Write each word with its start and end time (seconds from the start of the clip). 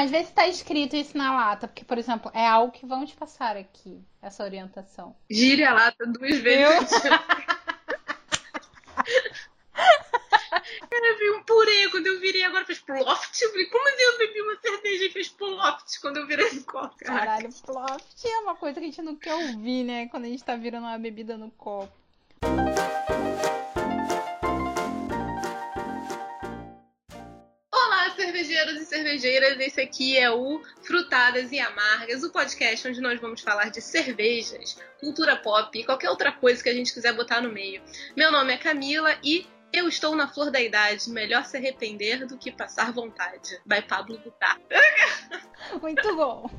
Mas 0.00 0.10
vê 0.10 0.24
se 0.24 0.32
tá 0.32 0.48
escrito 0.48 0.96
isso 0.96 1.14
na 1.14 1.36
lata, 1.36 1.68
porque, 1.68 1.84
por 1.84 1.98
exemplo, 1.98 2.30
é 2.32 2.46
algo 2.46 2.72
que 2.72 2.86
vão 2.86 3.04
te 3.04 3.14
passar 3.14 3.54
aqui, 3.54 4.02
essa 4.22 4.42
orientação. 4.42 5.14
Gire 5.28 5.62
a 5.62 5.74
lata 5.74 6.06
duas 6.06 6.38
vezes. 6.38 6.90
Eu... 7.04 7.10
Cara, 10.88 11.18
vi 11.18 11.30
um 11.32 11.42
purê 11.42 11.88
quando 11.90 12.06
eu 12.06 12.18
virei 12.18 12.42
agora 12.44 12.64
fez 12.64 12.78
ploft. 12.80 13.42
Eu 13.42 13.50
falei, 13.50 13.66
como 13.66 13.88
assim 13.88 14.02
eu 14.02 14.18
bebi 14.18 14.40
uma 14.42 14.56
cerveja 14.56 15.04
e 15.04 15.10
fez 15.10 15.28
ploft 15.28 16.00
quando 16.00 16.16
eu 16.16 16.26
virei 16.26 16.50
no 16.52 16.62
copo? 16.64 16.96
Caralho, 16.98 17.50
ploft 17.64 18.24
é 18.24 18.38
uma 18.38 18.56
coisa 18.56 18.80
que 18.80 18.86
a 18.86 18.88
gente 18.88 19.02
não 19.02 19.16
quer 19.16 19.34
ouvir, 19.34 19.84
né? 19.84 20.08
Quando 20.08 20.24
a 20.24 20.28
gente 20.28 20.42
tá 20.42 20.56
virando 20.56 20.86
uma 20.86 20.98
bebida 20.98 21.36
no 21.36 21.50
copo. 21.50 21.92
Cervejeiros 28.70 28.80
e 28.80 28.84
cervejeiras, 28.86 29.60
esse 29.60 29.80
aqui 29.80 30.16
é 30.16 30.30
o 30.30 30.62
Frutadas 30.82 31.50
e 31.50 31.58
Amargas, 31.58 32.22
o 32.22 32.30
podcast 32.30 32.86
onde 32.88 33.00
nós 33.00 33.20
vamos 33.20 33.40
falar 33.40 33.70
de 33.70 33.80
cervejas, 33.80 34.76
cultura 35.00 35.36
pop 35.36 35.76
e 35.78 35.84
qualquer 35.84 36.10
outra 36.10 36.32
coisa 36.32 36.62
que 36.62 36.68
a 36.68 36.74
gente 36.74 36.92
quiser 36.92 37.12
botar 37.14 37.40
no 37.40 37.50
meio. 37.50 37.82
Meu 38.16 38.30
nome 38.30 38.52
é 38.52 38.56
Camila 38.56 39.16
e 39.22 39.46
eu 39.72 39.88
estou 39.88 40.16
na 40.16 40.28
flor 40.28 40.50
da 40.50 40.60
idade, 40.60 41.10
melhor 41.10 41.44
se 41.44 41.56
arrepender 41.56 42.26
do 42.26 42.36
que 42.36 42.50
passar 42.50 42.92
vontade. 42.92 43.60
Vai 43.64 43.82
Pablo 43.82 44.18
Vittar. 44.18 44.58
Muito 45.80 46.16
bom. 46.16 46.50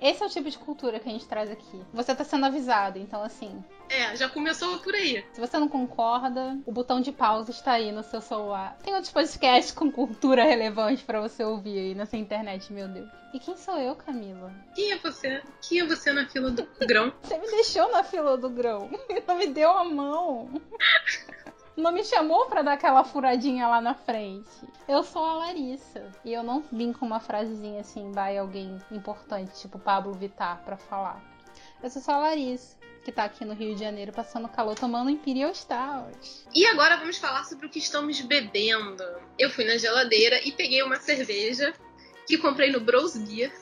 Esse 0.00 0.22
é 0.22 0.26
o 0.26 0.30
tipo 0.30 0.48
de 0.48 0.58
cultura 0.58 0.98
que 0.98 1.08
a 1.08 1.12
gente 1.12 1.26
traz 1.26 1.50
aqui. 1.50 1.82
Você 1.92 2.14
tá 2.14 2.24
sendo 2.24 2.46
avisado, 2.46 2.98
então 2.98 3.22
assim. 3.22 3.62
É, 3.88 4.16
já 4.16 4.28
começou 4.28 4.78
por 4.78 4.94
aí. 4.94 5.24
Se 5.32 5.40
você 5.40 5.58
não 5.58 5.68
concorda, 5.68 6.58
o 6.64 6.72
botão 6.72 7.00
de 7.00 7.12
pausa 7.12 7.50
está 7.50 7.72
aí 7.72 7.92
no 7.92 8.02
seu 8.02 8.20
celular. 8.20 8.78
Tem 8.82 8.94
outros 8.94 9.12
podcasts 9.12 9.72
com 9.72 9.90
cultura 9.90 10.44
relevante 10.44 11.04
para 11.04 11.20
você 11.20 11.44
ouvir 11.44 11.78
aí 11.78 11.94
nessa 11.94 12.16
internet, 12.16 12.72
meu 12.72 12.88
Deus. 12.88 13.10
E 13.34 13.38
quem 13.38 13.56
sou 13.56 13.78
eu, 13.78 13.94
Camila? 13.94 14.52
Quem 14.74 14.92
é 14.92 14.98
você? 14.98 15.42
Quem 15.60 15.80
é 15.80 15.86
você 15.86 16.12
na 16.12 16.26
fila 16.26 16.50
do 16.50 16.66
grão? 16.86 17.12
você 17.22 17.36
me 17.36 17.50
deixou 17.50 17.90
na 17.92 18.02
fila 18.02 18.36
do 18.36 18.48
grão. 18.48 18.90
Não 19.26 19.36
me 19.36 19.48
deu 19.48 19.70
a 19.70 19.84
mão 19.84 20.50
não 21.80 21.92
me 21.92 22.04
chamou 22.04 22.46
para 22.46 22.62
dar 22.62 22.74
aquela 22.74 23.02
furadinha 23.02 23.66
lá 23.66 23.80
na 23.80 23.94
frente. 23.94 24.48
Eu 24.86 25.02
sou 25.02 25.24
a 25.24 25.34
Larissa. 25.34 26.10
E 26.24 26.32
eu 26.32 26.42
não 26.42 26.62
vim 26.70 26.92
com 26.92 27.06
uma 27.06 27.20
frasezinha 27.20 27.80
assim, 27.80 28.12
vai 28.12 28.36
alguém 28.36 28.78
importante, 28.90 29.58
tipo 29.60 29.78
Pablo 29.78 30.12
Vittar, 30.12 30.62
para 30.64 30.76
falar. 30.76 31.22
Eu 31.82 31.90
sou 31.90 32.02
só 32.02 32.12
a 32.12 32.18
Larissa, 32.18 32.76
que 33.04 33.10
tá 33.10 33.24
aqui 33.24 33.44
no 33.44 33.54
Rio 33.54 33.74
de 33.74 33.80
Janeiro 33.80 34.12
passando 34.12 34.48
calor, 34.48 34.74
tomando 34.74 35.10
Imperial 35.10 35.54
Stout. 35.54 36.46
E 36.54 36.66
agora 36.66 36.96
vamos 36.96 37.16
falar 37.16 37.44
sobre 37.44 37.66
o 37.66 37.70
que 37.70 37.78
estamos 37.78 38.20
bebendo. 38.20 39.04
Eu 39.38 39.50
fui 39.50 39.64
na 39.64 39.78
geladeira 39.78 40.40
e 40.46 40.52
peguei 40.52 40.82
uma 40.82 40.96
cerveja 40.96 41.72
que 42.26 42.38
comprei 42.38 42.70
no 42.70 42.80
Bros 42.80 43.16
Beer 43.16 43.52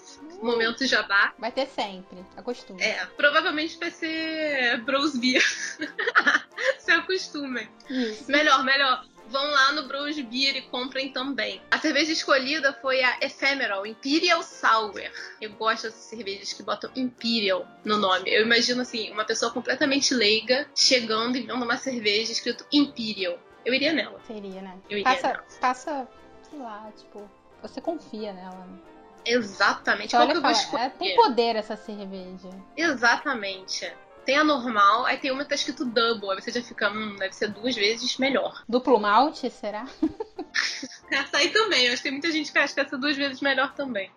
momento 0.42 0.86
jabá. 0.86 1.32
Vai 1.38 1.52
ter 1.52 1.66
sempre, 1.66 2.24
acostume. 2.36 2.82
É, 2.82 3.04
provavelmente 3.16 3.78
vai 3.78 3.90
ser 3.90 4.80
Bros 4.82 5.16
Beer. 5.16 5.42
Se 6.78 6.90
acostumem. 6.90 7.68
Isso. 7.88 8.30
Melhor, 8.30 8.64
melhor. 8.64 9.04
Vão 9.28 9.44
lá 9.50 9.72
no 9.72 9.86
Bros 9.86 10.18
Beer 10.18 10.56
e 10.56 10.62
comprem 10.62 11.12
também. 11.12 11.60
A 11.70 11.78
cerveja 11.78 12.12
escolhida 12.12 12.72
foi 12.72 13.02
a 13.02 13.18
Ephemeral 13.20 13.86
Imperial 13.86 14.42
Sour. 14.42 15.02
Eu 15.40 15.52
gosto 15.52 15.82
dessas 15.84 16.04
cervejas 16.04 16.52
que 16.54 16.62
botam 16.62 16.90
Imperial 16.96 17.66
no 17.84 17.98
nome. 17.98 18.30
Eu 18.30 18.42
imagino 18.42 18.80
assim, 18.80 19.10
uma 19.10 19.24
pessoa 19.24 19.52
completamente 19.52 20.14
leiga 20.14 20.66
chegando 20.74 21.36
e 21.36 21.42
vendo 21.42 21.62
uma 21.62 21.76
cerveja 21.76 22.32
escrito 22.32 22.64
Imperial. 22.72 23.38
Eu 23.66 23.74
iria 23.74 23.92
nela. 23.92 24.18
Seria, 24.26 24.62
né? 24.62 24.78
Eu 24.88 24.98
iria 24.98 25.04
passa, 25.12 25.28
nela. 25.28 25.44
passa, 25.60 26.08
sei 26.48 26.58
lá, 26.58 26.90
tipo, 26.96 27.30
você 27.60 27.82
confia 27.82 28.32
nela, 28.32 28.64
né? 28.64 28.78
Exatamente. 29.28 30.10
Qual 30.16 30.26
que 30.26 30.36
eu? 30.36 30.78
É, 30.78 30.88
tem 30.88 31.16
poder 31.16 31.56
essa 31.56 31.76
cerveja. 31.76 32.48
Exatamente. 32.76 33.92
Tem 34.24 34.36
a 34.36 34.44
normal, 34.44 35.06
aí 35.06 35.16
tem 35.16 35.30
uma 35.30 35.42
que 35.42 35.48
tá 35.48 35.54
escrito 35.54 35.86
double. 35.86 36.30
Aí 36.30 36.40
você 36.42 36.50
já 36.50 36.62
fica, 36.62 36.90
hum, 36.90 37.16
deve 37.16 37.34
ser 37.34 37.48
duas 37.48 37.74
vezes 37.74 38.18
melhor. 38.18 38.62
Duplo 38.68 39.00
malte, 39.00 39.48
será? 39.48 39.86
essa 41.10 41.38
aí 41.38 41.48
também. 41.48 41.86
Eu 41.86 41.92
acho 41.92 42.02
que 42.02 42.08
tem 42.08 42.12
muita 42.12 42.30
gente 42.30 42.52
que 42.52 42.58
acha 42.58 42.74
que 42.74 42.80
essa 42.80 42.98
duas 42.98 43.16
vezes 43.16 43.40
melhor 43.40 43.74
também. 43.74 44.10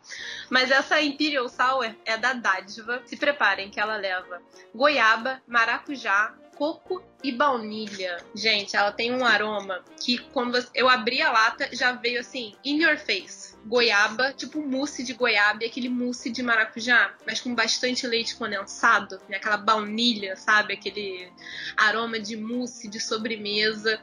Mas 0.49 0.69
essa 0.69 1.01
Imperial 1.01 1.47
Sour 1.47 1.95
é 2.05 2.17
da 2.17 2.33
Dádiva. 2.33 3.01
Se 3.05 3.15
preparem 3.15 3.69
que 3.69 3.79
ela 3.79 3.95
leva 3.95 4.41
goiaba, 4.75 5.41
maracujá, 5.47 6.35
coco 6.61 7.01
e 7.23 7.31
baunilha. 7.31 8.23
Gente, 8.35 8.75
ela 8.75 8.91
tem 8.91 9.11
um 9.11 9.25
aroma 9.25 9.83
que 9.99 10.19
quando 10.19 10.63
eu 10.75 10.87
abri 10.87 11.19
a 11.19 11.31
lata 11.31 11.67
já 11.75 11.93
veio 11.93 12.19
assim, 12.19 12.53
in 12.63 12.83
your 12.83 12.99
face 12.99 13.55
goiaba, 13.65 14.33
tipo 14.33 14.61
mousse 14.61 15.03
de 15.03 15.13
goiaba 15.13 15.63
e 15.63 15.67
aquele 15.67 15.89
mousse 15.89 16.29
de 16.29 16.41
maracujá, 16.41 17.13
mas 17.25 17.39
com 17.39 17.53
bastante 17.53 18.07
leite 18.07 18.35
condensado, 18.35 19.19
né? 19.29 19.37
aquela 19.37 19.57
baunilha, 19.57 20.35
sabe? 20.35 20.73
Aquele 20.73 21.31
aroma 21.77 22.19
de 22.19 22.35
mousse, 22.35 22.87
de 22.87 22.99
sobremesa. 22.99 23.99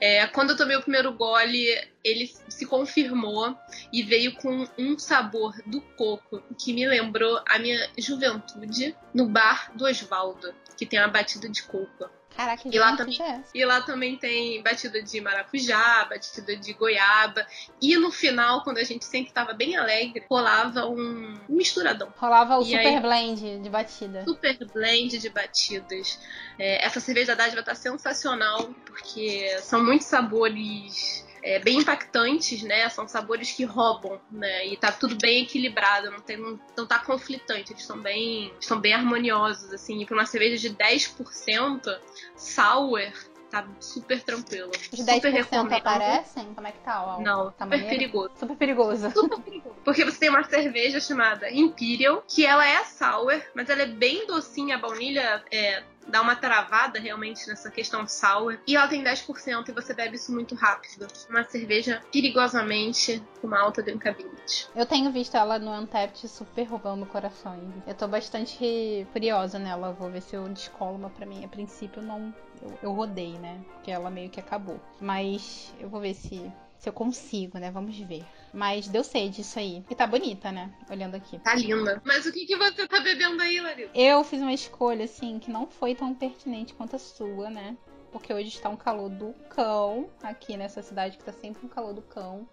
É, 0.00 0.26
quando 0.28 0.50
eu 0.50 0.56
tomei 0.56 0.76
o 0.76 0.82
primeiro 0.82 1.12
gole, 1.12 1.66
ele 2.02 2.26
se 2.48 2.64
confirmou 2.64 3.54
e 3.92 4.02
veio 4.02 4.34
com 4.36 4.66
um 4.78 4.98
sabor 4.98 5.54
do 5.66 5.80
coco 5.80 6.42
que 6.58 6.72
me 6.72 6.86
lembrou 6.86 7.42
a 7.46 7.58
minha 7.58 7.88
juventude 7.98 8.96
no 9.12 9.26
bar 9.26 9.70
do 9.76 9.84
Osvaldo, 9.84 10.54
que 10.76 10.86
tem 10.86 10.98
uma 10.98 11.08
batida 11.08 11.48
de 11.48 11.62
coco. 11.62 12.08
Caraca, 12.36 12.62
e 12.64 12.78
lá, 12.78 12.96
também, 12.96 13.22
é 13.22 13.40
e 13.54 13.64
lá 13.64 13.80
também 13.82 14.16
tem 14.16 14.62
batida 14.62 15.02
de 15.02 15.20
maracujá, 15.20 16.06
batida 16.08 16.56
de 16.56 16.72
goiaba. 16.72 17.46
E 17.82 17.96
no 17.96 18.10
final, 18.10 18.62
quando 18.62 18.78
a 18.78 18.84
gente 18.84 19.04
sempre 19.04 19.32
tava 19.32 19.52
bem 19.52 19.76
alegre, 19.76 20.24
rolava 20.30 20.86
um, 20.86 21.38
misturadão. 21.48 22.12
Rolava 22.16 22.58
o 22.58 22.62
e 22.62 22.66
super 22.66 22.78
aí, 22.86 23.00
blend 23.00 23.58
de 23.58 23.68
batida. 23.68 24.24
Super 24.24 24.58
blend 24.72 25.18
de 25.18 25.28
batidas. 25.28 26.18
É, 26.58 26.84
essa 26.84 27.00
cerveja 27.00 27.34
da 27.34 27.44
Dádiva 27.44 27.62
tá 27.62 27.74
sensacional, 27.74 28.70
porque 28.86 29.58
são 29.60 29.84
muitos 29.84 30.06
sabores 30.06 31.24
é, 31.42 31.58
bem 31.58 31.78
impactantes, 31.78 32.62
né? 32.62 32.88
São 32.88 33.06
sabores 33.08 33.52
que 33.52 33.64
roubam, 33.64 34.20
né? 34.30 34.66
E 34.66 34.76
tá 34.76 34.92
tudo 34.92 35.16
bem 35.16 35.42
equilibrado, 35.42 36.10
não, 36.10 36.20
tem, 36.20 36.36
não, 36.36 36.58
não 36.76 36.86
tá 36.86 36.98
conflitante, 36.98 37.72
eles 37.72 37.82
estão 37.82 37.98
bem, 37.98 38.52
estão 38.60 38.80
bem 38.80 38.92
harmoniosos, 38.92 39.72
assim. 39.72 40.00
E 40.00 40.06
pra 40.06 40.14
uma 40.14 40.26
cerveja 40.26 40.56
de 40.56 40.74
10%, 40.74 41.98
sour, 42.36 43.12
tá 43.50 43.66
super 43.80 44.22
tranquilo. 44.22 44.70
Os 44.70 45.00
10% 45.00 45.14
super 45.14 45.32
recomendo. 45.32 45.72
aparecem? 45.74 46.54
Como 46.54 46.66
é 46.66 46.72
que 46.72 46.78
tá? 46.78 47.04
Ó, 47.04 47.20
não, 47.20 47.50
tá 47.50 47.64
super 47.64 47.88
perigoso. 47.88 48.30
Super 48.38 48.56
perigoso. 48.56 49.10
Super 49.10 49.40
perigoso. 49.40 49.76
Porque 49.84 50.04
você 50.04 50.18
tem 50.18 50.28
uma 50.30 50.44
cerveja 50.44 51.00
chamada 51.00 51.50
Imperial, 51.50 52.22
que 52.26 52.46
ela 52.46 52.66
é 52.66 52.84
sour, 52.84 53.42
mas 53.54 53.68
ela 53.68 53.82
é 53.82 53.86
bem 53.86 54.26
docinha, 54.26 54.76
a 54.76 54.78
baunilha 54.78 55.42
é 55.50 55.82
dá 56.08 56.20
uma 56.20 56.36
travada 56.36 56.98
realmente 56.98 57.46
nessa 57.48 57.70
questão 57.70 58.06
sour. 58.06 58.58
E 58.66 58.76
ela 58.76 58.88
tem 58.88 59.02
10% 59.02 59.68
e 59.68 59.72
você 59.72 59.94
bebe 59.94 60.16
isso 60.16 60.32
muito 60.32 60.54
rápido. 60.54 61.06
Uma 61.28 61.44
cerveja 61.44 62.02
perigosamente 62.12 63.22
com 63.40 63.46
uma 63.46 63.60
alta 63.60 63.82
drinkability. 63.82 64.68
Eu 64.74 64.86
tenho 64.86 65.10
visto 65.10 65.36
ela 65.36 65.58
no 65.58 65.72
Untapped 65.72 66.26
super 66.28 66.64
roubando 66.64 67.06
corações. 67.06 67.62
Eu 67.86 67.94
tô 67.94 68.08
bastante 68.08 69.06
curiosa 69.12 69.58
nela. 69.58 69.92
Vou 69.92 70.10
ver 70.10 70.22
se 70.22 70.34
eu 70.34 70.48
descolo 70.48 70.96
uma 70.96 71.10
pra 71.10 71.26
mim. 71.26 71.44
A 71.44 71.48
princípio 71.48 72.02
não. 72.02 72.34
Eu, 72.62 72.78
eu 72.82 72.92
rodei, 72.92 73.38
né? 73.38 73.60
Porque 73.74 73.90
ela 73.90 74.10
meio 74.10 74.30
que 74.30 74.40
acabou. 74.40 74.80
Mas 75.00 75.72
eu 75.78 75.88
vou 75.88 76.00
ver 76.00 76.14
se 76.14 76.50
se 76.80 76.88
eu 76.88 76.92
consigo, 76.94 77.58
né? 77.58 77.70
Vamos 77.70 77.96
ver. 77.98 78.24
Mas 78.54 78.88
deu 78.88 79.04
sede 79.04 79.42
isso 79.42 79.58
aí. 79.58 79.84
E 79.88 79.94
tá 79.94 80.06
bonita, 80.06 80.50
né? 80.50 80.72
Olhando 80.90 81.14
aqui. 81.14 81.38
Tá 81.38 81.54
linda. 81.54 82.00
Mas 82.04 82.24
o 82.24 82.32
que, 82.32 82.46
que 82.46 82.56
você 82.56 82.88
tá 82.88 83.00
bebendo 83.00 83.40
aí, 83.42 83.60
Larissa? 83.60 83.90
Eu 83.94 84.24
fiz 84.24 84.40
uma 84.40 84.52
escolha, 84.52 85.04
assim, 85.04 85.38
que 85.38 85.50
não 85.50 85.66
foi 85.66 85.94
tão 85.94 86.14
pertinente 86.14 86.72
quanto 86.72 86.96
a 86.96 86.98
sua, 86.98 87.50
né? 87.50 87.76
Porque 88.10 88.32
hoje 88.32 88.48
está 88.48 88.70
um 88.70 88.76
calor 88.76 89.10
do 89.10 89.34
cão 89.50 90.08
aqui 90.22 90.56
nessa 90.56 90.82
cidade 90.82 91.18
que 91.18 91.22
tá 91.22 91.32
sempre 91.32 91.64
um 91.66 91.68
calor 91.68 91.92
do 91.92 92.02
cão. 92.02 92.48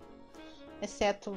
Exceto 0.81 1.35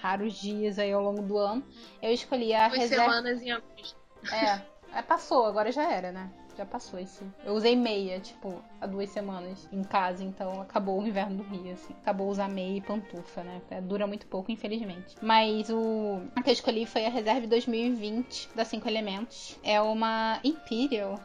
raros 0.00 0.32
dias 0.40 0.78
aí 0.78 0.92
ao 0.92 1.02
longo 1.02 1.22
do 1.22 1.36
ano. 1.36 1.62
Eu 2.00 2.10
escolhi 2.10 2.54
a 2.54 2.68
Duas 2.68 2.80
reserva. 2.80 3.04
semanas 3.04 3.42
em 3.42 3.52
agosto. 3.52 3.96
É, 4.32 4.62
é, 4.98 5.02
passou, 5.02 5.44
agora 5.44 5.70
já 5.70 5.92
era, 5.92 6.10
né? 6.10 6.30
Já 6.56 6.64
passou 6.64 6.98
esse. 6.98 7.22
Eu 7.44 7.54
usei 7.54 7.76
meia, 7.76 8.18
tipo, 8.20 8.62
há 8.80 8.86
duas 8.86 9.10
semanas 9.10 9.68
em 9.72 9.82
casa, 9.82 10.24
então 10.24 10.60
acabou 10.60 11.00
o 11.00 11.06
inverno 11.06 11.36
do 11.36 11.42
Rio, 11.44 11.72
assim. 11.72 11.94
Acabou 12.02 12.28
usar 12.28 12.48
meia 12.48 12.78
e 12.78 12.80
pantufa, 12.80 13.42
né? 13.42 13.60
É, 13.70 13.80
dura 13.80 14.06
muito 14.06 14.26
pouco, 14.26 14.50
infelizmente. 14.50 15.16
Mas 15.20 15.68
o 15.70 16.22
a 16.34 16.42
que 16.42 16.50
eu 16.50 16.54
escolhi 16.54 16.86
foi 16.86 17.04
a 17.06 17.10
Reserve 17.10 17.46
2020 17.46 18.50
da 18.54 18.64
5 18.64 18.88
Elementos. 18.88 19.58
É 19.62 19.80
uma 19.80 20.40
Imperial. 20.42 21.20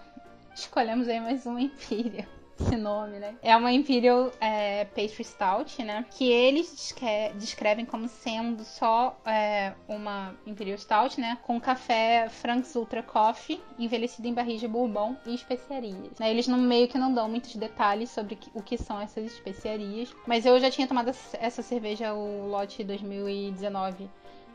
Escolhemos 0.53 1.07
aí 1.07 1.19
mais 1.19 1.45
uma 1.45 1.61
Imperial. 1.61 2.40
Esse 2.61 2.75
nome, 2.75 3.19
né? 3.19 3.35
É 3.41 3.55
uma 3.55 3.71
Imperial 3.71 4.31
é, 4.39 4.85
Pastry 4.85 5.23
Stout, 5.23 5.83
né? 5.83 6.05
Que 6.11 6.31
eles 6.31 6.93
descrevem 7.35 7.85
como 7.85 8.07
sendo 8.07 8.63
só 8.63 9.19
é, 9.25 9.73
uma 9.87 10.35
Imperial 10.45 10.77
Stout, 10.77 11.19
né? 11.19 11.37
Com 11.43 11.59
café 11.59 12.29
Frank's 12.29 12.75
Ultra 12.75 13.03
Coffee, 13.03 13.61
envelhecido 13.77 14.27
em 14.27 14.33
barris 14.33 14.59
de 14.59 14.67
bourbon 14.67 15.15
e 15.25 15.33
especiarias. 15.33 16.19
Né? 16.19 16.29
Eles 16.29 16.47
não 16.47 16.57
meio 16.57 16.87
que 16.87 16.97
não 16.97 17.13
dão 17.13 17.27
muitos 17.27 17.55
detalhes 17.55 18.09
sobre 18.09 18.37
o 18.53 18.61
que 18.61 18.77
são 18.77 18.99
essas 19.01 19.25
especiarias. 19.25 20.13
Mas 20.25 20.45
eu 20.45 20.59
já 20.59 20.69
tinha 20.69 20.87
tomado 20.87 21.11
essa 21.39 21.61
cerveja, 21.61 22.13
o 22.13 22.47
lote 22.47 22.83
2019 22.83 24.09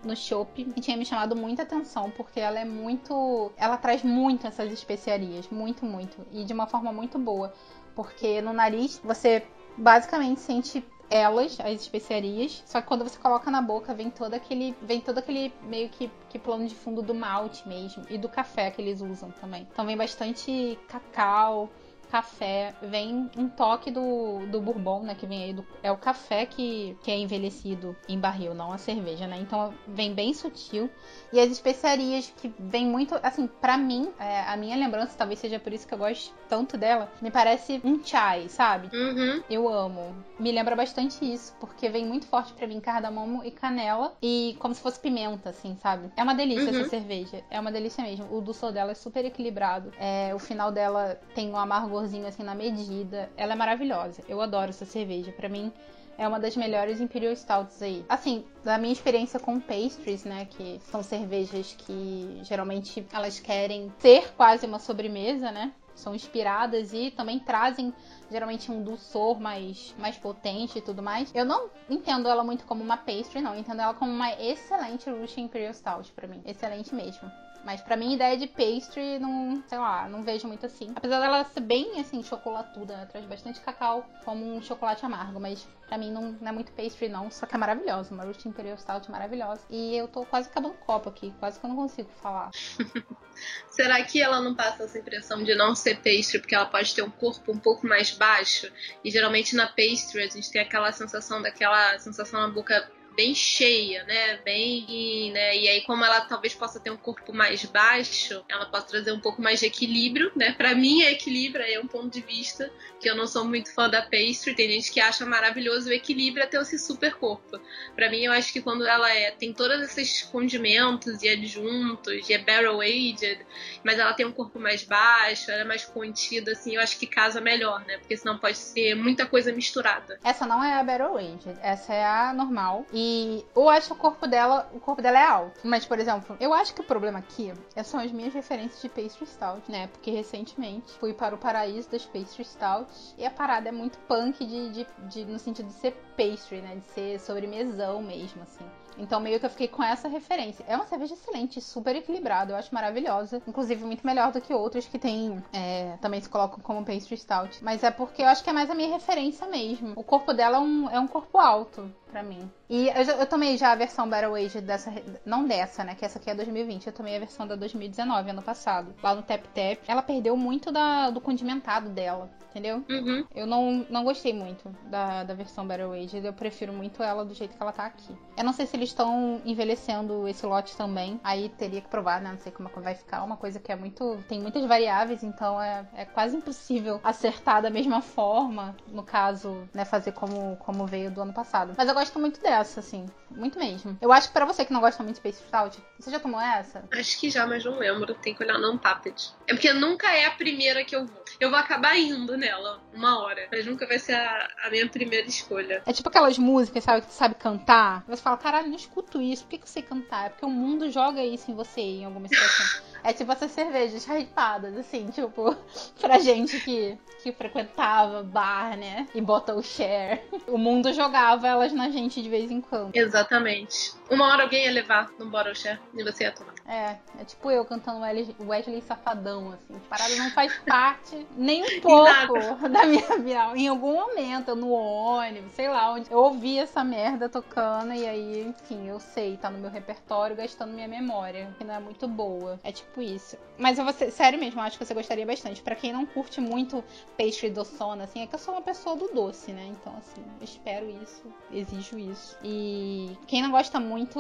no 0.05 0.15
chopp 0.15 0.67
e 0.77 0.81
tinha 0.81 0.97
me 0.97 1.05
chamado 1.05 1.35
muita 1.35 1.63
atenção 1.63 2.11
porque 2.11 2.39
ela 2.39 2.59
é 2.59 2.65
muito, 2.65 3.51
ela 3.57 3.77
traz 3.77 4.03
muito 4.03 4.47
essas 4.47 4.73
especiarias, 4.73 5.49
muito, 5.49 5.85
muito 5.85 6.17
e 6.33 6.45
de 6.45 6.53
uma 6.53 6.67
forma 6.67 6.93
muito 6.93 7.19
boa, 7.19 7.53
porque 7.97 8.41
no 8.41 8.53
nariz 8.53 9.01
você 9.03 9.43
basicamente 9.77 10.41
sente 10.41 10.85
elas, 11.09 11.59
as 11.61 11.81
especiarias, 11.81 12.63
só 12.67 12.81
que 12.81 12.87
quando 12.87 13.05
você 13.05 13.19
coloca 13.19 13.51
na 13.51 13.63
boca 13.63 13.95
vem 13.95 14.11
todo 14.11 14.35
aquele, 14.35 14.77
vem 14.83 15.01
todo 15.01 15.19
aquele 15.19 15.53
meio 15.63 15.89
que, 15.89 16.11
que 16.29 16.39
plano 16.39 16.67
de 16.67 16.75
fundo 16.75 17.01
do 17.01 17.15
malte 17.15 17.67
mesmo 17.67 18.05
e 18.11 18.19
do 18.19 18.29
café 18.29 18.71
que 18.71 18.83
eles 18.83 19.01
usam 19.01 19.31
também. 19.31 19.67
Então 19.73 19.87
vem 19.87 19.97
bastante 19.97 20.79
cacau, 20.89 21.71
café, 22.11 22.75
vem 22.83 23.31
um 23.37 23.49
toque 23.49 23.91
do, 23.91 24.47
do 24.47 24.61
bourbon, 24.61 25.03
né? 25.03 25.15
Que 25.15 25.27
vem 25.27 25.45
aí 25.45 25.53
do. 25.53 25.67
É 25.83 25.91
o 25.91 25.97
café 25.97 26.47
que, 26.47 26.97
que 27.03 27.11
é 27.11 27.19
envelhecido 27.19 27.97
em 28.09 28.19
barril, 28.19 28.55
não 28.55 28.73
a 28.73 28.79
cerveja, 28.79 29.27
né? 29.27 29.39
Então 29.41 29.75
vem 29.87 30.15
bem 30.15 30.33
sutil. 30.33 30.91
E 31.33 31.41
as 31.41 31.51
especiarias 31.51 32.33
que 32.37 32.53
vem 32.59 32.87
muito. 32.87 33.19
Assim, 33.23 33.47
para 33.47 33.77
mim, 33.77 34.11
é, 34.19 34.41
a 34.43 34.57
minha 34.57 34.77
lembrança, 34.77 35.17
talvez 35.17 35.39
seja 35.39 35.59
por 35.59 35.73
isso 35.73 35.87
que 35.87 35.95
eu 35.95 35.99
gosto 35.99 36.35
tanto 36.49 36.77
dela, 36.77 37.11
me 37.21 37.31
parece 37.31 37.81
um 37.85 38.03
chai, 38.03 38.49
sabe? 38.49 38.95
Uhum. 38.97 39.43
Eu 39.51 39.69
amo. 39.69 40.15
Me 40.39 40.53
lembra 40.53 40.77
bastante 40.77 41.25
isso, 41.25 41.55
porque 41.59 41.89
vem 41.89 42.05
muito 42.05 42.27
forte 42.27 42.53
para 42.53 42.67
mim 42.67 42.81
cardamomo 42.81 43.43
e 43.45 43.51
canela. 43.51 44.15
E 44.23 44.57
como 44.59 44.75
se 44.75 44.81
fosse 44.81 45.01
pimenta, 45.01 45.51
assim, 45.51 45.77
sabe? 45.83 46.11
É 46.17 46.23
uma 46.23 46.35
delícia 46.35 46.71
uhum. 46.71 46.81
essa 46.81 46.91
cerveja. 46.91 47.43
É 47.51 47.59
uma 47.59 47.73
delícia 47.73 48.03
mesmo. 48.03 48.27
O 48.31 48.41
doçor 48.41 48.73
dela 48.73 48.93
é 48.93 48.95
super 48.95 49.25
equilibrado. 49.25 49.93
É, 49.99 50.33
o 50.35 50.39
final 50.39 50.71
dela 50.71 51.21
tem 51.35 51.51
um 51.51 51.57
amargor 51.57 51.96
saborzinho 51.97 52.27
assim 52.27 52.43
na 52.43 52.55
medida. 52.55 53.31
Ela 53.37 53.55
é 53.55 53.57
maravilhosa. 53.57 54.23
Eu 54.29 54.41
adoro 54.41 54.71
essa 54.71 54.85
cerveja. 54.85 55.33
Para 55.33 55.49
mim 55.49 55.73
é 56.19 56.29
uma 56.29 56.39
das 56.39 56.57
melhores 56.57 57.01
Imperial 57.01 57.35
Stouts 57.35 57.81
aí. 57.83 58.05
Assim, 58.09 58.45
da 58.63 58.79
minha 58.79 58.93
experiência 58.93 59.41
com 59.41 59.59
pastries, 59.59 60.25
né, 60.25 60.47
que 60.47 60.81
são 60.91 61.03
cervejas 61.03 61.75
que 61.79 62.41
geralmente 62.43 63.07
elas 63.13 63.39
querem 63.39 63.93
ser 63.99 64.33
quase 64.35 64.67
uma 64.67 64.79
sobremesa, 64.79 65.51
né? 65.51 65.73
São 65.95 66.15
inspiradas 66.15 66.93
e 66.93 67.11
também 67.11 67.39
trazem 67.39 67.93
geralmente 68.31 68.71
um 68.71 68.83
dulçor 68.83 69.41
mais, 69.41 69.95
mais 69.99 70.19
potente 70.19 70.79
e 70.79 70.83
tudo 70.83 71.03
mais. 71.03 71.35
Eu 71.35 71.47
não 71.47 71.71
entendo 71.89 72.29
ela 72.29 72.45
muito 72.45 72.67
como 72.67 72.85
uma 72.85 72.99
pastry, 72.99 73.41
não. 73.41 73.55
Eu 73.55 73.61
entendo 73.61 73.81
ela 73.81 73.95
como 73.95 74.13
uma 74.13 74.31
excelente 74.35 75.09
Russian 75.09 75.45
Imperial 75.45 75.73
Stout 75.73 76.13
para 76.13 76.29
mim. 76.29 76.43
Excelente 76.45 76.95
mesmo. 76.95 77.31
Mas 77.67 77.81
pra 77.81 77.97
mim, 77.97 78.15
ideia 78.15 78.37
de 78.37 78.47
pastry, 78.47 79.19
não, 79.19 79.61
sei 79.67 79.77
lá, 79.77 80.09
não 80.09 80.23
vejo 80.23 80.47
muito 80.47 80.65
assim. 80.65 80.93
Apesar 80.95 81.19
dela 81.19 81.43
ser 81.43 81.59
bem, 81.59 81.99
assim, 81.99 82.23
chocolatuda, 82.23 82.97
né? 82.97 83.07
Traz 83.07 83.27
bastante 83.27 83.59
cacau 83.59 84.09
como 84.25 84.55
um 84.55 84.63
chocolate 84.63 85.05
amargo. 85.05 85.41
Mas 85.41 85.67
pra 85.89 85.99
mim 85.99 86.13
não, 86.13 86.31
não 86.41 86.49
é 86.49 86.53
muito 86.53 86.71
pastry, 86.71 87.09
não. 87.09 87.29
Só 87.29 87.45
que 87.45 87.57
é 87.57 87.59
maravilhosa. 87.59 88.15
Uma 88.15 88.23
Root 88.23 88.49
Imperial 88.49 88.79
Stout 88.79 89.11
maravilhosa. 89.11 89.63
E 89.69 89.97
eu 89.97 90.07
tô 90.07 90.25
quase 90.25 90.49
acabando 90.49 90.75
o 90.75 90.79
copo 90.79 91.09
aqui. 91.09 91.35
Quase 91.41 91.59
que 91.59 91.67
eu 91.67 91.71
não 91.71 91.77
consigo 91.77 92.09
falar. 92.23 92.53
Será 93.69 94.01
que 94.05 94.23
ela 94.23 94.41
não 94.41 94.55
passa 94.55 94.85
essa 94.85 94.99
impressão 95.01 95.43
de 95.43 95.57
não 95.57 95.75
ser 95.75 95.97
pastry 95.97 96.39
porque 96.39 96.55
ela 96.55 96.67
pode 96.67 96.95
ter 96.95 97.03
um 97.03 97.11
corpo 97.11 97.51
um 97.51 97.59
pouco 97.59 97.85
mais 97.85 98.13
baixo? 98.13 98.73
E 99.03 99.11
geralmente 99.11 99.57
na 99.57 99.67
pastry 99.67 100.23
a 100.23 100.29
gente 100.29 100.53
tem 100.53 100.63
aquela 100.63 100.93
sensação 100.93 101.43
daquela 101.43 101.99
sensação 101.99 102.41
na 102.41 102.49
boca 102.49 102.89
bem 103.17 103.35
cheia, 103.35 104.05
né? 104.05 104.39
Bem, 104.45 105.33
né? 105.33 105.57
E 105.57 105.69
aí 105.69 105.81
como 105.81 106.05
ela 106.05 106.21
talvez 106.21 106.55
possa 106.55 106.79
ter 106.79 106.91
um 106.91 106.97
corpo 106.97 107.33
mais 107.33 107.65
baixo, 107.65 108.45
ela 108.49 108.67
pode 108.67 108.87
trazer 108.87 109.11
um 109.11 109.21
pouco 109.21 109.41
mais 109.41 109.61
de 109.61 109.67
equilíbrio, 109.67 110.31
né? 110.37 110.53
Para 110.53 110.75
mim 110.75 111.03
é 111.03 111.13
equilíbrio, 111.13 111.65
aí 111.65 111.75
é 111.75 111.81
um 111.81 111.87
ponto 111.87 112.11
de 112.11 112.21
vista 112.21 112.71
que 113.01 113.09
eu 113.09 113.17
não 113.17 113.27
sou 113.27 113.45
muito 113.45 113.73
fã 113.73 113.89
da 113.89 114.03
pastry, 114.03 114.55
tem 114.55 114.71
gente 114.71 114.93
que 114.93 115.01
acha 115.01 115.25
maravilhoso 115.25 115.89
o 115.89 115.93
equilíbrio 115.93 116.45
até 116.45 116.61
esse 116.61 116.79
super 116.79 117.15
corpo. 117.15 117.59
Para 117.95 118.11
mim 118.11 118.19
eu 118.19 118.33
acho 118.33 118.53
que 118.53 118.61
quando 118.61 118.87
ela 118.87 119.11
é 119.13 119.31
tem 119.31 119.53
todos 119.53 119.81
esses 119.81 120.23
condimentos 120.23 121.23
e 121.23 121.29
adjuntos, 121.29 122.29
e 122.29 122.35
é 122.35 122.39
barrel 122.39 122.81
aged, 122.81 123.39
mas 123.83 123.99
ela 123.99 124.13
tem 124.13 124.27
um 124.27 124.33
corpo 124.33 124.59
mais 124.59 124.85
baixo, 124.85 125.51
ela 125.51 125.63
é 125.63 125.65
mais 125.65 125.85
contida 125.85 126.53
assim, 126.53 126.75
eu 126.75 126.83
acho 126.83 126.99
que 126.99 127.07
casa 127.07 127.41
melhor, 127.41 127.85
né? 127.87 127.97
Porque 127.97 128.17
senão 128.17 128.37
pode 128.39 128.59
ser 128.59 128.95
muita 128.95 129.25
coisa 129.25 129.53
misturada. 129.53 130.19
Essa 130.23 130.47
não 130.47 130.63
é 130.63 130.75
a 130.75 130.85
barrel 130.85 131.17
aged, 131.17 131.57
essa 131.63 131.95
é 131.95 132.05
a 132.05 132.33
normal. 132.35 132.85
E 132.93 133.06
e 133.09 133.47
eu 133.55 133.69
acho 133.69 133.95
o 133.95 133.97
corpo 133.97 134.27
dela, 134.27 134.69
o 134.75 134.81
corpo 134.81 135.01
dela 135.01 135.19
é 135.19 135.25
alto. 135.25 135.61
Mas, 135.63 135.87
por 135.87 136.01
exemplo, 136.01 136.37
eu 136.41 136.53
acho 136.53 136.75
que 136.75 136.81
o 136.81 136.85
problema 136.85 137.21
aqui 137.21 137.53
são 137.85 138.01
as 138.01 138.11
minhas 138.11 138.35
referências 138.35 138.83
de 138.83 138.89
pastry 138.89 139.27
stout, 139.27 139.71
né? 139.71 139.87
Porque 139.87 140.11
recentemente 140.11 140.93
fui 140.99 141.15
para 141.15 141.33
o 141.33 141.39
paraíso 141.39 141.89
das 141.89 142.05
pastry 142.05 142.45
stouts 142.45 143.15
e 143.17 143.25
a 143.25 143.31
parada 143.31 143.69
é 143.69 143.73
muito 143.73 143.97
punk 144.01 144.45
de, 144.45 144.71
de, 144.71 144.87
de 145.09 145.25
no 145.25 145.39
sentido 145.39 145.69
de 145.69 145.75
ser 145.75 145.93
pastry, 146.17 146.61
né? 146.61 146.77
De 146.77 146.87
ser 146.89 147.21
sobremesão 147.21 148.03
mesmo, 148.03 148.43
assim. 148.43 148.65
Então 148.99 149.21
meio 149.21 149.39
que 149.39 149.47
eu 149.47 149.51
fiquei 149.51 149.69
com 149.69 149.83
essa 149.83 150.09
referência. 150.09 150.65
É 150.67 150.75
uma 150.75 150.87
cerveja 150.87 151.15
excelente, 151.15 151.61
super 151.61 151.95
equilibrada, 151.95 152.53
eu 152.53 152.57
acho 152.57 152.75
maravilhosa. 152.75 153.43
Inclusive 153.47 153.85
muito 153.85 154.07
melhor 154.07 154.33
do 154.33 154.41
que 154.41 154.55
outras 154.55 154.87
que 154.87 154.99
tem, 154.99 155.43
é, 155.53 155.97
também 156.01 156.21
se 156.21 156.29
colocam 156.29 156.59
como 156.61 156.85
pastry 156.85 157.17
stout. 157.17 157.63
Mas 157.63 157.85
é 157.85 157.91
porque 157.91 158.23
eu 158.23 158.27
acho 158.27 158.43
que 158.43 158.51
é 158.51 158.53
mais 158.53 158.71
a 158.71 158.75
minha 158.75 158.89
referência 158.89 159.47
mesmo. 159.47 159.93
O 159.97 160.03
corpo 160.03 160.33
dela 160.33 160.57
é 160.57 160.61
um, 160.61 160.91
é 160.91 160.99
um 160.99 161.07
corpo 161.07 161.39
alto 161.39 161.91
mim. 162.23 162.51
E 162.69 162.89
eu, 162.89 163.03
eu, 163.21 163.27
tomei 163.27 163.57
já 163.57 163.73
a 163.73 163.75
versão 163.75 164.09
Battle 164.09 164.35
Age 164.35 164.61
dessa, 164.61 164.93
não 165.25 165.47
dessa, 165.47 165.85
né, 165.85 165.95
que 165.95 166.05
essa 166.05 166.19
aqui 166.19 166.31
é 166.31 166.35
2020, 166.35 166.87
eu 166.87 166.93
tomei 166.93 167.17
a 167.17 167.19
versão 167.19 167.47
da 167.47 167.55
2019, 167.55 168.31
ano 168.31 168.43
passado, 168.43 168.95
lá 169.03 169.15
no 169.15 169.23
Tap 169.23 169.45
Tap. 169.55 169.79
Ela 169.87 170.03
perdeu 170.03 170.37
muito 170.37 170.73
da, 170.73 171.11
do 171.11 171.21
condimentado 171.21 171.89
dela, 171.91 172.29
entendeu? 172.51 172.85
Uhum. 172.89 173.25
Eu 173.35 173.47
não, 173.47 173.87
não 173.89 174.05
gostei 174.05 174.33
muito 174.33 174.75
da, 174.87 175.23
da 175.23 175.35
versão 175.35 175.67
Battle 175.67 175.93
Age, 175.93 176.25
eu 176.25 176.33
prefiro 176.33 176.73
muito 176.73 177.03
ela 177.03 177.25
do 177.25 177.35
jeito 177.35 177.57
que 177.57 177.63
ela 177.63 177.73
tá 177.73 177.87
aqui. 177.87 178.15
Eu 178.37 178.45
não 178.45 178.53
sei 178.53 178.67
se 178.67 178.77
eles 178.77 178.89
estão 178.89 179.41
envelhecendo 179.45 180.27
esse 180.27 180.45
lote 180.45 180.77
também, 180.77 181.21
aí 181.23 181.49
teria 181.51 181.81
que 181.81 181.89
provar, 181.89 182.21
né, 182.21 182.33
não 182.33 182.41
sei 182.41 182.51
como 182.51 182.69
é 182.69 182.81
vai 182.81 182.95
ficar, 182.95 183.23
uma 183.23 183.37
coisa 183.37 183.59
que 183.59 183.73
é 183.73 183.77
muito, 183.77 184.19
tem 184.29 184.41
muitas 184.41 184.65
variáveis, 184.67 185.23
então 185.23 185.61
é, 185.61 185.87
é 185.95 186.05
quase 186.05 186.37
impossível 186.37 187.01
acertar 187.03 187.63
da 187.63 187.71
mesma 187.71 188.03
forma, 188.03 188.77
no 188.89 189.03
caso, 189.03 189.67
né, 189.73 189.85
fazer 189.85 190.13
como, 190.13 190.57
como 190.57 190.87
veio 190.87 191.11
do 191.11 191.23
ano 191.23 191.33
passado. 191.33 191.75
Mas 191.77 191.89
eu 191.89 191.95
gosto 191.95 192.06
muito 192.15 192.41
dessa, 192.41 192.81
assim. 192.81 193.07
Muito 193.31 193.59
mesmo. 193.59 193.99
Eu 194.01 194.13
acho 194.13 194.29
que 194.29 194.35
pra 194.35 194.45
você 194.45 194.65
que 194.65 194.73
não 194.73 194.81
gosta 194.81 195.03
muito 195.03 195.15
de 195.15 195.21
Space 195.21 195.43
Stout, 195.47 195.79
você 195.99 196.11
já 196.11 196.21
tomou 196.21 196.41
essa? 196.41 196.85
Acho 196.93 197.19
que 197.19 197.29
já, 197.29 197.47
mas 197.47 197.65
não 197.65 197.79
lembro. 197.79 198.15
Tem 198.15 198.35
que 198.35 198.43
olhar 198.43 198.59
no 198.59 198.73
Untapped. 198.73 199.35
É 199.47 199.55
porque 199.55 199.73
nunca 199.73 200.11
é 200.13 200.27
a 200.27 200.31
primeira 200.31 200.85
que 200.85 200.95
eu 200.95 201.07
vou. 201.07 201.25
Eu 201.39 201.51
vou 201.51 201.59
acabar 201.59 201.99
indo 201.99 202.37
nela 202.37 202.81
uma 202.95 203.21
hora. 203.21 203.49
Mas 203.51 203.67
nunca 203.67 203.87
vai 203.87 203.99
ser 203.99 204.15
a, 204.15 204.49
a 204.65 204.71
minha 204.71 204.89
primeira 204.89 205.27
escolha. 205.27 205.83
É 205.85 205.93
tipo 205.93 206.09
aquelas 206.09 206.39
músicas, 206.39 206.85
sabe, 206.85 207.03
que 207.03 207.13
você 207.13 207.19
sabe 207.19 207.35
cantar. 207.35 208.05
Você 208.09 208.23
fala, 208.23 208.37
caralho, 208.37 208.69
não 208.69 208.77
escuto 208.77 209.21
isso. 209.21 209.45
Por 209.45 209.51
que, 209.51 209.59
que 209.59 209.65
eu 209.65 209.69
sei 209.69 209.83
cantar? 209.83 210.27
É 210.27 210.29
porque 210.31 210.47
o 210.47 210.51
mundo 210.51 210.91
joga 210.91 211.25
isso 211.25 211.51
em 211.51 211.55
você 211.55 211.81
em 211.81 212.05
alguma 212.05 212.29
situação. 212.29 212.83
É 213.07 213.13
tipo 213.13 213.31
essas 213.31 213.53
cervejas 213.53 214.05
hypadas, 214.05 214.77
assim, 214.77 215.07
tipo, 215.07 215.57
pra 216.01 216.19
gente 216.19 216.59
que, 216.59 216.99
que 217.23 217.31
frequentava 217.31 218.21
bar, 218.25 218.77
né? 218.77 219.07
E 219.15 219.21
bota 219.21 219.55
o 219.55 219.63
share. 219.63 220.21
O 220.49 220.59
mundo 220.59 220.93
jogava 220.93 221.47
elas 221.47 221.73
na 221.73 221.89
gente 221.89 222.21
de 222.21 222.29
vez 222.29 222.51
em 222.51 222.61
quando. 222.61 222.91
Exatamente. 222.97 223.95
Uma 224.11 224.27
hora 224.27 224.43
alguém 224.43 224.65
ia 224.65 224.73
levar 224.73 225.09
no 225.21 225.27
bottle 225.27 225.55
share 225.55 225.79
e 225.95 226.03
você 226.03 226.25
ia 226.25 226.33
tomar. 226.33 226.53
É, 226.67 226.97
é 227.21 227.25
tipo 227.25 227.49
eu 227.49 227.65
cantando 227.65 228.01
Wesley 228.41 228.83
Safadão, 228.83 229.53
assim. 229.53 229.81
Parada 229.89 230.17
não 230.17 230.31
faz 230.31 230.53
parte 230.67 231.25
nem 231.37 231.63
um 231.63 231.79
pouco 231.81 232.69
da 232.69 232.85
minha 232.87 233.19
vida. 233.19 233.57
Em 233.57 233.69
algum 233.69 233.95
momento, 233.95 234.57
no 234.57 234.71
ônibus, 234.71 235.53
sei 235.53 235.69
lá, 235.69 235.93
onde 235.93 236.11
eu 236.11 236.19
ouvi 236.19 236.59
essa 236.59 236.83
merda 236.83 237.29
tocando 237.29 237.93
e 237.95 238.05
aí, 238.05 238.49
enfim, 238.49 238.89
eu 238.89 238.99
sei, 238.99 239.37
tá 239.37 239.49
no 239.49 239.59
meu 239.59 239.71
repertório, 239.71 240.35
gastando 240.35 240.73
minha 240.73 240.89
memória, 240.89 241.49
que 241.57 241.63
não 241.63 241.75
é 241.75 241.79
muito 241.79 242.09
boa. 242.09 242.59
É 242.65 242.73
tipo 242.73 242.96
isso. 243.01 243.37
Mas 243.59 243.79
eu 243.79 243.85
vou 243.85 243.93
ser, 243.93 244.11
sério 244.11 244.39
mesmo, 244.39 244.61
acho 244.61 244.79
que 244.79 244.85
você 244.85 244.93
gostaria 244.93 245.25
bastante. 245.25 245.63
Para 245.63 245.75
quem 245.75 245.93
não 245.93 246.05
curte 246.05 246.41
muito 246.41 246.85
pastry 247.17 247.51
doçona, 247.51 248.05
assim, 248.05 248.23
é 248.23 248.27
que 248.27 248.35
eu 248.35 248.39
sou 248.39 248.55
uma 248.55 248.63
pessoa 248.63 248.97
do 248.97 249.09
doce, 249.09 249.53
né? 249.53 249.67
Então, 249.67 249.97
assim, 249.97 250.23
eu 250.39 250.45
espero 250.45 250.87
isso, 251.03 251.23
exijo 251.51 251.99
isso. 251.99 252.37
E 252.45 253.17
quem 253.27 253.43
não 253.43 253.51
gosta 253.51 253.81
muito, 253.81 254.19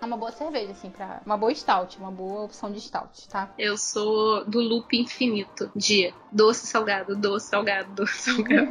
é 0.00 0.04
uma 0.04 0.16
boa 0.16 0.30
cerveja, 0.30 0.72
assim, 0.72 0.90
pra. 0.90 1.20
Uma 1.26 1.36
boa 1.36 1.54
stout, 1.54 1.98
uma 1.98 2.10
boa 2.10 2.44
opção 2.44 2.70
de 2.70 2.80
stout, 2.80 3.28
tá? 3.28 3.52
Eu 3.58 3.76
sou 3.76 4.44
do 4.44 4.60
loop 4.60 4.96
infinito 4.96 5.70
de 5.74 6.12
doce 6.30 6.66
salgado, 6.66 7.16
doce 7.16 7.48
salgado, 7.48 7.92
doce 7.94 8.30
salgado. 8.30 8.68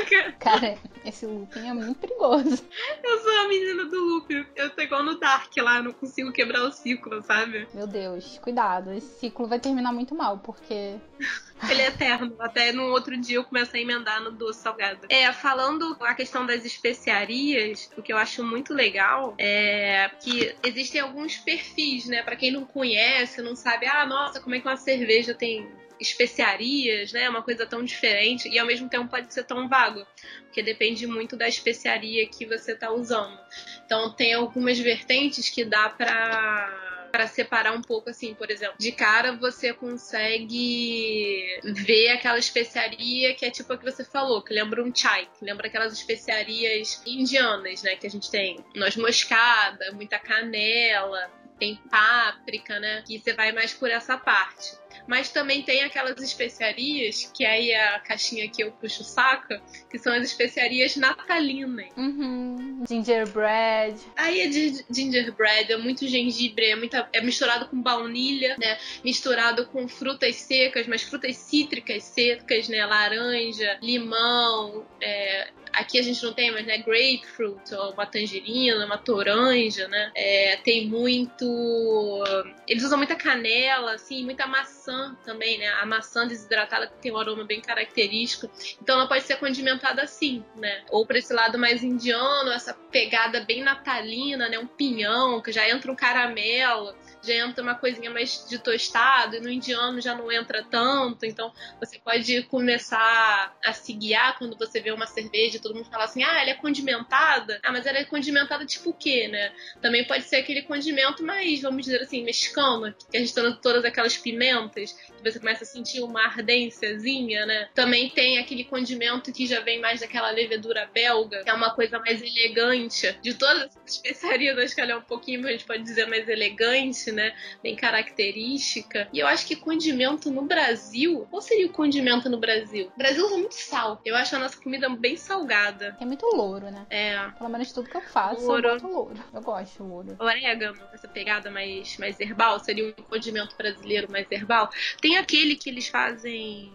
Cara, 0.40 0.76
esse 1.04 1.26
looping 1.26 1.68
é 1.68 1.72
muito 1.72 1.98
perigoso. 1.98 2.64
Eu 3.02 3.18
sou 3.18 3.38
a 3.38 3.48
menina 3.48 3.84
do 3.84 4.00
loop. 4.00 4.46
Eu 4.56 4.70
tô 4.70 4.82
igual 4.82 5.02
no 5.04 5.18
Dark 5.18 5.52
lá, 5.58 5.78
eu 5.78 5.84
não 5.84 5.92
consigo 5.92 6.32
quebrar 6.32 6.62
o 6.62 6.72
ciclo, 6.72 7.22
sabe? 7.22 7.68
Meu 7.72 7.86
Deus, 7.86 8.38
cuidado 8.38 8.83
salgado. 8.84 8.92
Esse 8.92 9.18
ciclo 9.18 9.46
vai 9.46 9.58
terminar 9.58 9.92
muito 9.92 10.14
mal, 10.14 10.38
porque. 10.38 10.96
Ele 11.70 11.80
é 11.80 11.86
eterno. 11.86 12.34
Até 12.38 12.72
no 12.72 12.90
outro 12.90 13.16
dia 13.16 13.36
eu 13.36 13.44
começo 13.44 13.74
a 13.74 13.78
emendar 13.80 14.20
no 14.20 14.30
doce 14.30 14.60
salgado. 14.60 15.06
É, 15.08 15.32
falando 15.32 15.96
a 16.00 16.14
questão 16.14 16.44
das 16.44 16.64
especiarias, 16.64 17.90
o 17.96 18.02
que 18.02 18.12
eu 18.12 18.18
acho 18.18 18.44
muito 18.44 18.74
legal 18.74 19.34
é 19.38 20.10
que 20.20 20.54
existem 20.62 21.00
alguns 21.00 21.36
perfis, 21.38 22.06
né? 22.06 22.22
Para 22.22 22.36
quem 22.36 22.50
não 22.50 22.66
conhece, 22.66 23.40
não 23.40 23.56
sabe, 23.56 23.86
ah, 23.86 24.04
nossa, 24.04 24.40
como 24.40 24.54
é 24.54 24.60
que 24.60 24.66
uma 24.66 24.76
cerveja 24.76 25.32
tem 25.32 25.66
especiarias, 25.98 27.12
né? 27.12 27.30
Uma 27.30 27.42
coisa 27.42 27.64
tão 27.64 27.82
diferente 27.82 28.48
e 28.48 28.58
ao 28.58 28.66
mesmo 28.66 28.88
tempo 28.88 29.08
pode 29.08 29.32
ser 29.32 29.44
tão 29.44 29.68
vago, 29.68 30.04
porque 30.42 30.62
depende 30.62 31.06
muito 31.06 31.36
da 31.36 31.48
especiaria 31.48 32.26
que 32.28 32.44
você 32.44 32.72
está 32.72 32.90
usando. 32.90 33.38
Então 33.86 34.12
tem 34.12 34.34
algumas 34.34 34.78
vertentes 34.78 35.48
que 35.48 35.64
dá 35.64 35.88
para 35.88 36.93
para 37.14 37.28
separar 37.28 37.72
um 37.72 37.80
pouco 37.80 38.10
assim, 38.10 38.34
por 38.34 38.50
exemplo, 38.50 38.74
de 38.76 38.90
cara 38.90 39.36
você 39.36 39.72
consegue 39.72 41.46
ver 41.62 42.08
aquela 42.08 42.40
especiaria 42.40 43.32
que 43.36 43.46
é 43.46 43.52
tipo 43.52 43.72
a 43.72 43.78
que 43.78 43.84
você 43.84 44.04
falou, 44.04 44.42
que 44.42 44.52
lembra 44.52 44.82
um 44.82 44.92
chai, 44.92 45.28
que 45.38 45.44
lembra 45.44 45.68
aquelas 45.68 45.92
especiarias 45.92 47.00
indianas, 47.06 47.84
né, 47.84 47.94
que 47.94 48.08
a 48.08 48.10
gente 48.10 48.28
tem 48.28 48.58
noz 48.74 48.96
moscada, 48.96 49.92
muita 49.92 50.18
canela, 50.18 51.30
tem 51.56 51.76
páprica, 51.88 52.80
né? 52.80 53.04
Que 53.06 53.20
você 53.20 53.32
vai 53.32 53.52
mais 53.52 53.72
por 53.72 53.90
essa 53.90 54.18
parte. 54.18 54.76
Mas 55.06 55.30
também 55.30 55.62
tem 55.62 55.82
aquelas 55.82 56.20
especiarias, 56.20 57.30
que 57.34 57.44
aí 57.44 57.70
é 57.70 57.94
a 57.94 58.00
caixinha 58.00 58.48
que 58.48 58.62
eu 58.62 58.72
puxo 58.72 59.02
o 59.02 59.04
saco, 59.04 59.54
que 59.90 59.98
são 59.98 60.12
as 60.12 60.24
especiarias 60.24 60.96
natalinas. 60.96 61.88
Uhum. 61.96 62.84
Gingerbread. 62.88 64.00
Aí 64.16 64.40
é 64.40 64.50
gingerbread, 64.90 65.72
é 65.72 65.76
muito 65.76 66.06
gengibre, 66.06 66.66
é, 66.66 66.76
muita, 66.76 67.08
é 67.12 67.20
misturado 67.20 67.68
com 67.68 67.80
baunilha, 67.80 68.56
né? 68.58 68.78
Misturado 69.04 69.66
com 69.66 69.86
frutas 69.88 70.36
secas, 70.36 70.86
mas 70.86 71.02
frutas 71.02 71.36
cítricas 71.36 72.04
secas, 72.04 72.68
né? 72.68 72.84
Laranja, 72.84 73.78
limão, 73.82 74.86
é, 75.00 75.48
aqui 75.76 75.98
a 75.98 76.02
gente 76.02 76.22
não 76.22 76.32
tem, 76.32 76.50
mas 76.50 76.66
né, 76.66 76.78
grapefruit, 76.78 77.74
ou 77.74 77.92
uma 77.92 78.06
tangerina, 78.06 78.84
uma 78.86 78.98
toranja, 78.98 79.88
né? 79.88 80.12
É, 80.14 80.56
tem 80.64 80.88
muito. 80.88 82.24
Eles 82.66 82.84
usam 82.84 82.98
muita 82.98 83.14
canela, 83.14 83.94
assim, 83.94 84.24
muita 84.24 84.46
maçã 84.46 85.16
também, 85.24 85.58
né? 85.58 85.68
A 85.80 85.86
maçã 85.86 86.26
desidratada 86.26 86.86
tem 87.00 87.12
um 87.12 87.18
aroma 87.18 87.44
bem 87.44 87.60
característico. 87.60 88.50
Então 88.80 88.96
ela 88.96 89.08
pode 89.08 89.24
ser 89.24 89.36
condimentada 89.36 90.02
assim, 90.02 90.44
né? 90.56 90.84
Ou 90.90 91.06
para 91.06 91.18
esse 91.18 91.32
lado 91.32 91.58
mais 91.58 91.82
indiano, 91.82 92.50
essa 92.50 92.74
pegada 92.74 93.40
bem 93.40 93.62
natalina, 93.62 94.48
né? 94.48 94.58
Um 94.58 94.66
pinhão, 94.66 95.40
que 95.40 95.52
já 95.52 95.68
entra 95.68 95.90
um 95.90 95.96
caramelo 95.96 96.94
já 97.26 97.34
entra 97.34 97.62
uma 97.62 97.74
coisinha 97.74 98.10
mais 98.10 98.46
de 98.48 98.58
tostado, 98.58 99.36
e 99.36 99.40
no 99.40 99.50
indiano 99.50 100.00
já 100.00 100.14
não 100.14 100.30
entra 100.30 100.62
tanto, 100.62 101.26
então 101.26 101.52
você 101.80 101.98
pode 101.98 102.42
começar 102.44 103.56
a 103.64 103.72
se 103.72 103.92
guiar 103.92 104.38
quando 104.38 104.56
você 104.56 104.80
vê 104.80 104.90
uma 104.90 105.06
cerveja 105.06 105.56
e 105.56 105.60
todo 105.60 105.74
mundo 105.74 105.88
fala 105.90 106.04
assim, 106.04 106.22
ah, 106.22 106.40
ela 106.40 106.50
é 106.50 106.54
condimentada, 106.54 107.60
ah, 107.62 107.72
mas 107.72 107.86
ela 107.86 107.98
é 107.98 108.04
condimentada 108.04 108.64
tipo 108.64 108.90
o 108.90 108.94
quê, 108.94 109.28
né? 109.28 109.52
Também 109.80 110.04
pode 110.04 110.24
ser 110.24 110.36
aquele 110.36 110.62
condimento 110.62 111.22
mais, 111.22 111.62
vamos 111.62 111.84
dizer 111.84 112.02
assim, 112.02 112.22
mexicano, 112.22 112.94
que 113.10 113.16
a 113.16 113.20
gente 113.20 113.34
tá 113.34 113.52
todas 113.62 113.84
aquelas 113.84 114.16
pimentas, 114.16 114.92
que 114.92 115.30
você 115.30 115.38
começa 115.38 115.64
a 115.64 115.66
sentir 115.66 116.00
uma 116.00 116.24
ardênciazinha, 116.24 117.46
né? 117.46 117.68
Também 117.74 118.10
tem 118.10 118.38
aquele 118.38 118.64
condimento 118.64 119.32
que 119.32 119.46
já 119.46 119.60
vem 119.60 119.80
mais 119.80 120.00
daquela 120.00 120.30
levedura 120.30 120.88
belga, 120.92 121.42
que 121.42 121.50
é 121.50 121.54
uma 121.54 121.74
coisa 121.74 121.98
mais 121.98 122.22
elegante. 122.22 123.12
De 123.22 123.34
todas 123.34 123.76
as 123.76 123.94
especiarias, 123.94 124.58
acho 124.58 124.74
que 124.74 124.80
ela 124.80 124.92
é 124.92 124.96
um 124.96 125.02
pouquinho, 125.02 125.46
a 125.46 125.52
gente 125.52 125.64
pode 125.64 125.82
dizer, 125.82 126.06
mais 126.06 126.28
elegante, 126.28 127.12
né? 127.14 127.34
Bem 127.62 127.76
característica. 127.76 129.08
E 129.12 129.18
eu 129.18 129.26
acho 129.26 129.46
que 129.46 129.56
condimento 129.56 130.30
no 130.30 130.42
Brasil. 130.42 131.26
Qual 131.30 131.40
seria 131.40 131.66
o 131.66 131.72
condimento 131.72 132.28
no 132.28 132.38
Brasil? 132.38 132.90
O 132.94 132.98
Brasil 132.98 133.24
usa 133.24 133.36
muito 133.38 133.54
sal. 133.54 134.00
Eu 134.04 134.16
acho 134.16 134.36
a 134.36 134.38
nossa 134.38 134.60
comida 134.60 134.88
bem 134.88 135.16
salgada. 135.16 135.96
É 136.00 136.04
muito 136.04 136.26
louro, 136.26 136.70
né? 136.70 136.86
É. 136.90 137.18
Pelo 137.38 137.50
menos 137.50 137.72
tudo 137.72 137.88
que 137.88 137.96
eu 137.96 138.02
faço, 138.02 138.46
louro. 138.46 138.68
eu 138.68 138.80
boto 138.80 138.92
louro. 138.92 139.24
Eu 139.32 139.40
gosto 139.40 139.82
de 139.82 139.88
louro. 139.88 140.16
Orégano, 140.18 140.76
essa 140.92 141.08
pegada 141.08 141.50
mais, 141.50 141.96
mais 141.98 142.18
herbal, 142.20 142.58
seria 142.58 142.88
um 142.88 143.02
condimento 143.04 143.56
brasileiro 143.56 144.10
mais 144.10 144.30
herbal. 144.30 144.68
Tem 145.00 145.16
aquele 145.16 145.56
que 145.56 145.70
eles 145.70 145.88
fazem 145.88 146.72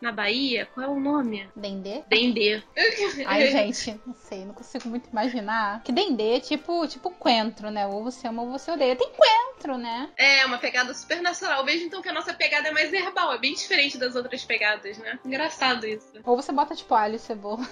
na 0.00 0.12
Bahia. 0.12 0.66
Qual 0.66 0.86
é 0.86 0.88
o 0.88 1.00
nome? 1.00 1.48
Dendê? 1.54 2.02
Dendê. 2.08 2.62
Ai, 3.26 3.50
gente, 3.50 4.00
não 4.06 4.14
sei, 4.14 4.44
não 4.44 4.54
consigo 4.54 4.88
muito 4.88 5.08
imaginar. 5.10 5.82
Que 5.82 5.92
dendê 5.92 6.36
é 6.36 6.40
tipo, 6.40 6.86
tipo 6.86 7.10
coentro, 7.10 7.70
né? 7.70 7.86
Ou 7.86 8.04
você 8.04 8.28
ama 8.28 8.42
ou 8.42 8.50
você 8.50 8.70
odeia. 8.70 8.96
Tem 8.96 9.10
coentro, 9.10 9.76
né? 9.78 10.10
É, 10.16 10.44
uma 10.46 10.58
pegada 10.58 10.92
super 10.94 11.20
nacional. 11.20 11.64
Vejo 11.64 11.84
então 11.84 12.02
que 12.02 12.08
a 12.08 12.12
nossa 12.12 12.34
pegada 12.34 12.68
é 12.68 12.70
mais 12.70 12.92
herbal, 12.92 13.32
é 13.32 13.38
bem 13.38 13.54
diferente 13.54 13.98
das 13.98 14.14
outras 14.14 14.44
pegadas, 14.44 14.98
né? 14.98 15.18
Engraçado 15.24 15.86
isso. 15.86 16.12
Ou 16.24 16.36
você 16.36 16.52
bota 16.52 16.74
tipo 16.74 16.94
alho 16.94 17.16
e 17.16 17.18
cebola. 17.18 17.66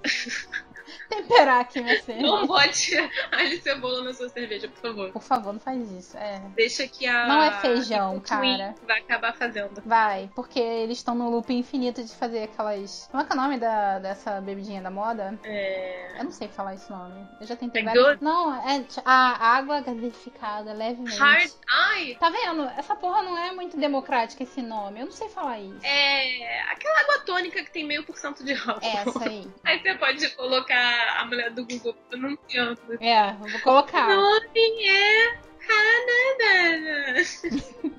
temperar 1.08 1.60
aqui 1.60 1.80
minha 1.80 2.00
cerveja. 2.00 2.26
Não 2.26 2.46
bote 2.46 2.96
alho 3.32 3.52
e 3.54 3.60
cebola 3.60 4.02
na 4.02 4.12
sua 4.12 4.28
cerveja, 4.28 4.68
por 4.68 4.80
favor. 4.80 5.12
Por 5.12 5.22
favor, 5.22 5.52
não 5.52 5.60
faz 5.60 5.90
isso. 5.92 6.16
É. 6.16 6.40
Deixa 6.54 6.86
que 6.86 7.06
a. 7.06 7.26
Não 7.26 7.42
é 7.42 7.60
feijão, 7.60 8.20
cara. 8.20 8.74
Vai 8.86 9.00
acabar 9.00 9.34
fazendo. 9.34 9.82
Vai, 9.84 10.30
porque 10.34 10.60
eles 10.60 10.98
estão 10.98 11.14
no 11.14 11.30
loop 11.30 11.52
infinito 11.52 12.02
de 12.02 12.14
fazer 12.14 12.44
aquelas. 12.44 13.08
Como 13.10 13.22
é 13.22 13.26
que 13.26 13.32
é 13.32 13.36
o 13.36 13.40
nome 13.40 13.58
da, 13.58 13.98
dessa 13.98 14.40
bebidinha 14.40 14.82
da 14.82 14.90
moda? 14.90 15.38
É. 15.44 16.16
Eu 16.18 16.24
não 16.24 16.32
sei 16.32 16.48
falar 16.48 16.74
esse 16.74 16.90
nome. 16.90 17.26
Eu 17.40 17.46
já 17.46 17.56
tentei 17.56 17.82
várias. 17.82 18.20
Não, 18.20 18.54
é 18.54 18.84
a 19.04 19.56
água 19.56 19.80
gasificada, 19.80 20.72
levemente. 20.72 21.18
Hard. 21.18 21.50
Ai! 21.70 22.16
Tá 22.18 22.30
vendo? 22.30 22.64
Essa 22.76 22.94
porra 22.94 23.22
não 23.22 23.36
é 23.38 23.52
muito 23.52 23.76
democrática 23.76 24.42
esse 24.42 24.60
nome. 24.60 25.00
Eu 25.00 25.06
não 25.06 25.12
sei 25.12 25.28
falar 25.28 25.60
isso. 25.60 25.84
É. 25.84 26.62
Aquela 26.72 27.00
água 27.00 27.18
tônica 27.20 27.62
que 27.62 27.70
tem 27.70 27.86
meio 27.86 28.04
por 28.04 28.16
cento 28.16 28.44
de 28.44 28.52
álcool. 28.54 28.80
Essa 28.82 29.24
aí. 29.24 29.48
Aí 29.64 29.80
você 29.80 29.94
pode 29.94 30.28
colocar 30.30 30.97
a 31.20 31.24
mulher 31.24 31.50
do 31.50 31.64
Google 31.64 31.94
pronunciando. 32.08 32.80
É, 33.00 33.32
vou 33.34 33.60
colocar. 33.60 34.08
O 34.08 34.16
nome 34.16 34.88
é 34.88 35.40
Hanadana. 35.68 37.22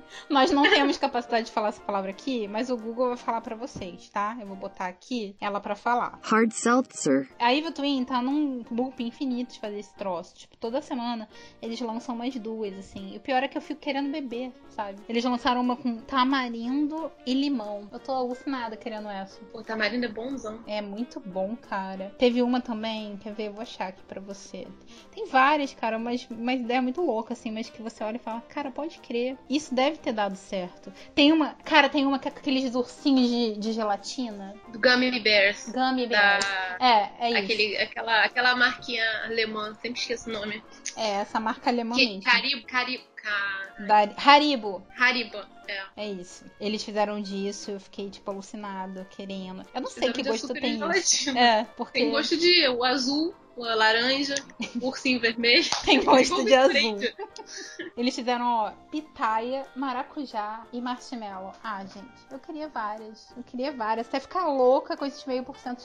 Nós 0.30 0.52
não 0.52 0.62
temos 0.62 0.96
capacidade 0.96 1.46
de 1.46 1.52
falar 1.52 1.70
essa 1.70 1.80
palavra 1.80 2.10
aqui, 2.10 2.46
mas 2.46 2.70
o 2.70 2.76
Google 2.76 3.08
vai 3.08 3.16
falar 3.16 3.40
para 3.40 3.56
vocês, 3.56 4.08
tá? 4.10 4.36
Eu 4.40 4.46
vou 4.46 4.56
botar 4.56 4.86
aqui 4.86 5.34
ela 5.40 5.60
para 5.60 5.74
falar. 5.74 6.20
Hard 6.22 6.52
seltzer. 6.52 7.28
A 7.38 7.52
Evil 7.52 7.72
Twin 7.72 8.04
tá 8.04 8.22
num 8.22 8.64
loop 8.70 9.02
infinito 9.02 9.54
de 9.54 9.60
fazer 9.60 9.80
esse 9.80 9.92
troço. 9.94 10.36
Tipo, 10.36 10.56
toda 10.56 10.80
semana 10.80 11.28
eles 11.60 11.80
lançam 11.80 12.14
mais 12.14 12.36
duas, 12.36 12.78
assim. 12.78 13.14
E 13.14 13.16
o 13.16 13.20
pior 13.20 13.42
é 13.42 13.48
que 13.48 13.58
eu 13.58 13.62
fico 13.62 13.80
querendo 13.80 14.10
beber, 14.10 14.52
sabe? 14.68 15.00
Eles 15.08 15.24
lançaram 15.24 15.60
uma 15.60 15.76
com 15.76 15.96
tamarindo 15.98 17.10
e 17.26 17.34
limão. 17.34 17.88
Eu 17.92 17.98
tô 17.98 18.12
alucinada 18.12 18.76
querendo 18.76 19.08
essa. 19.08 19.40
O 19.52 19.62
tamarindo 19.64 20.06
é 20.06 20.08
bonzão. 20.08 20.60
É 20.64 20.80
muito 20.80 21.18
bom, 21.18 21.56
cara. 21.56 22.14
Teve 22.18 22.40
uma 22.40 22.60
também, 22.60 23.16
quer 23.16 23.32
ver? 23.32 23.48
Eu 23.48 23.54
vou 23.54 23.62
achar 23.62 23.88
aqui 23.88 24.02
pra 24.04 24.20
você. 24.20 24.66
Tem 25.12 25.26
várias, 25.26 25.74
cara, 25.74 25.98
mas 25.98 26.26
uma 26.30 26.54
ideia 26.54 26.80
muito 26.80 27.00
louca, 27.00 27.32
assim, 27.32 27.50
mas 27.50 27.59
que 27.68 27.82
você 27.82 28.02
olha 28.04 28.16
e 28.16 28.20
fala, 28.20 28.40
cara, 28.42 28.70
pode 28.70 28.98
crer. 29.00 29.36
Isso 29.48 29.74
deve 29.74 29.98
ter 29.98 30.12
dado 30.12 30.36
certo. 30.36 30.92
Tem 31.14 31.32
uma. 31.32 31.54
Cara, 31.64 31.88
tem 31.88 32.06
uma 32.06 32.18
que 32.18 32.28
é 32.28 32.30
aqueles 32.30 32.74
ursinhos 32.74 33.28
de, 33.28 33.56
de 33.58 33.72
gelatina. 33.72 34.54
Do 34.68 34.78
Gummy 34.78 35.18
Bears. 35.20 35.70
Gummy 35.70 36.06
Bears. 36.06 36.44
Da... 36.44 36.78
É, 36.80 37.30
é 37.30 37.38
Aquele, 37.38 37.74
isso. 37.74 37.82
Aquela, 37.82 38.24
aquela 38.24 38.56
marquinha 38.56 39.04
alemã, 39.24 39.74
sempre 39.74 40.00
esqueço 40.00 40.30
o 40.30 40.32
nome. 40.32 40.62
É, 40.96 41.20
essa 41.20 41.40
marca 41.40 41.70
alemã 41.70 41.94
que, 41.96 42.06
mesmo. 42.06 42.22
Caribo, 42.22 42.66
Caribo. 42.66 43.10
Da... 43.86 44.08
Haribo. 44.16 44.86
Haribo, 44.98 45.38
é. 45.68 45.82
É 45.96 46.10
isso. 46.10 46.44
Eles 46.60 46.82
fizeram 46.82 47.20
disso, 47.20 47.70
eu 47.70 47.80
fiquei, 47.80 48.10
tipo, 48.10 48.30
alucinada, 48.30 49.06
querendo. 49.10 49.62
Eu 49.74 49.80
não 49.80 49.90
sei 49.90 50.12
que 50.12 50.22
gosto 50.22 50.52
tem 50.52 50.80
isso. 50.96 51.30
É, 51.36 51.66
porque... 51.76 52.00
Tem 52.00 52.10
gosto 52.10 52.36
de 52.36 52.68
o 52.68 52.82
azul, 52.84 53.34
a 53.58 53.74
laranja, 53.74 54.34
ursinho 54.80 55.20
vermelho. 55.20 55.68
Tem 55.84 56.02
gosto 56.02 56.44
de 56.44 56.54
azul. 56.54 56.98
Eles 57.96 58.14
fizeram, 58.14 58.46
ó, 58.46 58.70
pitaia, 58.90 59.66
maracujá 59.74 60.64
e 60.72 60.80
marshmallow. 60.80 61.52
Ah, 61.62 61.84
gente, 61.84 62.08
eu 62.30 62.38
queria 62.38 62.68
várias. 62.68 63.30
Eu 63.36 63.42
queria 63.42 63.72
várias. 63.72 64.06
Até 64.08 64.20
ficar 64.20 64.46
louca 64.46 64.96
com 64.96 65.04
esses 65.04 65.24
meio 65.24 65.42
por 65.42 65.56
cento 65.56 65.84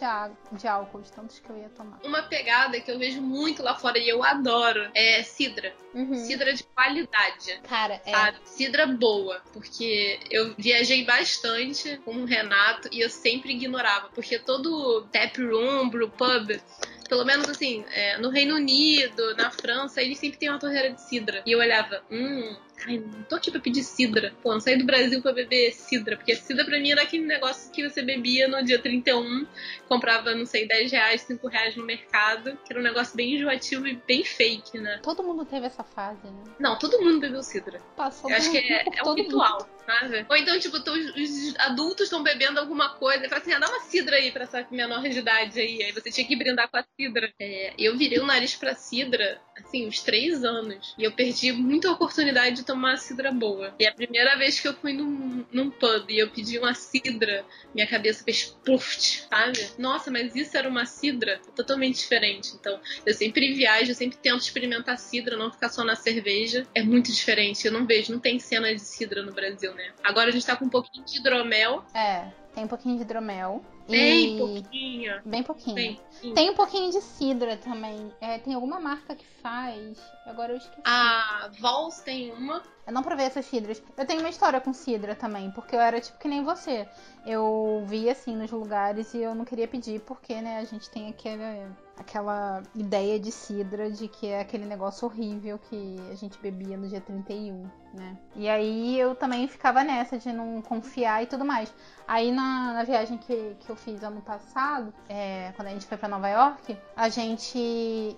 de, 0.52 0.68
álcool, 0.68 1.02
de 1.02 1.12
tantos 1.12 1.40
que 1.40 1.50
eu 1.50 1.58
ia 1.58 1.70
tomar. 1.70 2.00
Uma 2.04 2.24
pegada 2.24 2.80
que 2.80 2.92
eu 2.92 3.00
vejo 3.00 3.22
muito 3.22 3.64
lá 3.64 3.76
fora 3.76 3.98
e 3.98 4.08
eu 4.08 4.24
adoro 4.24 4.90
é 4.94 5.24
cidra. 5.24 5.74
Uhum. 5.94 6.16
Cidra 6.16 6.54
de 6.54 6.64
qualidade. 6.64 7.60
Cara, 7.64 8.02
é. 8.06 8.12
Sabe? 8.12 8.38
Cidra 8.46 8.86
boa. 8.86 9.42
Porque 9.54 10.20
eu 10.30 10.54
viajei 10.58 11.06
bastante 11.06 11.98
com 12.06 12.16
o 12.18 12.26
Renato 12.26 12.90
e 12.92 13.00
eu 13.00 13.10
sempre 13.10 13.54
ignorava. 13.54 14.10
Porque 14.10 14.38
todo 14.40 15.08
tap 15.12 15.38
room, 15.38 15.90
brew 15.90 16.10
pub 16.10 16.60
pelo 17.08 17.26
menos 17.26 17.48
assim, 17.50 17.86
é, 17.92 18.18
no 18.18 18.30
Reino 18.30 18.56
Unido, 18.56 19.36
na 19.36 19.52
França, 19.52 20.02
eles 20.02 20.18
sempre 20.18 20.38
têm 20.38 20.50
uma 20.50 20.60
torneira 20.60 20.92
de 20.92 21.02
cidra. 21.02 21.42
E 21.46 21.52
eu 21.52 21.60
olhava, 21.60 22.04
hum, 22.10 22.56
Ai, 22.88 22.98
não 22.98 23.24
tô 23.24 23.36
aqui 23.36 23.50
pra 23.52 23.60
pedir 23.60 23.84
cidra. 23.84 24.34
Pô, 24.44 24.52
não 24.54 24.60
saí 24.60 24.78
do 24.78 24.86
Brasil 24.86 25.22
pra 25.22 25.32
beber 25.34 25.74
cidra. 25.74 26.18
Porque 26.18 26.36
cidra 26.36 26.66
pra 26.66 26.80
mim 26.80 26.92
era 26.92 27.02
aquele 27.04 27.26
negócio 27.26 27.72
que 27.72 27.88
você 27.88 28.02
bebia 28.02 28.48
no 28.48 28.64
dia 28.64 28.80
31, 28.80 29.46
comprava, 29.88 30.36
não 30.36 30.46
sei, 30.46 30.68
10 30.68 30.92
reais, 30.92 31.22
5 31.22 31.48
reais 31.48 31.76
no 31.76 31.86
mercado. 31.86 32.58
Que 32.66 32.74
era 32.74 32.80
um 32.80 32.84
negócio 32.84 33.16
bem 33.16 33.36
enjoativo 33.36 33.88
e 33.88 33.96
bem 34.08 34.24
fake, 34.24 34.78
né? 34.80 35.00
Todo 35.02 35.24
mundo 35.24 35.46
teve 35.46 35.66
essa 35.66 35.84
fase, 35.84 36.26
né? 36.26 36.44
Não, 36.60 36.78
todo 36.78 37.02
mundo 37.02 37.20
bebeu 37.20 37.42
cidra. 37.44 37.80
Passou 37.96 38.30
Eu 38.30 38.38
acho 38.38 38.52
que 38.52 38.58
é, 38.58 38.86
é 38.94 39.04
um 39.04 39.14
ritual, 39.14 39.60
mundo. 39.60 39.70
sabe? 39.86 40.26
Ou 40.30 40.36
então, 40.36 40.60
tipo, 40.60 40.78
os 40.78 41.56
adultos 41.60 42.06
estão 42.06 42.22
bebendo 42.24 42.60
alguma 42.60 42.90
coisa 42.96 43.26
e 43.26 43.30
fala 43.30 43.42
assim, 43.42 43.54
ah, 43.54 43.60
dá 43.60 43.68
uma 43.70 43.82
cidra 43.82 44.16
aí 44.18 44.32
pra 44.32 44.44
essa 44.44 44.66
menor 44.70 45.02
de 45.04 45.20
idade 45.20 45.60
aí. 45.60 45.84
Aí 45.84 45.92
você 45.92 46.12
tinha 46.12 46.28
que 46.28 46.36
brindar 46.36 46.70
com 46.70 46.78
a 46.78 46.86
cidra. 47.00 47.32
É, 47.40 47.74
eu 47.78 47.98
virei 47.98 48.20
o 48.20 48.26
nariz 48.26 48.56
pra 48.56 48.76
cidra, 48.76 49.40
assim, 49.58 49.88
uns 49.88 50.02
3 50.02 50.44
anos. 50.44 50.94
E 50.98 51.04
eu 51.04 51.12
perdi 51.12 51.52
muita 51.52 51.92
oportunidade 51.92 52.58
de 52.58 52.65
tomar 52.66 52.98
cidra 52.98 53.32
boa. 53.32 53.74
E 53.80 53.86
a 53.86 53.94
primeira 53.94 54.36
vez 54.38 54.60
que 54.60 54.68
eu 54.68 54.74
fui 54.74 54.94
num, 54.94 55.46
num 55.52 55.70
pub 55.70 56.10
e 56.10 56.20
eu 56.20 56.30
pedi 56.30 56.58
uma 56.58 56.74
cidra, 56.74 57.46
minha 57.74 57.88
cabeça 57.88 58.24
fez 58.24 58.46
pluft, 58.64 59.28
sabe? 59.30 59.60
Nossa, 59.78 60.12
mas 60.12 60.36
isso 60.36 60.58
era 60.58 60.68
uma 60.68 60.86
cidra 60.86 61.40
totalmente 61.56 61.98
diferente. 61.98 62.54
Então, 62.56 62.80
eu 63.06 63.14
sempre 63.14 63.54
viajo, 63.54 63.92
eu 63.92 63.96
sempre 63.96 64.18
tento 64.18 64.42
experimentar 64.42 64.98
cidra, 64.98 65.38
não 65.38 65.52
ficar 65.52 65.70
só 65.70 65.84
na 65.84 65.96
cerveja. 65.96 66.66
É 66.74 66.84
muito 66.84 67.12
diferente. 67.12 67.66
Eu 67.66 67.72
não 67.72 67.86
vejo, 67.86 68.12
não 68.12 68.20
tem 68.20 68.40
cena 68.40 68.74
de 68.74 68.82
cidra 68.82 69.22
no 69.22 69.34
Brasil, 69.34 69.74
né? 69.74 69.92
Agora 70.04 70.30
a 70.30 70.32
gente 70.32 70.46
tá 70.46 70.56
com 70.56 70.66
um 70.66 70.70
pouquinho 70.70 71.06
de 71.06 71.20
hidromel. 71.20 71.86
É, 71.94 72.26
tem 72.56 72.64
um 72.64 72.68
pouquinho 72.68 72.96
de 72.96 73.02
hidromel. 73.02 73.64
Bem 73.88 74.36
e... 74.36 74.38
pouquinho. 74.40 75.22
Bem 75.26 75.44
pouquinho. 75.44 75.76
Bem. 75.76 76.00
Tem 76.34 76.50
um 76.50 76.56
pouquinho 76.56 76.90
de 76.90 77.02
cidra 77.02 77.58
também. 77.58 78.12
É, 78.22 78.40
tem 78.40 78.54
alguma 78.54 78.80
marca 78.80 79.14
que 79.14 79.26
faz. 79.42 80.00
Agora 80.26 80.54
eu 80.54 80.58
esqueci. 80.58 80.82
A 80.84 81.50
Vols 81.60 82.00
tem 82.00 82.34
uma. 82.34 82.64
Eu 82.86 82.94
não 82.94 83.04
provei 83.04 83.26
essas 83.26 83.46
cidras. 83.46 83.82
Eu 83.96 84.06
tenho 84.06 84.20
uma 84.20 84.30
história 84.30 84.60
com 84.60 84.74
cidra 84.74 85.16
também, 85.16 85.52
porque 85.52 85.76
eu 85.76 85.80
era 85.80 86.02
tipo 86.02 86.18
que 86.18 86.28
nem 86.28 86.44
você. 86.44 86.88
Eu 87.26 87.84
via 87.88 88.12
assim 88.12 88.36
nos 88.36 88.52
lugares 88.52 89.14
e 89.14 89.20
eu 89.20 89.34
não 89.34 89.46
queria 89.46 89.68
pedir, 89.68 90.02
porque, 90.02 90.40
né, 90.42 90.60
a 90.60 90.64
gente 90.64 90.90
tem 90.90 91.10
aquela, 91.10 91.68
aquela 91.98 92.64
ideia 92.76 93.20
de 93.20 93.32
cidra 93.32 93.90
de 93.90 94.08
que 94.08 94.28
é 94.28 94.40
aquele 94.40 94.66
negócio 94.66 95.08
horrível 95.08 95.58
que 95.58 95.96
a 96.12 96.16
gente 96.16 96.38
bebia 96.38 96.78
no 96.78 96.88
dia 96.88 97.02
31, 97.02 97.64
né? 97.94 98.18
E 98.36 98.48
aí 98.48 99.00
eu 99.00 99.16
também 99.16 99.48
ficava 99.48 99.84
nessa 99.84 100.20
de 100.20 100.32
não 100.32 100.62
confiar 100.62 101.24
e 101.24 101.28
tudo 101.28 101.44
mais. 101.44 101.74
Aí 102.08 102.32
na, 102.32 102.74
na 102.74 102.84
viagem 102.84 103.18
que, 103.18 103.56
que 103.60 103.70
eu 103.70 103.76
fiz 103.76 104.04
ano 104.04 104.22
passado, 104.22 104.94
é, 105.10 105.52
quando 105.56 105.70
a 105.70 105.72
gente 105.72 105.88
foi 105.88 105.98
pra 105.98 106.08
Nova 106.08 106.30
York, 106.30 106.78
a 106.96 107.10
gente 107.10 108.16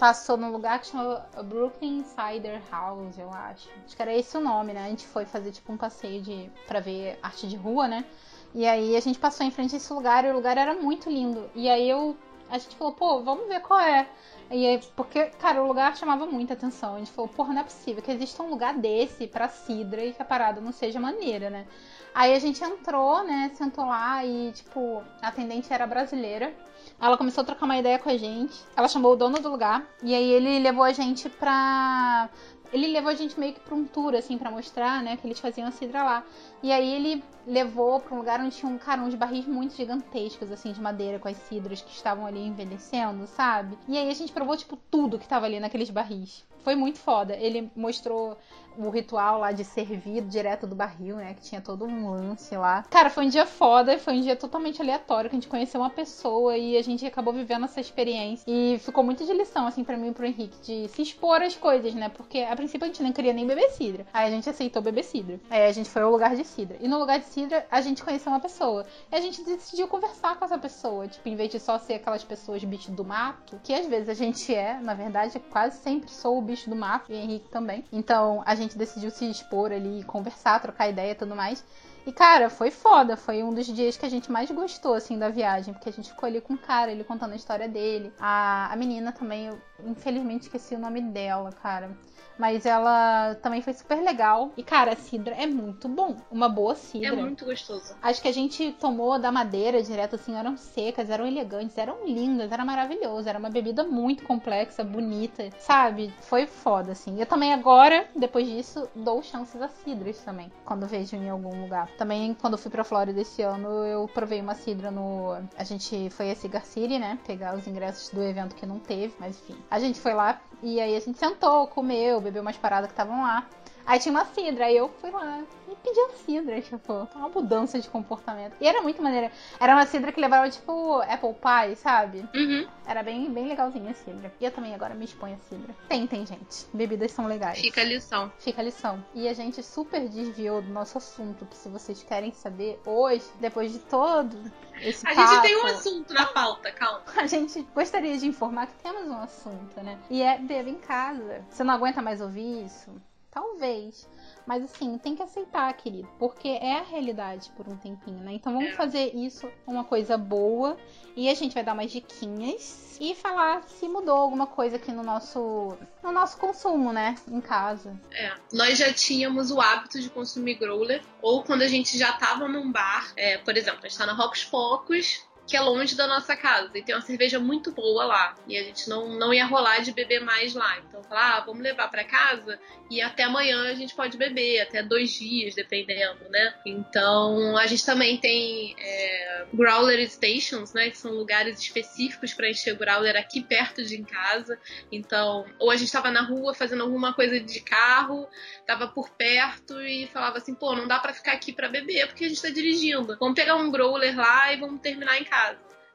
passou 0.00 0.38
num 0.38 0.50
lugar 0.50 0.80
que 0.80 0.86
chama 0.86 1.26
Brooklyn 1.44 2.02
Cider 2.02 2.62
House, 2.70 3.18
eu 3.18 3.28
acho. 3.30 3.68
Acho 3.84 3.94
que 3.94 4.00
era 4.00 4.16
esse 4.16 4.34
o 4.34 4.40
nome, 4.40 4.72
né? 4.72 4.86
A 4.86 4.88
gente 4.88 5.06
foi 5.06 5.26
fazer 5.26 5.52
tipo 5.52 5.70
um 5.70 5.76
passeio 5.76 6.22
de 6.22 6.50
para 6.66 6.80
ver 6.80 7.18
arte 7.22 7.46
de 7.46 7.54
rua, 7.54 7.86
né? 7.86 8.06
E 8.54 8.66
aí 8.66 8.96
a 8.96 9.00
gente 9.00 9.18
passou 9.18 9.44
em 9.46 9.50
frente 9.50 9.74
a 9.74 9.76
esse 9.76 9.92
lugar 9.92 10.24
e 10.24 10.30
o 10.30 10.32
lugar 10.32 10.56
era 10.56 10.74
muito 10.74 11.10
lindo. 11.10 11.50
E 11.54 11.68
aí 11.68 11.88
eu 11.88 12.16
a 12.48 12.58
gente 12.58 12.74
falou, 12.74 12.94
pô, 12.94 13.22
vamos 13.22 13.46
ver 13.46 13.60
qual 13.60 13.78
é. 13.78 14.08
E 14.50 14.66
aí, 14.66 14.80
porque, 14.96 15.26
cara, 15.38 15.62
o 15.62 15.68
lugar 15.68 15.96
chamava 15.96 16.26
muita 16.26 16.54
atenção. 16.54 16.96
A 16.96 16.98
gente 16.98 17.12
falou, 17.12 17.28
porra, 17.28 17.54
não 17.54 17.60
é 17.60 17.64
possível 17.64 18.02
que 18.02 18.10
exista 18.10 18.42
um 18.42 18.50
lugar 18.50 18.76
desse 18.76 19.28
pra 19.28 19.48
Cidra 19.48 20.04
e 20.04 20.12
que 20.12 20.20
a 20.20 20.24
parada 20.24 20.60
não 20.60 20.72
seja 20.72 20.98
maneira, 20.98 21.48
né? 21.48 21.66
Aí 22.12 22.34
a 22.34 22.38
gente 22.40 22.62
entrou, 22.64 23.22
né, 23.22 23.52
sentou 23.54 23.84
lá 23.84 24.24
e, 24.24 24.50
tipo, 24.50 25.00
a 25.22 25.28
atendente 25.28 25.72
era 25.72 25.86
brasileira. 25.86 26.52
Ela 27.00 27.16
começou 27.16 27.40
a 27.42 27.44
trocar 27.44 27.64
uma 27.64 27.78
ideia 27.78 27.98
com 27.98 28.10
a 28.10 28.16
gente. 28.16 28.54
Ela 28.76 28.86
chamou 28.86 29.12
o 29.12 29.16
dono 29.16 29.40
do 29.40 29.48
lugar. 29.48 29.86
E 30.02 30.14
aí 30.14 30.30
ele 30.32 30.58
levou 30.58 30.84
a 30.84 30.92
gente 30.92 31.30
pra. 31.30 32.28
Ele 32.72 32.86
levou 32.88 33.10
a 33.10 33.14
gente 33.14 33.40
meio 33.40 33.54
que 33.54 33.60
pra 33.60 33.74
um 33.74 33.84
tour, 33.84 34.14
assim, 34.14 34.38
pra 34.38 34.50
mostrar, 34.50 35.02
né, 35.02 35.16
que 35.16 35.26
eles 35.26 35.40
faziam 35.40 35.66
a 35.66 35.72
cidra 35.72 36.04
lá. 36.04 36.22
E 36.62 36.70
aí 36.70 36.88
ele 36.88 37.24
levou 37.44 37.98
pra 37.98 38.14
um 38.14 38.18
lugar 38.18 38.38
onde 38.38 38.54
tinha 38.54 38.70
um 38.70 38.78
cara, 38.78 39.00
uns 39.00 39.14
barris 39.14 39.44
muito 39.46 39.74
gigantescos, 39.74 40.52
assim, 40.52 40.72
de 40.72 40.80
madeira, 40.80 41.18
com 41.18 41.26
as 41.26 41.36
cidras 41.36 41.82
que 41.82 41.90
estavam 41.90 42.26
ali 42.26 42.46
envelhecendo, 42.46 43.26
sabe? 43.26 43.76
E 43.88 43.98
aí 43.98 44.08
a 44.08 44.14
gente 44.14 44.30
provou, 44.32 44.56
tipo, 44.56 44.78
tudo 44.88 45.18
que 45.18 45.26
tava 45.26 45.46
ali 45.46 45.58
naqueles 45.58 45.90
barris. 45.90 46.44
Foi 46.62 46.74
muito 46.74 46.98
foda. 46.98 47.34
Ele 47.36 47.70
mostrou 47.74 48.36
o 48.76 48.88
ritual 48.88 49.38
lá 49.38 49.52
de 49.52 49.64
servir 49.64 50.22
direto 50.22 50.66
do 50.66 50.74
barril, 50.74 51.16
né? 51.16 51.34
Que 51.34 51.42
tinha 51.42 51.60
todo 51.60 51.84
um 51.84 52.10
lance 52.10 52.56
lá. 52.56 52.84
Cara, 52.90 53.10
foi 53.10 53.26
um 53.26 53.28
dia 53.28 53.46
foda, 53.46 53.98
foi 53.98 54.14
um 54.14 54.20
dia 54.20 54.36
totalmente 54.36 54.80
aleatório, 54.80 55.28
que 55.28 55.36
a 55.36 55.38
gente 55.38 55.48
conheceu 55.48 55.80
uma 55.80 55.90
pessoa 55.90 56.56
e 56.56 56.76
a 56.76 56.82
gente 56.82 57.04
acabou 57.04 57.32
vivendo 57.32 57.64
essa 57.64 57.80
experiência. 57.80 58.44
E 58.46 58.78
ficou 58.78 59.04
muito 59.04 59.24
de 59.24 59.32
lição, 59.32 59.66
assim, 59.66 59.84
para 59.84 59.96
mim 59.96 60.08
e 60.08 60.12
pro 60.12 60.26
Henrique, 60.26 60.58
de 60.62 60.88
se 60.88 61.02
expor 61.02 61.42
às 61.42 61.56
coisas, 61.56 61.94
né? 61.94 62.08
Porque 62.08 62.38
a 62.40 62.54
princípio 62.56 62.84
a 62.84 62.88
gente 62.88 63.02
nem 63.02 63.12
queria 63.12 63.32
nem 63.32 63.46
beber 63.46 63.70
cidra. 63.70 64.06
Aí 64.12 64.28
a 64.28 64.30
gente 64.30 64.48
aceitou 64.48 64.82
beber 64.82 65.04
cidra. 65.04 65.40
Aí 65.50 65.66
a 65.66 65.72
gente 65.72 65.90
foi 65.90 66.02
ao 66.02 66.10
lugar 66.10 66.34
de 66.36 66.44
cidra. 66.44 66.76
E 66.80 66.88
no 66.88 66.98
lugar 66.98 67.18
de 67.18 67.26
cidra, 67.26 67.66
a 67.70 67.80
gente 67.80 68.02
conheceu 68.02 68.32
uma 68.32 68.40
pessoa. 68.40 68.86
E 69.10 69.16
a 69.16 69.20
gente 69.20 69.42
decidiu 69.42 69.88
conversar 69.88 70.38
com 70.38 70.44
essa 70.44 70.58
pessoa. 70.58 71.06
Tipo, 71.08 71.28
em 71.28 71.36
vez 71.36 71.50
de 71.50 71.58
só 71.58 71.78
ser 71.78 71.94
aquelas 71.94 72.24
pessoas 72.24 72.62
bicho 72.64 72.92
do 72.92 73.04
mato, 73.04 73.60
que 73.62 73.74
às 73.74 73.86
vezes 73.86 74.08
a 74.08 74.14
gente 74.14 74.54
é, 74.54 74.78
na 74.80 74.94
verdade, 74.94 75.38
quase 75.50 75.78
sempre 75.78 76.10
sou 76.10 76.38
o 76.38 76.42
bicho 76.50 76.68
do 76.68 76.76
mato, 76.76 77.10
e 77.10 77.16
Henrique 77.16 77.48
também. 77.48 77.84
Então 77.92 78.42
a 78.44 78.54
gente 78.54 78.76
decidiu 78.76 79.10
se 79.10 79.30
expor 79.30 79.72
ali, 79.72 80.04
conversar, 80.04 80.60
trocar 80.60 80.88
ideia 80.88 81.12
e 81.12 81.14
tudo 81.14 81.34
mais. 81.34 81.64
E, 82.06 82.12
cara, 82.12 82.48
foi 82.48 82.70
foda. 82.70 83.16
Foi 83.16 83.42
um 83.42 83.52
dos 83.52 83.66
dias 83.66 83.96
que 83.96 84.06
a 84.06 84.08
gente 84.08 84.32
mais 84.32 84.50
gostou, 84.50 84.94
assim, 84.94 85.18
da 85.18 85.28
viagem. 85.28 85.74
Porque 85.74 85.88
a 85.88 85.92
gente 85.92 86.10
ficou 86.10 86.26
ali 86.26 86.40
com 86.40 86.54
o 86.54 86.58
cara, 86.58 86.90
ele 86.90 87.04
contando 87.04 87.32
a 87.32 87.36
história 87.36 87.68
dele. 87.68 88.12
A, 88.18 88.72
a 88.72 88.76
menina 88.76 89.12
também, 89.12 89.46
eu 89.46 89.60
infelizmente 89.84 90.42
esqueci 90.42 90.74
o 90.74 90.78
nome 90.78 91.00
dela, 91.00 91.52
cara. 91.52 91.96
Mas 92.40 92.64
ela 92.64 93.34
também 93.42 93.60
foi 93.60 93.74
super 93.74 94.02
legal. 94.02 94.50
E, 94.56 94.62
cara, 94.62 94.94
a 94.94 94.96
cidra 94.96 95.34
é 95.34 95.46
muito 95.46 95.86
bom. 95.88 96.16
Uma 96.30 96.48
boa 96.48 96.74
cidra. 96.74 97.08
É 97.08 97.12
muito 97.12 97.44
gostoso. 97.44 97.94
As 98.00 98.18
que 98.18 98.28
a 98.28 98.32
gente 98.32 98.72
tomou 98.80 99.18
da 99.18 99.30
madeira 99.30 99.82
direto, 99.82 100.14
assim, 100.14 100.34
eram 100.34 100.56
secas, 100.56 101.10
eram 101.10 101.26
elegantes, 101.26 101.76
eram 101.76 102.06
lindas, 102.06 102.50
era 102.50 102.64
maravilhoso. 102.64 103.28
Era 103.28 103.38
uma 103.38 103.50
bebida 103.50 103.84
muito 103.84 104.24
complexa, 104.24 104.82
bonita, 104.82 105.50
sabe? 105.58 106.10
Foi 106.22 106.46
foda, 106.46 106.92
assim. 106.92 107.20
Eu 107.20 107.26
também 107.26 107.52
agora, 107.52 108.08
depois 108.16 108.46
disso, 108.46 108.88
dou 108.94 109.22
chances 109.22 109.60
a 109.60 109.68
cidras 109.68 110.18
também, 110.20 110.50
quando 110.64 110.86
vejo 110.86 111.16
em 111.16 111.28
algum 111.28 111.60
lugar. 111.62 111.88
Também, 111.98 112.32
quando 112.32 112.56
fui 112.56 112.70
pra 112.70 112.84
Flórida 112.84 113.20
esse 113.20 113.42
ano, 113.42 113.68
eu 113.84 114.08
provei 114.08 114.40
uma 114.40 114.54
cidra 114.54 114.90
no. 114.90 115.36
A 115.58 115.64
gente 115.64 116.08
foi 116.08 116.30
a 116.30 116.34
Cigar 116.34 116.64
City, 116.64 116.98
né? 116.98 117.18
Pegar 117.26 117.54
os 117.54 117.66
ingressos 117.66 118.08
do 118.08 118.22
evento 118.22 118.54
que 118.56 118.64
não 118.64 118.78
teve, 118.78 119.14
mas 119.20 119.36
enfim. 119.36 119.60
A 119.70 119.78
gente 119.78 120.00
foi 120.00 120.14
lá 120.14 120.40
e 120.62 120.80
aí 120.80 120.96
a 120.96 121.00
gente 121.00 121.18
sentou, 121.18 121.66
comeu, 121.68 122.20
bebeu 122.20 122.42
umas 122.42 122.56
paradas 122.56 122.88
que 122.88 122.92
estavam 122.92 123.22
lá. 123.22 123.46
Aí 123.90 123.98
tinha 123.98 124.12
uma 124.12 124.24
cidra, 124.24 124.66
aí 124.66 124.76
eu 124.76 124.88
fui 125.00 125.10
lá 125.10 125.42
e 125.68 125.74
pedi 125.74 125.98
a 125.98 126.10
cidra, 126.10 126.60
tipo, 126.60 127.08
uma 127.12 127.28
mudança 127.28 127.80
de 127.80 127.88
comportamento. 127.88 128.54
E 128.60 128.68
era 128.68 128.80
muito 128.82 129.02
maneira. 129.02 129.32
Era 129.58 129.74
uma 129.74 129.84
cidra 129.84 130.12
que 130.12 130.20
levava, 130.20 130.48
tipo, 130.48 131.00
apple 131.00 131.34
pie, 131.34 131.74
sabe? 131.74 132.24
Uhum. 132.32 132.68
Era 132.86 133.02
bem, 133.02 133.28
bem 133.32 133.48
legalzinha 133.48 133.90
a 133.90 133.94
cidra. 133.94 134.32
E 134.40 134.44
eu 134.44 134.52
também 134.52 134.76
agora 134.76 134.94
me 134.94 135.04
exponho 135.04 135.34
a 135.34 135.38
cidra. 135.48 135.74
Tentem, 135.88 136.24
gente. 136.24 136.68
Bebidas 136.72 137.10
são 137.10 137.26
legais. 137.26 137.58
Fica 137.58 137.80
a 137.80 137.84
lição. 137.84 138.32
Fica 138.38 138.60
a 138.60 138.64
lição. 138.64 139.04
E 139.12 139.26
a 139.26 139.34
gente 139.34 139.60
super 139.60 140.08
desviou 140.08 140.62
do 140.62 140.70
nosso 140.72 140.96
assunto, 140.96 141.44
que 141.46 141.56
se 141.56 141.68
vocês 141.68 142.00
querem 142.04 142.32
saber 142.32 142.80
hoje, 142.86 143.24
depois 143.40 143.72
de 143.72 143.80
todo 143.80 144.40
esse 144.80 145.04
A 145.04 145.16
papo, 145.16 145.32
gente 145.32 145.42
tem 145.42 145.56
um 145.56 145.66
assunto 145.66 146.14
na 146.14 146.26
pauta, 146.26 146.70
calma. 146.70 147.02
a 147.16 147.26
gente 147.26 147.66
gostaria 147.74 148.16
de 148.16 148.28
informar 148.28 148.68
que 148.68 148.74
temos 148.84 149.08
um 149.08 149.16
assunto, 149.20 149.82
né? 149.82 149.98
E 150.08 150.22
é 150.22 150.38
beba 150.38 150.70
em 150.70 150.78
casa. 150.78 151.44
Você 151.50 151.64
não 151.64 151.74
aguenta 151.74 152.00
mais 152.00 152.20
ouvir 152.20 152.64
isso? 152.66 152.92
Talvez. 153.30 154.08
Mas 154.46 154.64
assim, 154.64 154.98
tem 154.98 155.14
que 155.14 155.22
aceitar, 155.22 155.72
querido. 155.74 156.08
Porque 156.18 156.48
é 156.48 156.78
a 156.78 156.82
realidade 156.82 157.50
por 157.56 157.68
um 157.68 157.76
tempinho, 157.76 158.18
né? 158.18 158.32
Então 158.32 158.52
vamos 158.52 158.70
É. 158.70 158.74
fazer 158.74 159.14
isso 159.14 159.48
uma 159.66 159.84
coisa 159.84 160.18
boa. 160.18 160.76
E 161.14 161.28
a 161.28 161.34
gente 161.34 161.54
vai 161.54 161.62
dar 161.62 161.74
umas 161.74 161.90
diquinhas. 161.92 162.96
E 163.00 163.14
falar 163.14 163.62
se 163.66 163.88
mudou 163.88 164.14
alguma 164.16 164.46
coisa 164.46 164.76
aqui 164.76 164.92
no 164.92 165.02
nosso, 165.02 165.74
no 166.02 166.12
nosso 166.12 166.36
consumo, 166.38 166.92
né? 166.92 167.14
Em 167.30 167.40
casa. 167.40 167.98
É, 168.10 168.34
nós 168.52 168.76
já 168.76 168.92
tínhamos 168.92 169.50
o 169.50 169.60
hábito 169.60 169.98
de 170.00 170.10
consumir 170.10 170.54
growler, 170.56 171.02
ou 171.22 171.42
quando 171.42 171.62
a 171.62 171.68
gente 171.68 171.96
já 171.96 172.12
tava 172.12 172.46
num 172.46 172.70
bar, 172.70 173.12
é, 173.16 173.38
por 173.38 173.56
exemplo, 173.56 173.80
a 173.84 173.88
gente 173.88 173.96
tá 173.96 174.04
na 174.04 174.12
Rocos 174.12 174.44
Pocos, 174.44 175.24
que 175.50 175.56
é 175.56 175.60
longe 175.60 175.94
da 175.94 176.06
nossa 176.06 176.36
casa, 176.36 176.70
e 176.74 176.82
tem 176.82 176.94
uma 176.94 177.00
cerveja 177.00 177.38
muito 177.38 177.70
boa 177.72 178.04
lá, 178.04 178.34
e 178.46 178.56
a 178.56 178.62
gente 178.62 178.88
não, 178.88 179.08
não 179.18 179.32
ia 179.32 179.46
rolar 179.46 179.80
de 179.80 179.92
beber 179.92 180.20
mais 180.24 180.54
lá. 180.54 180.78
Então, 180.78 181.02
falar, 181.04 181.36
ah, 181.36 181.40
vamos 181.40 181.62
levar 181.62 181.88
pra 181.88 182.04
casa, 182.04 182.58
e 182.90 183.00
até 183.00 183.24
amanhã 183.24 183.70
a 183.70 183.74
gente 183.74 183.94
pode 183.94 184.16
beber, 184.16 184.60
até 184.60 184.82
dois 184.82 185.10
dias, 185.12 185.54
dependendo, 185.54 186.28
né? 186.28 186.54
Então, 186.66 187.56
a 187.56 187.66
gente 187.66 187.84
também 187.84 188.18
tem 188.18 188.74
é, 188.78 189.46
growler 189.52 190.08
stations, 190.08 190.72
né, 190.72 190.90
que 190.90 190.98
são 190.98 191.12
lugares 191.12 191.60
específicos 191.60 192.34
para 192.34 192.50
encher 192.50 192.74
growler 192.76 193.16
aqui 193.16 193.40
perto 193.42 193.84
de 193.84 194.00
em 194.00 194.04
casa. 194.04 194.58
Então, 194.90 195.44
ou 195.58 195.70
a 195.70 195.76
gente 195.76 195.92
tava 195.92 196.10
na 196.10 196.22
rua 196.22 196.54
fazendo 196.54 196.82
alguma 196.82 197.12
coisa 197.12 197.38
de 197.38 197.60
carro, 197.60 198.28
tava 198.66 198.88
por 198.88 199.10
perto 199.10 199.80
e 199.80 200.06
falava 200.08 200.38
assim, 200.38 200.54
pô, 200.54 200.74
não 200.74 200.88
dá 200.88 200.98
pra 200.98 201.12
ficar 201.12 201.32
aqui 201.32 201.52
pra 201.52 201.68
beber 201.68 202.06
porque 202.08 202.24
a 202.24 202.28
gente 202.28 202.42
tá 202.42 202.48
dirigindo. 202.48 203.16
Vamos 203.18 203.34
pegar 203.34 203.56
um 203.56 203.70
growler 203.70 204.16
lá 204.16 204.52
e 204.52 204.56
vamos 204.56 204.80
terminar 204.80 205.20
em 205.20 205.24
casa. 205.24 205.39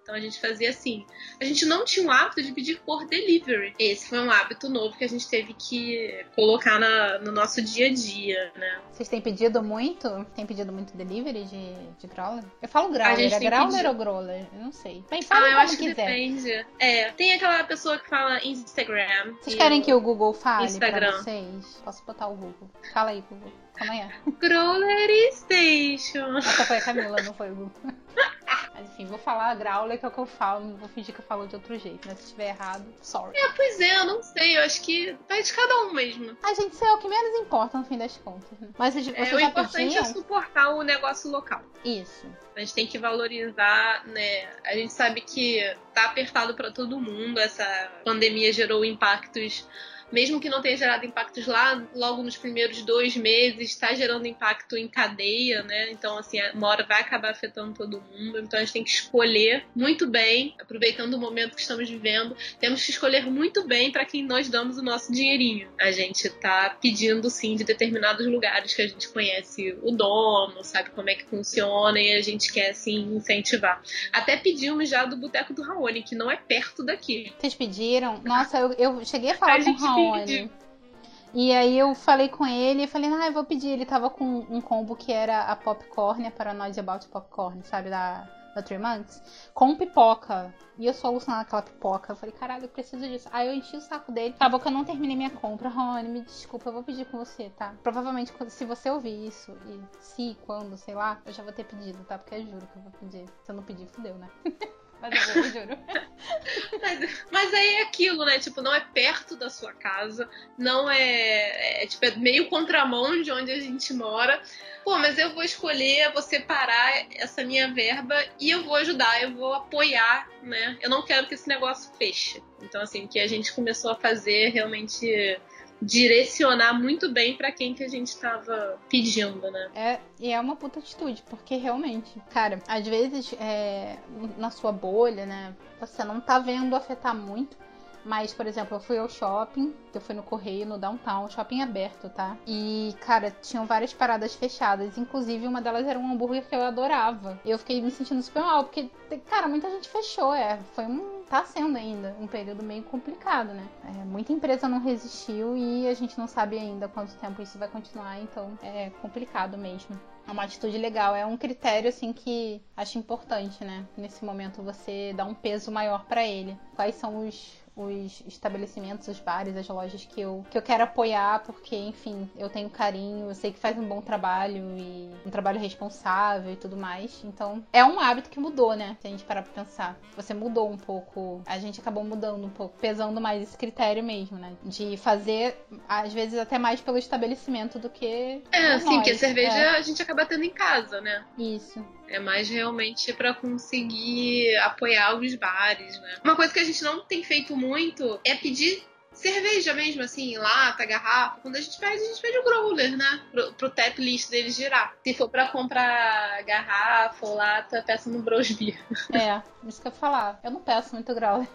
Então 0.06 0.14
a 0.14 0.20
gente 0.20 0.40
fazia 0.40 0.70
assim. 0.70 1.04
A 1.42 1.46
gente 1.46 1.66
não 1.66 1.84
tinha 1.84 2.06
o 2.06 2.12
hábito 2.12 2.44
de 2.44 2.52
pedir 2.52 2.80
por 2.82 3.08
delivery. 3.08 3.74
Esse 3.80 4.08
foi 4.08 4.20
um 4.20 4.30
hábito 4.30 4.70
novo 4.70 4.96
que 4.96 5.04
a 5.04 5.10
gente 5.10 5.28
teve 5.28 5.56
que 5.56 6.24
colocar 6.36 6.80
na, 6.80 7.18
no 7.18 7.32
nosso 7.32 7.60
dia 7.60 7.88
a 7.88 7.94
dia, 7.94 8.52
né? 8.56 8.82
Vocês 8.92 9.10
têm 9.10 9.20
pedido 9.20 9.64
muito? 9.64 10.24
Tem 10.36 10.46
pedido 10.46 10.72
muito 10.72 10.96
delivery 10.96 11.46
de, 11.46 11.74
de 11.98 12.06
growler? 12.06 12.44
Eu 12.62 12.70
falo 12.70 12.90
growler, 12.90 13.34
é 13.34 13.40
growler 13.40 13.72
pedido. 13.72 13.90
ou 13.90 13.96
growler? 13.96 14.46
Eu 14.54 14.60
não 14.60 14.72
sei. 14.72 15.04
Bem, 15.10 15.24
fala 15.24 15.48
ah, 15.48 15.52
eu 15.52 15.58
acho 15.58 15.76
quiser. 15.76 15.96
que 15.96 16.02
depende. 16.02 16.66
É, 16.78 17.12
tem 17.14 17.34
aquela 17.34 17.64
pessoa 17.64 17.98
que 17.98 18.08
fala 18.08 18.40
Instagram. 18.46 19.34
Vocês 19.42 19.56
querem 19.56 19.82
que 19.82 19.92
o 19.92 20.00
Google 20.00 20.36
fale 20.36 20.68
Instagram. 20.68 21.14
pra 21.14 21.24
vocês? 21.24 21.82
Posso 21.84 22.06
botar 22.06 22.28
o 22.28 22.36
Google. 22.36 22.70
Fala 22.94 23.10
aí, 23.10 23.24
Google. 23.28 23.65
Amanhã. 23.80 24.12
Growler 24.40 25.34
Station. 25.34 26.38
Essa 26.38 26.66
foi 26.66 26.78
a 26.78 26.82
Camila, 26.82 27.18
não 27.22 27.34
foi 27.34 27.52
o 27.52 27.56
Google. 27.56 27.94
Mas 28.74 28.90
enfim, 28.92 29.06
vou 29.06 29.18
falar 29.18 29.56
Growler, 29.56 29.98
que 29.98 30.06
é 30.06 30.08
o 30.08 30.12
que 30.12 30.18
eu 30.18 30.26
falo, 30.26 30.66
não 30.66 30.78
vou 30.78 30.90
fingir 30.90 31.14
que 31.14 31.22
eu 31.22 31.26
falo 31.26 31.48
de 31.48 31.56
outro 31.56 31.78
jeito, 31.78 32.08
né? 32.08 32.16
Se 32.16 32.24
estiver 32.24 32.50
errado, 32.50 32.86
sorry. 33.02 33.38
É, 33.38 33.50
pois 33.54 33.80
é, 33.80 34.00
eu 34.00 34.06
não 34.06 34.22
sei, 34.22 34.58
eu 34.58 34.64
acho 34.64 34.82
que 34.82 35.16
vai 35.28 35.42
de 35.42 35.54
cada 35.54 35.76
um 35.84 35.94
mesmo. 35.94 36.38
A 36.44 36.54
gente, 36.54 36.74
isso 36.74 36.84
é 36.84 36.94
o 36.94 36.98
que 36.98 37.08
menos 37.08 37.40
importa 37.40 37.78
no 37.78 37.86
fim 37.86 37.98
das 37.98 38.18
contas. 38.18 38.60
Né? 38.60 38.70
Mas 38.78 38.94
você 38.94 39.12
é, 39.16 39.36
o 39.36 39.40
importante 39.40 39.98
é 39.98 40.04
suportar 40.04 40.76
o 40.76 40.84
negócio 40.84 41.32
local. 41.32 41.62
Isso. 41.84 42.28
A 42.56 42.60
gente 42.60 42.74
tem 42.74 42.88
que 42.88 42.98
valorizar, 42.98 44.06
né? 44.08 44.50
A 44.66 44.74
gente 44.74 44.92
sabe 44.92 45.22
que 45.22 45.62
tá 45.94 46.06
apertado 46.06 46.54
para 46.54 46.72
todo 46.72 47.00
mundo, 47.00 47.40
essa 47.40 47.66
pandemia 48.04 48.52
gerou 48.52 48.84
impactos 48.84 49.66
mesmo 50.12 50.40
que 50.40 50.50
não 50.50 50.62
tenha 50.62 50.78
gerado 50.78 51.06
impactos 51.06 51.48
lá 51.48 51.84
logo 51.96 52.22
nos 52.24 52.38
primeiros 52.38 52.82
dois 52.84 53.16
meses, 53.16 53.72
está 53.72 53.94
gerando 53.94 54.28
impacto 54.28 54.78
em 54.78 54.88
cadeia, 54.88 55.64
né? 55.64 55.92
Então, 55.92 56.18
assim, 56.18 56.40
uma 56.54 56.68
hora 56.68 56.86
vai 56.86 57.02
acabar 57.02 57.32
afetando 57.32 57.74
todo 57.74 58.04
mundo. 58.12 58.40
Então, 58.40 58.60
a 58.60 58.64
gente 58.64 58.74
tem 58.74 58.84
que 58.84 58.92
escolher 58.92 59.66
muito 59.76 60.08
bem, 60.08 60.56
aproveitando 60.60 61.16
o 61.16 61.20
momento 61.20 61.56
que 61.56 61.62
estamos 61.62 61.90
vivendo, 61.90 62.36
temos 62.60 62.84
que 62.86 62.92
escolher 62.92 63.26
muito 63.30 63.66
bem 63.68 63.92
para 63.92 64.06
quem 64.06 64.24
nós 64.24 64.48
damos 64.48 64.78
o 64.78 64.84
nosso 64.84 65.12
dinheirinho. 65.12 65.70
A 65.80 65.92
gente 65.92 66.30
tá 66.30 66.78
pedindo, 66.82 67.30
sim, 67.30 67.56
de 67.56 67.64
determinados 67.64 68.26
lugares 68.28 68.74
que 68.74 68.82
a 68.82 68.88
gente 68.88 69.10
conhece 69.10 69.78
o 69.82 69.92
dono, 69.92 70.64
sabe 70.64 70.92
como 70.92 71.10
é 71.10 71.16
que 71.16 71.26
funciona 71.26 72.00
e 72.00 72.14
a 72.14 72.22
gente 72.22 72.52
quer, 72.54 72.72
assim, 72.72 73.16
incentivar. 73.16 73.82
Até 74.12 74.38
pedimos 74.38 74.90
já 74.90 75.06
do 75.06 75.18
Boteco 75.18 75.54
do 75.54 75.62
Raoni, 75.62 76.04
que 76.04 76.16
não 76.16 76.30
é 76.30 76.38
perto 76.38 76.84
daqui. 76.84 77.34
Vocês 77.38 77.56
pediram? 77.56 78.22
Nossa, 78.24 78.60
eu, 78.60 78.72
eu 78.74 79.06
cheguei 79.06 79.32
a 79.32 79.36
falar 79.36 79.56
a 79.56 79.64
com 79.64 79.72
o 79.72 79.76
Raoni 79.76 79.95
e 81.34 81.52
aí 81.52 81.78
eu 81.78 81.94
falei 81.96 82.30
com 82.30 82.46
ele 82.46 82.84
e 82.84 82.88
falei, 82.88 83.12
ah, 83.12 83.28
eu 83.28 83.34
vou 83.34 83.44
pedir. 83.44 83.70
Ele 83.70 83.86
tava 83.86 84.10
com 84.10 84.24
um 84.50 84.62
combo 84.62 84.96
que 84.96 85.12
era 85.12 85.44
a 85.44 85.56
popcorn, 85.56 86.26
a 86.28 86.32
Paranoid 86.32 86.80
About 86.80 87.08
Popcorn, 87.08 87.62
sabe, 87.64 87.90
da, 87.90 88.28
da 88.56 88.62
Three 88.62 88.78
Months, 88.78 89.22
com 89.54 89.76
pipoca. 89.76 90.54
E 90.78 90.86
eu 90.86 90.94
sou 90.94 91.10
alucinada 91.10 91.44
naquela 91.44 91.62
pipoca. 91.62 92.12
Eu 92.12 92.16
falei, 92.16 92.36
caralho, 92.36 92.66
eu 92.66 92.70
preciso 92.70 93.08
disso. 93.08 93.30
Aí 93.32 93.48
eu 93.48 93.54
enchi 93.54 93.78
o 93.78 93.82
saco 93.82 94.12
dele. 94.12 94.34
Acabou 94.36 94.60
que 94.60 94.68
eu 94.68 94.72
não 94.72 94.84
terminei 94.84 95.16
minha 95.16 95.30
compra. 95.30 95.70
Rony, 95.70 96.10
me 96.10 96.22
desculpa, 96.22 96.70
eu 96.70 96.74
vou 96.74 96.84
pedir 96.84 97.06
com 97.06 97.18
você, 97.18 97.50
tá? 97.50 97.74
Provavelmente, 97.84 98.34
se 98.50 98.66
você 98.66 98.90
ouvir 98.90 99.28
isso, 99.28 99.52
e 99.68 99.82
se, 100.00 100.38
quando, 100.46 100.78
sei 100.78 100.96
lá, 100.96 101.22
eu 101.26 101.32
já 101.32 101.44
vou 101.44 101.54
ter 101.54 101.66
pedido, 101.66 102.04
tá? 102.06 102.18
Porque 102.18 102.36
eu 102.36 102.46
juro 102.46 102.68
que 102.68 102.78
eu 102.78 102.84
vou 102.84 102.92
pedir. 103.00 103.26
Se 103.44 103.52
eu 103.52 103.56
não 103.56 103.64
pedir, 103.64 103.88
fudeu, 103.88 104.16
né? 104.16 104.30
Mas 106.82 107.26
mas, 107.32 107.54
aí 107.54 107.76
é 107.76 107.82
aquilo, 107.84 108.26
né? 108.26 108.40
Tipo, 108.40 108.62
não 108.62 108.74
é 108.74 108.80
perto 108.80 109.36
da 109.36 109.50
sua 109.50 109.74
casa, 109.74 110.28
não 110.58 110.90
é, 110.90 111.84
é, 111.84 111.86
tipo, 111.86 112.04
é 112.06 112.16
meio 112.16 112.50
contramão 112.50 113.22
de 113.22 113.32
onde 113.32 113.52
a 113.52 113.60
gente 113.60 113.94
mora. 113.94 114.42
Pô, 114.84 114.98
mas 114.98 115.18
eu 115.18 115.34
vou 115.34 115.44
escolher, 115.44 116.12
vou 116.12 116.22
separar 116.22 117.08
essa 117.16 117.44
minha 117.44 117.74
verba 117.74 118.16
e 118.40 118.50
eu 118.50 118.64
vou 118.64 118.76
ajudar, 118.76 119.22
eu 119.22 119.34
vou 119.36 119.54
apoiar, 119.54 120.28
né? 120.44 120.78
Eu 120.82 120.90
não 120.90 121.04
quero 121.04 121.28
que 121.28 121.34
esse 121.34 121.48
negócio 121.48 121.92
feche. 121.98 122.42
Então, 122.62 122.82
assim, 122.82 123.08
que 123.08 123.20
a 123.20 123.28
gente 123.28 123.54
começou 123.54 123.92
a 123.92 123.96
fazer 123.96 124.50
realmente 124.50 125.40
direcionar 125.82 126.74
muito 126.74 127.12
bem 127.12 127.36
para 127.36 127.52
quem 127.52 127.74
que 127.74 127.84
a 127.84 127.88
gente 127.88 128.16
tava 128.18 128.80
pedindo, 128.90 129.52
né? 129.52 129.70
É, 129.76 130.00
e 130.20 130.32
é 130.32 130.40
uma 130.40 130.56
puta 130.56 130.80
atitude, 130.80 131.24
porque 131.30 131.56
realmente, 131.56 132.22
cara, 132.32 132.60
às 132.68 132.88
vezes 132.88 133.34
é, 133.40 133.98
na 134.38 134.50
sua 134.50 134.72
bolha, 134.72 135.26
né, 135.26 135.56
você 135.80 136.04
não 136.04 136.20
tá 136.22 136.40
vendo 136.40 136.76
afetar 136.76 137.16
muito, 137.16 137.58
mas, 138.06 138.32
por 138.32 138.46
exemplo, 138.46 138.78
eu 138.78 138.80
fui 138.80 139.00
ao 139.00 139.10
shopping, 139.10 139.74
eu 139.92 140.00
fui 140.00 140.14
no 140.14 140.22
Correio, 140.22 140.68
no 140.68 140.78
Downtown, 140.78 141.28
shopping 141.28 141.62
aberto, 141.62 142.08
tá? 142.08 142.38
E, 142.46 142.96
cara, 143.02 143.32
tinham 143.32 143.66
várias 143.66 143.94
paradas 143.94 144.36
fechadas. 144.36 144.96
Inclusive, 144.96 145.48
uma 145.48 145.60
delas 145.60 145.88
era 145.88 145.98
um 145.98 146.12
hambúrguer 146.12 146.48
que 146.48 146.56
eu 146.56 146.62
adorava. 146.62 147.40
Eu 147.44 147.58
fiquei 147.58 147.82
me 147.82 147.90
sentindo 147.90 148.22
super 148.22 148.44
mal, 148.44 148.66
porque, 148.66 148.90
cara, 149.28 149.48
muita 149.48 149.72
gente 149.72 149.90
fechou, 149.90 150.36
é. 150.36 150.60
Foi 150.76 150.86
um. 150.86 151.24
tá 151.28 151.44
sendo 151.46 151.78
ainda 151.78 152.16
um 152.20 152.28
período 152.28 152.64
meio 152.64 152.84
complicado, 152.84 153.54
né? 153.54 153.68
É, 153.84 154.06
muita 154.06 154.32
empresa 154.32 154.70
não 154.70 154.80
resistiu 154.80 155.58
e 155.58 155.88
a 155.88 155.94
gente 155.96 156.16
não 156.20 156.28
sabe 156.28 156.60
ainda 156.60 156.88
quanto 156.88 157.16
tempo 157.16 157.42
isso 157.42 157.58
vai 157.58 157.68
continuar, 157.68 158.22
então 158.22 158.58
é 158.62 158.92
complicado 159.02 159.58
mesmo. 159.58 160.00
É 160.28 160.32
uma 160.32 160.44
atitude 160.44 160.78
legal, 160.78 161.16
é 161.16 161.26
um 161.26 161.38
critério 161.38 161.90
assim 161.90 162.12
que 162.12 162.62
acho 162.78 162.98
importante, 162.98 163.64
né? 163.64 163.86
Nesse 163.98 164.24
momento 164.26 164.62
você 164.62 165.14
dá 165.16 165.26
um 165.26 165.36
peso 165.36 165.72
maior 165.72 166.06
para 166.06 166.24
ele. 166.26 166.58
Quais 166.76 166.96
são 166.96 167.28
os 167.28 167.65
os 167.76 168.24
estabelecimentos, 168.26 169.08
os 169.08 169.20
bares, 169.20 169.56
as 169.58 169.68
lojas 169.68 170.06
que 170.06 170.22
eu, 170.22 170.46
que 170.50 170.58
eu 170.58 170.62
quero 170.62 170.84
apoiar, 170.84 171.40
porque, 171.40 171.76
enfim, 171.76 172.30
eu 172.38 172.50
tenho 172.50 172.70
carinho, 172.70 173.28
eu 173.30 173.36
sei 173.36 173.52
que 173.52 173.60
faz 173.60 173.78
um 173.78 173.88
bom 173.88 174.02
trabalho 174.02 174.78
e 174.78 175.10
um 175.26 175.30
trabalho 175.30 175.60
responsável 175.60 176.54
e 176.54 176.56
tudo 176.56 176.78
mais. 176.78 177.22
Então, 177.24 177.64
é 177.74 177.84
um 177.84 178.00
hábito 178.00 178.30
que 178.30 178.40
mudou, 178.40 178.76
né? 178.76 178.96
Se 179.02 179.08
a 179.08 179.10
gente 179.10 179.26
parar 179.26 179.44
pra 179.44 179.64
pensar. 179.64 179.98
Você 180.16 180.34
mudou 180.34 180.70
um 180.70 180.78
pouco, 180.78 181.42
a 181.46 181.58
gente 181.60 181.80
acabou 181.80 182.04
mudando 182.04 182.46
um 182.46 182.50
pouco, 182.50 182.78
pesando 182.80 183.20
mais 183.20 183.44
esse 183.44 183.58
critério 183.58 184.04
mesmo, 184.04 184.38
né? 184.38 184.54
De 184.64 184.96
fazer, 184.98 185.58
às 185.88 186.14
vezes, 186.14 186.40
até 186.40 186.58
mais 186.58 186.80
pelo 186.80 186.98
estabelecimento 186.98 187.78
do 187.78 187.90
que. 187.90 188.42
É, 188.52 188.80
sim, 188.80 188.96
porque 188.96 189.12
a 189.12 189.18
cerveja 189.18 189.58
é. 189.58 189.70
a 189.78 189.82
gente 189.82 190.02
acaba 190.02 190.26
tendo 190.26 190.44
em 190.44 190.50
casa, 190.50 191.02
né? 191.02 191.26
Isso. 191.38 191.84
É 192.08 192.20
mais 192.20 192.50
realmente 192.50 193.12
para 193.14 193.34
conseguir 193.34 194.56
apoiar 194.58 195.16
os 195.16 195.36
bares, 195.36 196.00
né? 196.00 196.18
Uma 196.24 196.36
coisa 196.36 196.54
que 196.54 196.60
a 196.60 196.64
gente 196.64 196.84
não 196.84 197.04
tem 197.06 197.24
feito 197.24 197.56
muito 197.56 198.20
é 198.24 198.36
pedir 198.36 198.84
cerveja 199.16 199.74
mesmo, 199.74 200.04
assim, 200.04 200.38
lata, 200.38 200.86
garrafa. 200.86 201.40
Quando 201.42 201.56
a 201.56 201.62
gente 201.62 201.80
pede, 201.80 202.04
a 202.04 202.06
gente 202.06 202.22
pede 202.22 202.38
o 202.38 202.44
growler, 202.44 202.96
né? 202.98 203.22
Pro, 203.32 203.54
pro 203.54 203.70
tap 203.70 203.98
list 203.98 204.30
dele 204.30 204.52
girar. 204.52 204.94
Se 205.04 205.14
for 205.14 205.30
pra 205.30 205.48
comprar 205.48 206.44
garrafa 206.44 207.26
ou 207.26 207.36
lata, 207.36 207.82
peça 207.82 208.10
no 208.10 208.22
Brosby. 208.22 208.78
É, 209.14 209.42
isso 209.68 209.82
que 209.82 209.88
eu 209.88 209.92
ia 209.92 209.98
falar. 209.98 210.40
Eu 210.44 210.52
não 210.52 210.62
peço 210.62 210.94
muito 210.94 211.14
growler. 211.16 211.48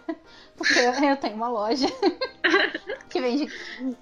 Porque 0.61 0.79
eu 0.79 1.17
tenho 1.17 1.35
uma 1.35 1.49
loja 1.49 1.87
que 3.09 3.19
vende 3.19 3.51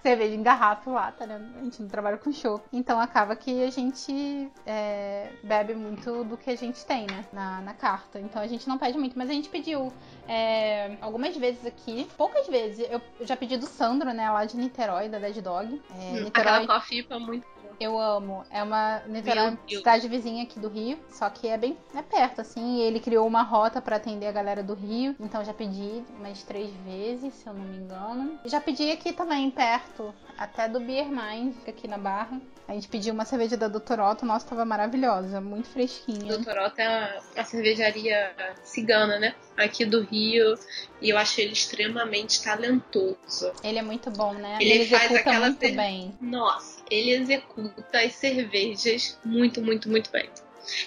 cerveja 0.04 0.36
em 0.36 0.44
garrafa 0.44 0.90
e 0.90 0.94
lata, 0.94 1.26
né? 1.26 1.42
A 1.58 1.64
gente 1.64 1.82
não 1.82 1.90
trabalha 1.90 2.18
com 2.18 2.32
show. 2.32 2.62
Então 2.72 3.00
acaba 3.00 3.36
que 3.36 3.64
a 3.64 3.72
gente 3.72 4.52
é, 4.66 5.32
bebe 5.44 5.74
muito 5.74 6.24
do 6.26 6.38
que 6.38 6.50
a 6.50 6.56
gente 6.56 6.86
tem, 6.86 7.08
né? 7.08 7.26
Na, 7.32 7.62
na 7.62 7.74
carta. 7.74 8.20
Então 8.20 8.42
a 8.42 8.48
gente 8.48 8.68
não 8.68 8.78
pede 8.78 8.98
muito, 8.98 9.18
mas 9.18 9.30
a 9.30 9.34
gente 9.34 9.50
pediu 9.50 9.92
é, 10.28 10.98
algumas 11.02 11.36
vezes 11.36 11.66
aqui. 11.66 12.08
Poucas 12.18 12.48
vezes. 12.48 12.86
Eu 12.90 13.02
já 13.22 13.38
pedi 13.38 13.58
do 13.58 13.66
Sandro, 13.66 14.12
né? 14.14 14.30
Lá 14.30 14.46
de 14.46 14.58
Niterói, 14.58 15.10
da 15.10 15.18
Dead 15.18 15.42
Dog. 15.42 15.82
É, 15.92 15.94
hum, 15.94 16.24
Niterói... 16.26 16.64
Aquela 16.64 17.20
muito 17.20 17.59
eu 17.80 18.00
amo. 18.00 18.44
É 18.50 18.62
uma 18.62 19.00
Niterói, 19.08 19.58
cidade 19.68 20.08
vizinha 20.08 20.44
aqui 20.44 20.60
do 20.60 20.70
Rio, 20.70 21.00
só 21.10 21.30
que 21.30 21.48
é 21.48 21.58
bem 21.58 21.78
é 21.96 22.02
perto, 22.02 22.42
assim. 22.42 22.80
Ele 22.82 23.00
criou 23.00 23.26
uma 23.28 23.42
rota 23.42 23.82
para 23.82 23.96
atender 23.96 24.28
a 24.28 24.32
galera 24.32 24.64
do 24.64 24.74
Rio, 24.74 25.16
então 25.20 25.44
já 25.44 25.54
pedi 25.54 26.04
umas 26.18 26.44
três 26.44 26.72
vezes, 26.86 27.34
se 27.34 27.48
eu 27.48 27.54
não 27.54 27.64
me 27.64 27.78
engano. 27.78 28.40
Já 28.46 28.60
pedi 28.60 28.92
aqui 28.92 29.14
também, 29.14 29.50
perto, 29.50 30.14
até 30.38 30.68
do 30.68 30.80
Beer 30.80 31.08
Mind, 31.08 31.56
aqui 31.68 31.88
na 31.88 31.98
Barra. 31.98 32.40
A 32.70 32.74
gente 32.74 32.88
pediu 32.88 33.16
uma 33.16 33.26
cerveja 33.26 33.58
da 33.58 33.68
Dr. 33.68 34.00
Otto, 34.00 34.28
nossa, 34.28 34.46
tava 34.46 34.64
maravilhosa, 34.64 35.42
muito 35.42 35.68
fresquinha. 35.70 36.38
Dr. 36.38 36.56
Otto 36.60 36.80
é 36.80 37.20
a 37.36 37.44
cervejaria 37.44 38.32
cigana, 38.64 39.18
né? 39.18 39.34
Aqui 39.58 39.86
do 39.86 40.04
Rio. 40.04 40.54
E 41.02 41.10
eu 41.10 41.18
acho 41.18 41.42
ele 41.42 41.54
extremamente 41.54 42.44
talentoso. 42.44 43.52
Ele 43.64 43.80
é 43.80 43.82
muito 43.82 44.12
bom, 44.12 44.36
né? 44.36 44.60
Ele, 44.62 44.70
ele 44.70 44.86
faz 44.86 45.12
aquela 45.12 45.48
muito 45.48 45.60
bem. 45.60 46.16
Nossa, 46.22 46.84
ele 46.92 47.10
executa 47.10 48.02
as 48.02 48.14
cervejas 48.14 49.18
muito, 49.26 49.64
muito, 49.64 49.90
muito 49.90 50.12
bem. 50.12 50.30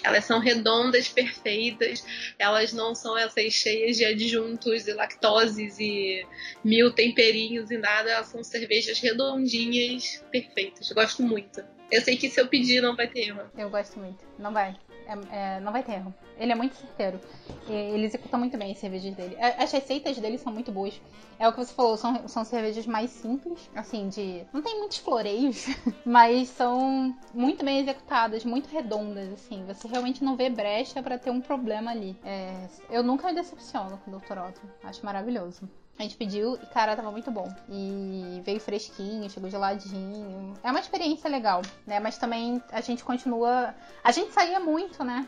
Elas 0.01 0.23
são 0.23 0.39
redondas, 0.39 1.09
perfeitas, 1.09 2.01
elas 2.39 2.71
não 2.71 2.95
são 2.95 3.17
essas 3.17 3.51
cheias 3.51 3.97
de 3.97 4.05
adjuntos 4.05 4.87
e 4.87 4.93
lactoses 4.93 5.77
e 5.79 6.25
mil 6.63 6.93
temperinhos 6.93 7.69
e 7.69 7.77
nada, 7.77 8.11
elas 8.11 8.27
são 8.27 8.41
cervejas 8.41 8.99
redondinhas, 8.99 10.23
perfeitas. 10.31 10.89
Gosto 10.93 11.21
muito. 11.21 11.72
Eu 11.91 12.01
sei 12.01 12.17
que 12.17 12.29
se 12.29 12.39
eu 12.39 12.47
pedir 12.47 12.81
não 12.81 12.95
vai 12.95 13.07
ter 13.07 13.27
erro. 13.27 13.41
Eu 13.55 13.69
gosto 13.69 13.99
muito. 13.99 14.23
Não 14.37 14.51
vai. 14.51 14.75
É, 15.05 15.57
é, 15.57 15.59
não 15.59 15.71
vai 15.71 15.83
ter 15.83 15.93
erro. 15.93 16.13
Ele 16.37 16.51
é 16.51 16.55
muito 16.55 16.75
certeiro. 16.75 17.19
Ele 17.67 18.05
executa 18.05 18.37
muito 18.37 18.57
bem 18.57 18.71
as 18.71 18.79
cervejas 18.79 19.13
dele. 19.15 19.37
As 19.39 19.71
receitas 19.71 20.17
dele 20.17 20.37
são 20.37 20.51
muito 20.51 20.71
boas. 20.71 20.99
É 21.37 21.47
o 21.47 21.51
que 21.51 21.59
você 21.59 21.73
falou, 21.73 21.97
são, 21.97 22.27
são 22.27 22.43
cervejas 22.45 22.85
mais 22.85 23.09
simples, 23.09 23.69
assim, 23.75 24.09
de. 24.09 24.45
Não 24.53 24.61
tem 24.61 24.79
muitos 24.79 24.97
floreios, 24.97 25.65
mas 26.05 26.49
são 26.49 27.15
muito 27.33 27.63
bem 27.65 27.79
executadas, 27.79 28.45
muito 28.45 28.69
redondas, 28.69 29.31
assim. 29.33 29.63
Você 29.65 29.87
realmente 29.87 30.23
não 30.23 30.35
vê 30.35 30.49
brecha 30.49 31.01
para 31.03 31.17
ter 31.17 31.31
um 31.31 31.41
problema 31.41 31.91
ali. 31.91 32.15
É, 32.23 32.67
eu 32.89 33.03
nunca 33.03 33.27
me 33.27 33.35
decepciono 33.35 33.97
com 33.97 34.11
o 34.11 34.19
Dr. 34.19 34.37
Otto. 34.37 34.61
Acho 34.83 35.05
maravilhoso. 35.05 35.69
A 35.97 36.03
gente 36.03 36.17
pediu 36.17 36.55
e, 36.55 36.65
cara, 36.67 36.95
tava 36.95 37.11
muito 37.11 37.29
bom. 37.29 37.47
E 37.69 38.41
veio 38.43 38.59
fresquinho, 38.59 39.29
chegou 39.29 39.49
geladinho. 39.49 40.53
É 40.63 40.71
uma 40.71 40.79
experiência 40.79 41.29
legal, 41.29 41.61
né? 41.85 41.99
Mas 41.99 42.17
também 42.17 42.61
a 42.71 42.81
gente 42.81 43.03
continua. 43.03 43.75
A 44.03 44.11
gente 44.11 44.33
saía 44.33 44.59
muito, 44.59 45.03
né? 45.03 45.27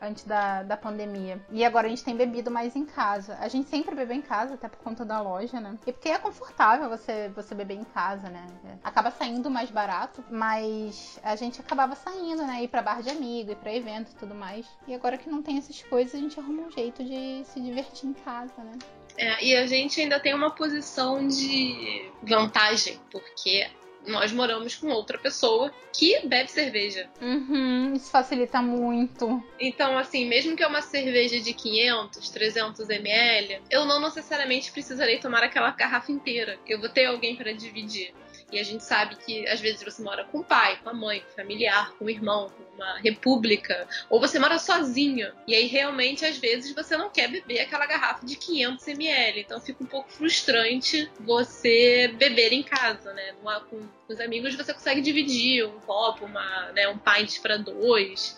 Antes 0.00 0.24
da, 0.24 0.64
da 0.64 0.76
pandemia. 0.76 1.40
E 1.50 1.64
agora 1.64 1.86
a 1.86 1.90
gente 1.90 2.04
tem 2.04 2.16
bebido 2.16 2.50
mais 2.50 2.74
em 2.74 2.84
casa. 2.84 3.36
A 3.40 3.46
gente 3.46 3.68
sempre 3.68 3.94
bebeu 3.94 4.16
em 4.16 4.22
casa, 4.22 4.54
até 4.54 4.68
por 4.68 4.78
conta 4.78 5.04
da 5.04 5.20
loja, 5.20 5.60
né? 5.60 5.78
E 5.86 5.92
porque 5.92 6.08
é 6.08 6.18
confortável 6.18 6.88
você, 6.88 7.28
você 7.28 7.54
beber 7.54 7.74
em 7.74 7.84
casa, 7.84 8.28
né? 8.28 8.44
Acaba 8.82 9.12
saindo 9.12 9.48
mais 9.48 9.70
barato, 9.70 10.22
mas 10.28 11.18
a 11.22 11.36
gente 11.36 11.60
acabava 11.60 11.94
saindo, 11.94 12.44
né? 12.44 12.64
Ir 12.64 12.68
pra 12.68 12.82
bar 12.82 13.02
de 13.02 13.10
amigo, 13.10 13.52
ir 13.52 13.56
pra 13.56 13.72
evento 13.72 14.10
e 14.10 14.14
tudo 14.16 14.34
mais. 14.34 14.66
E 14.88 14.94
agora 14.94 15.16
que 15.16 15.30
não 15.30 15.42
tem 15.42 15.58
essas 15.58 15.80
coisas, 15.84 16.14
a 16.14 16.18
gente 16.18 16.38
arruma 16.40 16.64
um 16.64 16.70
jeito 16.72 17.04
de 17.04 17.44
se 17.44 17.60
divertir 17.60 18.08
em 18.08 18.14
casa, 18.14 18.62
né? 18.64 18.72
É, 19.18 19.44
e 19.44 19.56
a 19.56 19.66
gente 19.66 20.00
ainda 20.00 20.20
tem 20.20 20.34
uma 20.34 20.50
posição 20.50 21.26
de 21.26 22.10
vantagem, 22.22 22.98
porque 23.10 23.66
nós 24.06 24.32
moramos 24.32 24.74
com 24.76 24.88
outra 24.88 25.18
pessoa 25.18 25.72
que 25.92 26.20
bebe 26.26 26.50
cerveja. 26.50 27.08
Uhum, 27.20 27.94
isso 27.94 28.10
facilita 28.10 28.62
muito. 28.62 29.42
Então, 29.58 29.98
assim, 29.98 30.26
mesmo 30.26 30.56
que 30.56 30.62
é 30.62 30.66
uma 30.66 30.82
cerveja 30.82 31.40
de 31.40 31.52
500, 31.52 32.30
300 32.30 32.90
ml, 32.90 33.60
eu 33.70 33.84
não 33.84 34.00
necessariamente 34.00 34.70
precisarei 34.70 35.18
tomar 35.18 35.42
aquela 35.42 35.70
garrafa 35.70 36.12
inteira. 36.12 36.58
Eu 36.66 36.78
vou 36.80 36.88
ter 36.88 37.06
alguém 37.06 37.34
para 37.34 37.52
dividir. 37.52 38.14
E 38.52 38.58
a 38.60 38.62
gente 38.62 38.84
sabe 38.84 39.16
que 39.16 39.46
às 39.48 39.60
vezes 39.60 39.82
você 39.82 40.00
mora 40.02 40.24
com 40.24 40.38
o 40.38 40.44
pai, 40.44 40.78
com 40.82 40.90
a 40.90 40.94
mãe, 40.94 41.20
com 41.20 41.28
o 41.30 41.34
familiar, 41.34 41.92
com 41.98 42.04
o 42.04 42.10
irmão, 42.10 42.48
com 42.50 42.74
uma 42.74 42.98
república, 42.98 43.88
ou 44.08 44.20
você 44.20 44.38
mora 44.38 44.58
sozinho. 44.58 45.32
E 45.48 45.54
aí 45.54 45.66
realmente 45.66 46.24
às 46.24 46.38
vezes 46.38 46.72
você 46.74 46.96
não 46.96 47.10
quer 47.10 47.28
beber 47.28 47.60
aquela 47.60 47.86
garrafa 47.86 48.24
de 48.24 48.36
500 48.36 48.88
ml. 48.88 49.40
Então 49.40 49.60
fica 49.60 49.82
um 49.82 49.86
pouco 49.86 50.10
frustrante 50.12 51.10
você 51.20 52.08
beber 52.16 52.52
em 52.52 52.62
casa, 52.62 53.12
né? 53.12 53.34
Com, 53.42 53.50
com 53.70 53.88
os 54.08 54.20
amigos 54.20 54.54
você 54.54 54.72
consegue 54.72 55.00
dividir 55.00 55.66
um 55.66 55.80
copo, 55.80 56.24
uma, 56.24 56.70
né, 56.72 56.88
um 56.88 56.98
pint 56.98 57.40
para 57.40 57.56
dois. 57.56 58.36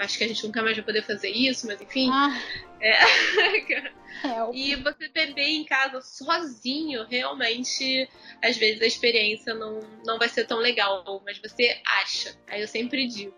Acho 0.00 0.16
que 0.16 0.24
a 0.24 0.28
gente 0.28 0.46
nunca 0.46 0.62
mais 0.62 0.74
vai 0.74 0.84
poder 0.84 1.02
fazer 1.02 1.28
isso, 1.28 1.66
mas 1.66 1.78
enfim. 1.78 2.08
Ah. 2.10 2.40
É. 2.80 2.94
e 4.54 4.74
você 4.76 5.08
beber 5.08 5.42
em 5.42 5.62
casa 5.62 6.00
sozinho, 6.00 7.04
realmente, 7.04 8.08
às 8.42 8.56
vezes 8.56 8.80
a 8.80 8.86
experiência 8.86 9.54
não, 9.54 9.80
não 10.06 10.18
vai 10.18 10.30
ser 10.30 10.46
tão 10.46 10.56
legal, 10.56 11.22
mas 11.22 11.38
você 11.38 11.78
acha. 12.00 12.34
Aí 12.48 12.62
eu 12.62 12.66
sempre 12.66 13.06
digo. 13.06 13.34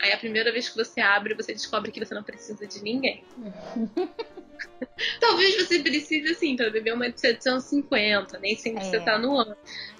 Aí 0.00 0.10
a 0.10 0.16
primeira 0.16 0.50
vez 0.50 0.70
que 0.70 0.76
você 0.76 1.02
abre, 1.02 1.34
você 1.34 1.52
descobre 1.52 1.92
que 1.92 2.02
você 2.02 2.14
não 2.14 2.22
precisa 2.22 2.66
de 2.66 2.82
ninguém. 2.82 3.22
Talvez 5.20 5.54
você 5.54 5.80
precise, 5.80 6.32
assim, 6.32 6.56
para 6.56 6.70
beber 6.70 6.94
uma 6.94 7.10
de 7.10 7.20
750, 7.20 8.38
nem 8.38 8.56
sempre 8.56 8.82
é. 8.82 8.90
você 8.90 9.00
tá 9.00 9.18
no 9.18 9.36
ano. 9.38 9.54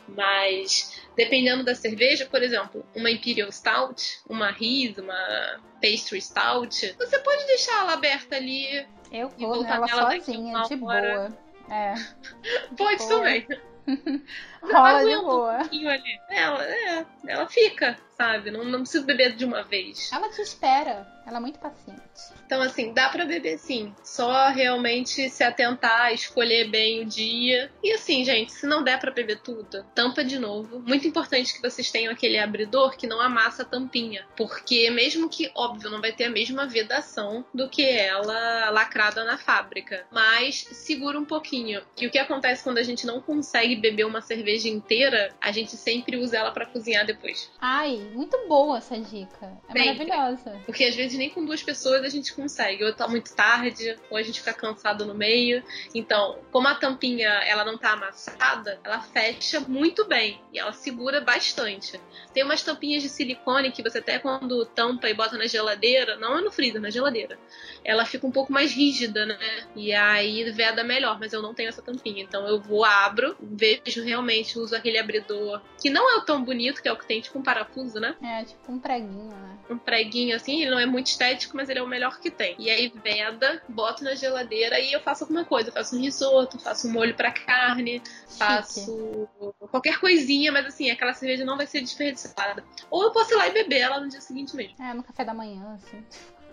Mas 0.09 1.06
dependendo 1.17 1.65
da 1.65 1.75
cerveja, 1.75 2.27
por 2.27 2.43
exemplo, 2.43 2.85
uma 2.95 3.11
Imperial 3.11 3.51
Stout, 3.51 4.21
uma 4.29 4.51
Riz, 4.51 4.99
uma 4.99 5.61
Pastry 5.83 6.21
Stout, 6.21 6.95
você 6.99 7.19
pode 7.19 7.47
deixar 7.47 7.81
ela 7.81 7.95
aberta 7.95 8.37
ali. 8.37 8.87
Eu 9.11 9.29
vou 9.31 9.63
nela 9.63 9.89
sozinha, 9.89 10.63
de 10.63 10.77
boa. 10.77 11.29
É. 11.71 11.95
pode 12.77 12.99
boa. 12.99 13.09
também. 13.09 13.47
Rola 14.63 15.05
de 15.05 15.17
boa. 15.17 15.59
Um 15.73 15.89
ali. 15.89 16.21
Ela, 16.29 16.65
é, 16.65 17.07
ela 17.29 17.47
fica, 17.47 17.97
sabe? 18.17 18.51
Não, 18.51 18.65
não 18.65 18.81
preciso 18.81 19.05
beber 19.05 19.37
de 19.37 19.45
uma 19.45 19.63
vez. 19.63 20.11
Ela 20.13 20.31
te 20.31 20.41
espera. 20.41 21.07
Ela 21.27 21.39
é 21.39 21.41
muito 21.41 21.59
paciente. 21.59 22.01
Então, 22.47 22.63
assim, 22.63 22.93
dá 22.93 23.09
para 23.09 23.25
beber 23.25 23.59
sim. 23.59 23.93
Só 24.05 24.49
realmente 24.51 25.29
se 25.29 25.43
atentar, 25.43 26.15
escolher 26.15 26.71
bem 26.71 27.03
o 27.03 27.05
dia. 27.05 27.69
E 27.83 27.93
assim, 27.93 28.25
gente, 28.25 28.53
se 28.53 28.65
não 28.65 28.85
der 28.85 29.01
para 29.01 29.11
beber 29.11 29.41
tudo, 29.41 29.85
tampa 29.93 30.25
de 30.25 30.39
novo. 30.39 30.79
Muito 30.79 31.09
importante 31.09 31.53
que 31.53 31.61
vocês 31.61 31.91
tenham 31.91 32.13
aquele 32.13 32.39
abridor 32.39 32.97
que 32.97 33.09
não 33.09 33.21
amassa 33.21 33.63
a 33.63 33.65
tampinha. 33.65 34.25
Porque 34.37 34.89
mesmo 34.91 35.29
que, 35.29 35.51
óbvio, 35.57 35.91
não 35.91 36.01
vai 36.01 36.13
ter 36.13 36.25
a 36.25 36.31
mesma 36.31 36.65
vedação 36.65 37.45
do 37.53 37.69
que 37.69 37.83
ela 37.83 38.71
lacrada 38.71 39.25
na 39.25 39.37
fábrica. 39.37 40.07
Mas 40.13 40.61
segura 40.71 41.19
um 41.19 41.25
pouquinho. 41.25 41.83
E 42.01 42.07
o 42.07 42.11
que 42.11 42.19
acontece 42.19 42.63
quando 42.63 42.79
a 42.79 42.85
gente 42.85 43.05
não 43.05 43.21
consegue 43.21 43.75
beber 43.75 44.07
uma 44.07 44.21
cerveja 44.21 44.69
inteira, 44.69 45.35
a 45.41 45.51
gente 45.51 45.77
sempre 45.77 46.17
usa 46.17 46.37
ela 46.37 46.53
para 46.53 46.67
cozinhar 46.67 47.05
depois. 47.05 47.16
Ai, 47.61 47.97
muito 48.13 48.37
boa 48.49 48.79
essa 48.79 48.99
dica. 48.99 49.53
É 49.69 49.73
sempre. 49.73 50.07
maravilhosa. 50.07 50.61
Porque 50.65 50.85
às 50.85 50.95
vezes 50.95 51.19
nem 51.19 51.31
com 51.31 51.45
duas 51.45 51.63
pessoas 51.63 52.03
a 52.03 52.09
gente 52.09 52.35
consegue. 52.35 52.85
Ou 52.85 52.93
tá 52.93 53.09
muito 53.09 53.35
tarde, 53.35 53.97
ou 54.11 54.17
a 54.17 54.23
gente 54.23 54.41
fica 54.41 54.55
cansado 54.55 55.05
no 55.05 55.15
meio. 55.15 55.63
Então, 55.95 56.39
como 56.51 56.69
a 56.69 56.75
tampinha 56.75 57.29
ela 57.29 57.65
não 57.65 57.77
tá 57.77 57.93
amassada, 57.93 58.81
ela 58.85 59.01
fecha 59.01 59.61
muito 59.61 60.07
bem 60.07 60.41
e 60.53 60.59
ela 60.59 60.73
segura 60.73 61.21
bastante. 61.21 62.01
Tem 62.33 62.45
umas 62.45 62.63
tampinhas 62.63 63.03
de 63.03 63.09
silicone 63.09 63.73
que 63.73 63.83
você 63.83 63.99
até 63.99 64.19
quando 64.19 64.65
tampa 64.67 65.09
e 65.09 65.15
bota 65.15 65.37
na 65.37 65.47
geladeira, 65.47 66.17
não 66.17 66.39
é 66.39 66.41
no 66.41 66.53
freezer, 66.53 66.81
na 66.81 66.91
geladeira, 66.91 67.39
ela 67.85 68.05
fica 68.05 68.27
um 68.27 68.31
pouco 68.31 68.53
mais 68.53 68.73
rígida, 68.73 69.27
né? 69.27 69.39
E 69.75 69.93
aí 69.93 70.51
veda 70.51 70.85
melhor, 70.85 71.19
mas 71.19 71.33
eu 71.33 71.43
não 71.43 71.55
tenho 71.55 71.69
essa 71.69 71.83
tampinha. 71.83 72.23
Então 72.23 72.47
eu 72.47 72.61
vou, 72.61 72.85
abro, 72.85 73.37
vejo 73.41 74.03
realmente, 74.03 74.59
uso 74.59 74.75
aquele 74.75 74.99
abridor 74.99 75.61
que 75.81 75.91
não 75.91 76.17
é 76.17 76.25
tão 76.25 76.45
bonito, 76.45 76.83
que 76.83 76.89
é 76.89 76.93
o 76.93 76.97
que 76.97 77.06
tem 77.07 77.21
tipo 77.21 77.39
um 77.39 77.43
parafuso, 77.43 77.99
né? 78.01 78.17
É, 78.23 78.45
tipo 78.45 78.73
um 78.73 78.79
preguinho, 78.79 79.31
né? 79.31 79.59
Um 79.71 79.79
preguinho 79.79 80.37
assim, 80.37 80.61
ele 80.61 80.71
não 80.71 80.79
é 80.79 80.87
muito 80.87 81.07
estético, 81.07 81.57
mas 81.57 81.69
ele 81.69 81.79
é 81.79 81.83
o 81.83 81.87
melhor 81.87 82.21
que 82.21 82.31
tem. 82.31 82.55
E 82.59 82.71
aí 82.71 82.93
veda, 83.03 83.63
boto 83.69 84.05
na 84.05 84.15
geladeira 84.15 84.79
e 84.79 84.93
eu 84.93 85.01
faço 85.01 85.25
alguma 85.25 85.45
coisa. 85.45 85.69
Eu 85.71 85.73
faço 85.73 85.97
um 85.97 86.01
risoto, 86.01 86.59
faço 86.59 86.89
um 86.89 86.93
molho 86.93 87.15
para 87.15 87.33
carne, 87.33 88.03
Chique. 88.29 88.39
faço 88.39 89.29
qualquer 89.71 89.99
coisinha, 89.99 90.53
mas 90.53 90.67
assim, 90.67 90.91
aquela 90.91 91.13
cerveja 91.13 91.45
não 91.45 91.57
vai 91.57 91.67
ser 91.67 91.81
desperdiçada. 91.81 92.65
Ou 92.91 93.05
eu 93.05 93.13
posso 93.13 93.33
ir 93.33 93.37
lá 93.37 93.49
e 93.49 93.53
beber 93.53 93.81
ela 93.81 94.01
no 94.01 94.09
dia 94.09 94.21
seguinte 94.21 94.55
mesmo. 94.55 94.77
É, 94.83 94.93
no 94.93 95.03
café 95.03 95.25
da 95.25 95.35
manhã, 95.35 95.75
assim. 95.75 96.05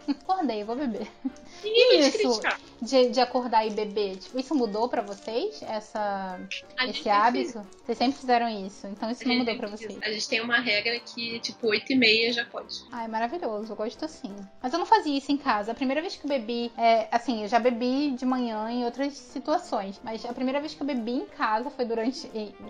Acordei, 0.07 0.63
vou 0.63 0.75
beber. 0.75 1.07
E 1.63 1.99
isso 1.99 2.41
de, 2.83 3.09
de 3.09 3.19
acordar 3.19 3.65
e 3.65 3.69
beber, 3.69 4.17
tipo, 4.17 4.37
isso 4.39 4.53
mudou 4.53 4.89
para 4.89 5.01
vocês? 5.01 5.61
Essa, 5.63 6.39
esse 6.87 7.09
hábito? 7.09 7.53
Fez. 7.53 7.65
Vocês 7.85 7.97
sempre 7.97 8.19
fizeram 8.19 8.49
isso, 8.49 8.87
então 8.87 9.09
isso 9.09 9.27
não 9.27 9.35
mudou 9.35 9.55
para 9.55 9.67
vocês. 9.71 9.97
A 10.01 10.11
gente 10.11 10.27
tem 10.27 10.41
uma 10.41 10.59
regra 10.59 10.99
que, 10.99 11.39
tipo, 11.39 11.67
8 11.67 11.93
e 11.93 11.95
meia 11.95 12.33
já 12.33 12.45
pode. 12.45 12.83
É 12.91 13.07
maravilhoso, 13.07 13.71
eu 13.71 13.75
gosto 13.75 14.03
assim. 14.03 14.35
Mas 14.61 14.73
eu 14.73 14.79
não 14.79 14.85
fazia 14.85 15.17
isso 15.17 15.31
em 15.31 15.37
casa. 15.37 15.71
A 15.71 15.75
primeira 15.75 16.01
vez 16.01 16.15
que 16.15 16.25
eu 16.25 16.29
bebi, 16.29 16.71
é, 16.77 17.07
assim, 17.11 17.43
eu 17.43 17.47
já 17.47 17.59
bebi 17.59 18.11
de 18.11 18.25
manhã 18.25 18.69
em 18.69 18.83
outras 18.83 19.13
situações, 19.13 19.99
mas 20.03 20.25
a 20.25 20.33
primeira 20.33 20.59
vez 20.59 20.73
que 20.73 20.81
eu 20.81 20.87
bebi 20.87 21.13
em 21.13 21.25
casa 21.25 21.69
foi 21.69 21.85
durante. 21.85 22.29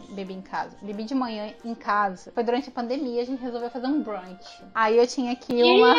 Bebi 0.10 0.34
em 0.34 0.42
casa. 0.42 0.78
Bebi 0.82 1.04
de 1.04 1.16
manhã 1.16 1.54
em 1.66 1.74
casa. 1.74 2.32
Foi 2.32 2.44
durante 2.44 2.70
a 2.70 2.72
pandemia, 2.72 3.22
a 3.22 3.26
gente 3.26 3.42
resolveu 3.42 3.70
fazer 3.70 3.88
um 3.88 4.02
brunch. 4.02 4.64
Aí 4.76 4.98
eu 4.98 5.08
tinha 5.08 5.32
aqui 5.32 5.64
uma. 5.64 5.96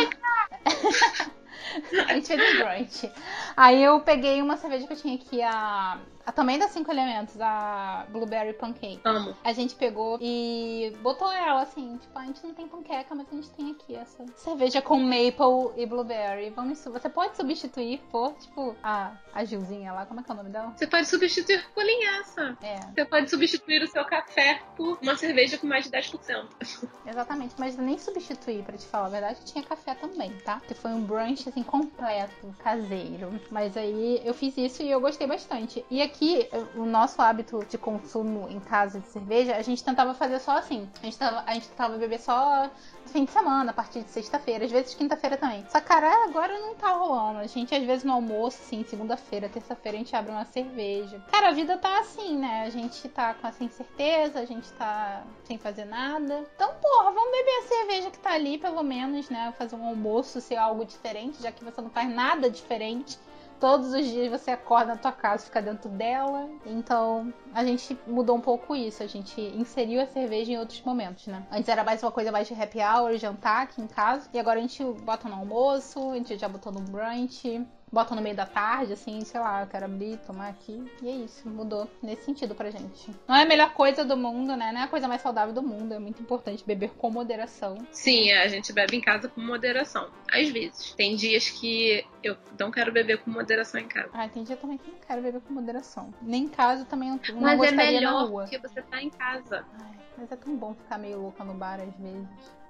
a 2.09 2.15
gente 2.15 2.27
fez 2.27 2.55
um 2.55 2.59
brunch. 2.59 3.13
Aí 3.57 3.83
eu 3.83 4.01
peguei 4.01 4.41
uma 4.43 4.57
cerveja 4.57 4.87
que 4.87 4.93
eu 4.93 4.97
tinha 4.97 5.15
aqui, 5.15 5.43
a 5.43 5.99
a, 6.27 6.33
também 6.33 6.59
das 6.59 6.71
cinco 6.71 6.91
elementos, 6.91 7.41
a 7.41 8.07
Blueberry 8.09 8.55
Pancake. 8.55 9.01
Amo. 9.05 9.37
A 9.45 9.53
gente 9.53 9.75
pegou 9.75 10.19
e 10.21 10.93
botou 11.03 11.31
ela 11.31 11.63
assim, 11.63 11.97
tipo, 11.99 12.19
a 12.19 12.25
gente 12.25 12.45
não 12.45 12.55
tem 12.55 12.67
panqueca, 12.67 13.15
mas 13.15 13.27
a 13.31 13.35
gente 13.35 13.51
tem 13.51 13.71
aqui 13.71 13.95
essa 13.95 14.25
cerveja 14.37 14.81
com 14.81 14.99
maple 14.99 15.73
e 15.77 15.87
blueberry. 15.87 16.51
Vamos 16.51 16.83
Você 16.85 17.09
pode 17.09 17.37
substituir 17.37 18.01
por, 18.11 18.33
tipo, 18.35 18.75
a, 18.83 19.13
a 19.33 19.45
Gilzinha 19.45 19.93
lá, 19.93 20.07
como 20.07 20.21
é 20.21 20.23
que 20.23 20.31
é 20.31 20.35
o 20.35 20.37
nome 20.37 20.51
dela? 20.51 20.73
Você 20.77 20.87
pode 20.87 21.09
substituir 21.09 21.65
por 21.75 21.85
linhaça. 21.85 22.57
É. 22.63 22.81
Você 22.81 23.05
pode 23.05 23.31
substituir 23.31 23.83
o 23.83 23.87
seu 23.87 24.05
café 24.05 24.61
por 24.77 24.99
uma 25.03 25.17
cerveja 25.17 25.59
com 25.59 25.67
mais 25.67 25.85
de 25.85 25.91
10%. 25.91 26.49
Exatamente, 27.07 27.55
mas 27.59 27.77
nem 27.77 27.99
substituir, 27.99 28.63
pra 28.65 28.77
te 28.77 28.87
falar 28.87 29.07
a 29.07 29.11
verdade, 29.11 29.45
tinha 29.45 29.63
café 29.63 29.95
também, 29.95 30.31
tá? 30.45 30.61
Que 30.67 30.75
foi 30.75 30.91
um 30.93 31.03
brunch, 31.03 31.49
assim, 31.49 31.63
completo, 31.63 32.55
caseiro. 32.59 33.41
Mas 33.51 33.77
aí 33.77 34.21
eu 34.25 34.33
fiz 34.35 34.57
isso 34.57 34.83
e 34.83 34.91
eu 34.91 35.01
gostei 35.01 35.27
bastante. 35.27 35.85
E 35.91 36.01
aqui 36.01 36.14
aqui, 36.15 36.49
o 36.77 36.87
nosso 36.87 37.21
hábito 37.21 37.65
de 37.69 37.77
consumo 37.77 38.49
em 38.49 38.61
casa 38.61 39.01
de 39.01 39.09
cerveja, 39.09 39.57
a 39.57 39.63
gente 39.63 39.83
tentava 39.83 40.15
fazer 40.15 40.39
só 40.39 40.57
assim. 40.57 40.89
A 41.03 41.05
gente 41.05 41.19
tava, 41.19 41.43
a 41.45 41.55
gente 41.55 41.69
tentava 41.69 41.99
beber 41.99 42.21
só 42.21 42.71
no 43.05 43.09
fim 43.11 43.25
de 43.25 43.33
semana, 43.33 43.73
a 43.73 43.75
partir 43.75 44.03
de 44.03 44.11
sexta-feira, 44.11 44.65
às 44.65 44.71
vezes 44.71 44.95
quinta-feira 44.95 45.37
também. 45.37 45.67
Só 45.69 45.81
cara, 45.81 46.25
agora 46.25 46.59
não 46.59 46.75
tá 46.75 46.91
rolando. 46.93 47.41
A 47.41 47.47
gente, 47.47 47.75
às 47.75 47.83
vezes, 47.85 48.05
no 48.05 48.13
almoço, 48.13 48.59
assim, 48.63 48.85
segunda-feira, 48.85 49.49
terça-feira, 49.49 49.97
a 49.97 50.01
gente 50.01 50.15
abre 50.15 50.31
uma 50.31 50.45
cerveja. 50.45 51.21
Cara, 51.31 51.49
a 51.49 51.53
vida 51.53 51.77
tá 51.77 51.99
assim, 51.99 52.39
né? 52.39 52.63
A 52.65 52.71
gente 52.71 53.09
tá 53.09 53.35
com 53.35 53.47
essa 53.47 53.65
incerteza, 53.65 54.39
a 54.39 54.45
gente 54.45 54.71
tá 54.73 55.25
sem 55.45 55.59
fazer 55.59 55.85
nada. 55.85 56.45
Então, 56.55 56.73
porra, 56.81 57.11
vamos 57.11 57.33
beber 57.33 57.59
a 57.59 57.69
cerveja 57.69 58.11
que 58.11 58.19
tá 58.19 58.33
ali, 58.33 58.59
pelo 58.59 58.83
menos, 58.83 59.29
né? 59.29 59.53
Fazer 59.59 59.75
um 59.75 59.87
almoço, 59.87 60.41
ser 60.41 60.57
algo 60.57 60.85
diferente, 60.85 61.43
já 61.43 61.51
que 61.51 61.65
você 61.65 61.81
não 61.81 61.91
faz 61.91 62.09
nada 62.09 62.49
diferente 62.49 63.19
todos 63.61 63.93
os 63.93 64.07
dias 64.07 64.31
você 64.31 64.51
acorda 64.51 64.95
na 64.95 64.97
tua 64.97 65.13
casa 65.13 65.45
fica 65.45 65.61
dentro 65.63 65.89
dela. 65.89 66.49
Então, 66.67 67.33
a 67.53 67.65
gente 67.65 67.99
mudou 68.07 68.37
um 68.37 68.41
pouco 68.41 68.75
isso. 68.75 69.03
A 69.03 69.07
gente 69.07 69.41
inseriu 69.41 70.01
a 70.01 70.07
cerveja 70.07 70.53
em 70.53 70.59
outros 70.59 70.81
momentos, 70.83 71.27
né? 71.27 71.47
Antes 71.51 71.69
era 71.69 71.85
mais 71.85 72.03
uma 72.03 72.13
coisa 72.13 72.31
mais 72.31 72.49
de 72.49 72.55
happy 72.55 72.79
hour, 72.79 73.17
jantar 73.17 73.63
aqui 73.63 73.81
em 73.81 73.87
casa. 73.87 74.29
E 74.33 74.39
agora 74.39 74.59
a 74.59 74.63
gente 74.63 74.83
bota 75.03 75.29
no 75.29 75.37
almoço, 75.37 76.11
a 76.11 76.15
gente 76.15 76.37
já 76.37 76.49
botou 76.49 76.73
no 76.73 76.81
brunch 76.81 77.65
bota 77.95 78.15
no 78.15 78.21
meio 78.21 78.35
da 78.35 78.45
tarde, 78.45 78.93
assim, 78.93 79.25
sei 79.25 79.41
lá, 79.41 79.63
eu 79.63 79.67
quero 79.69 79.85
abrir, 79.87 80.19
tomar 80.19 80.49
aqui. 80.49 80.85
E 81.01 81.09
é 81.09 81.13
isso, 81.13 81.49
mudou 81.49 81.89
nesse 82.03 82.25
sentido 82.25 82.55
pra 82.55 82.71
gente. 82.71 83.11
Não 83.27 83.35
é 83.37 83.43
a 83.43 83.47
melhor 83.47 83.73
coisa 83.73 84.05
do 84.05 84.17
mundo, 84.17 84.57
né? 84.57 84.73
Não 84.73 84.81
é 84.81 84.85
a 84.85 84.89
coisa 84.89 85.07
mais 85.07 85.23
saudável 85.23 85.55
do 85.55 85.63
mundo. 85.63 85.95
É 85.95 85.99
muito 85.99 86.21
importante 86.21 86.65
beber 86.67 86.91
com 86.91 87.11
moderação. 87.11 87.79
Sim, 87.91 88.33
a 88.33 88.49
gente 88.49 88.73
bebe 88.73 88.97
em 88.97 89.01
casa 89.01 89.29
com 89.29 89.41
moderação. 89.41 90.11
Às 90.31 90.49
vezes. 90.49 90.93
Tem 90.95 91.15
dias 91.15 91.49
que 91.49 92.05
eu 92.23 92.37
não 92.59 92.71
quero 92.71 92.93
beber 92.93 93.19
com 93.23 93.31
moderação 93.31 93.81
em 93.81 93.87
casa. 93.87 94.11
Ah, 94.13 94.29
tem 94.29 94.43
dia 94.43 94.57
também 94.57 94.77
que 94.77 94.91
não 94.91 94.99
quero 94.99 95.23
beber 95.23 95.41
com 95.41 95.55
moderação. 95.55 96.13
Nem 96.21 96.45
em 96.45 96.49
casa 96.49 96.85
também 96.85 97.11
não, 97.11 97.21
não 97.35 97.41
Mas 97.41 97.63
é 97.63 97.71
melhor 97.71 98.13
na 98.13 98.23
rua. 98.23 98.43
porque 98.43 98.59
você 98.59 98.83
tá 98.83 99.01
em 99.01 99.11
casa. 99.11 99.65
Ai, 99.81 99.95
mas 100.19 100.33
é 100.33 100.37
tão 100.37 100.57
bom 100.57 100.75
ficar 100.75 100.99
meio 100.99 101.21
louca 101.21 101.45
no 101.45 101.55
bar 101.55 101.81
às 101.81 101.95
vezes. 101.97 102.64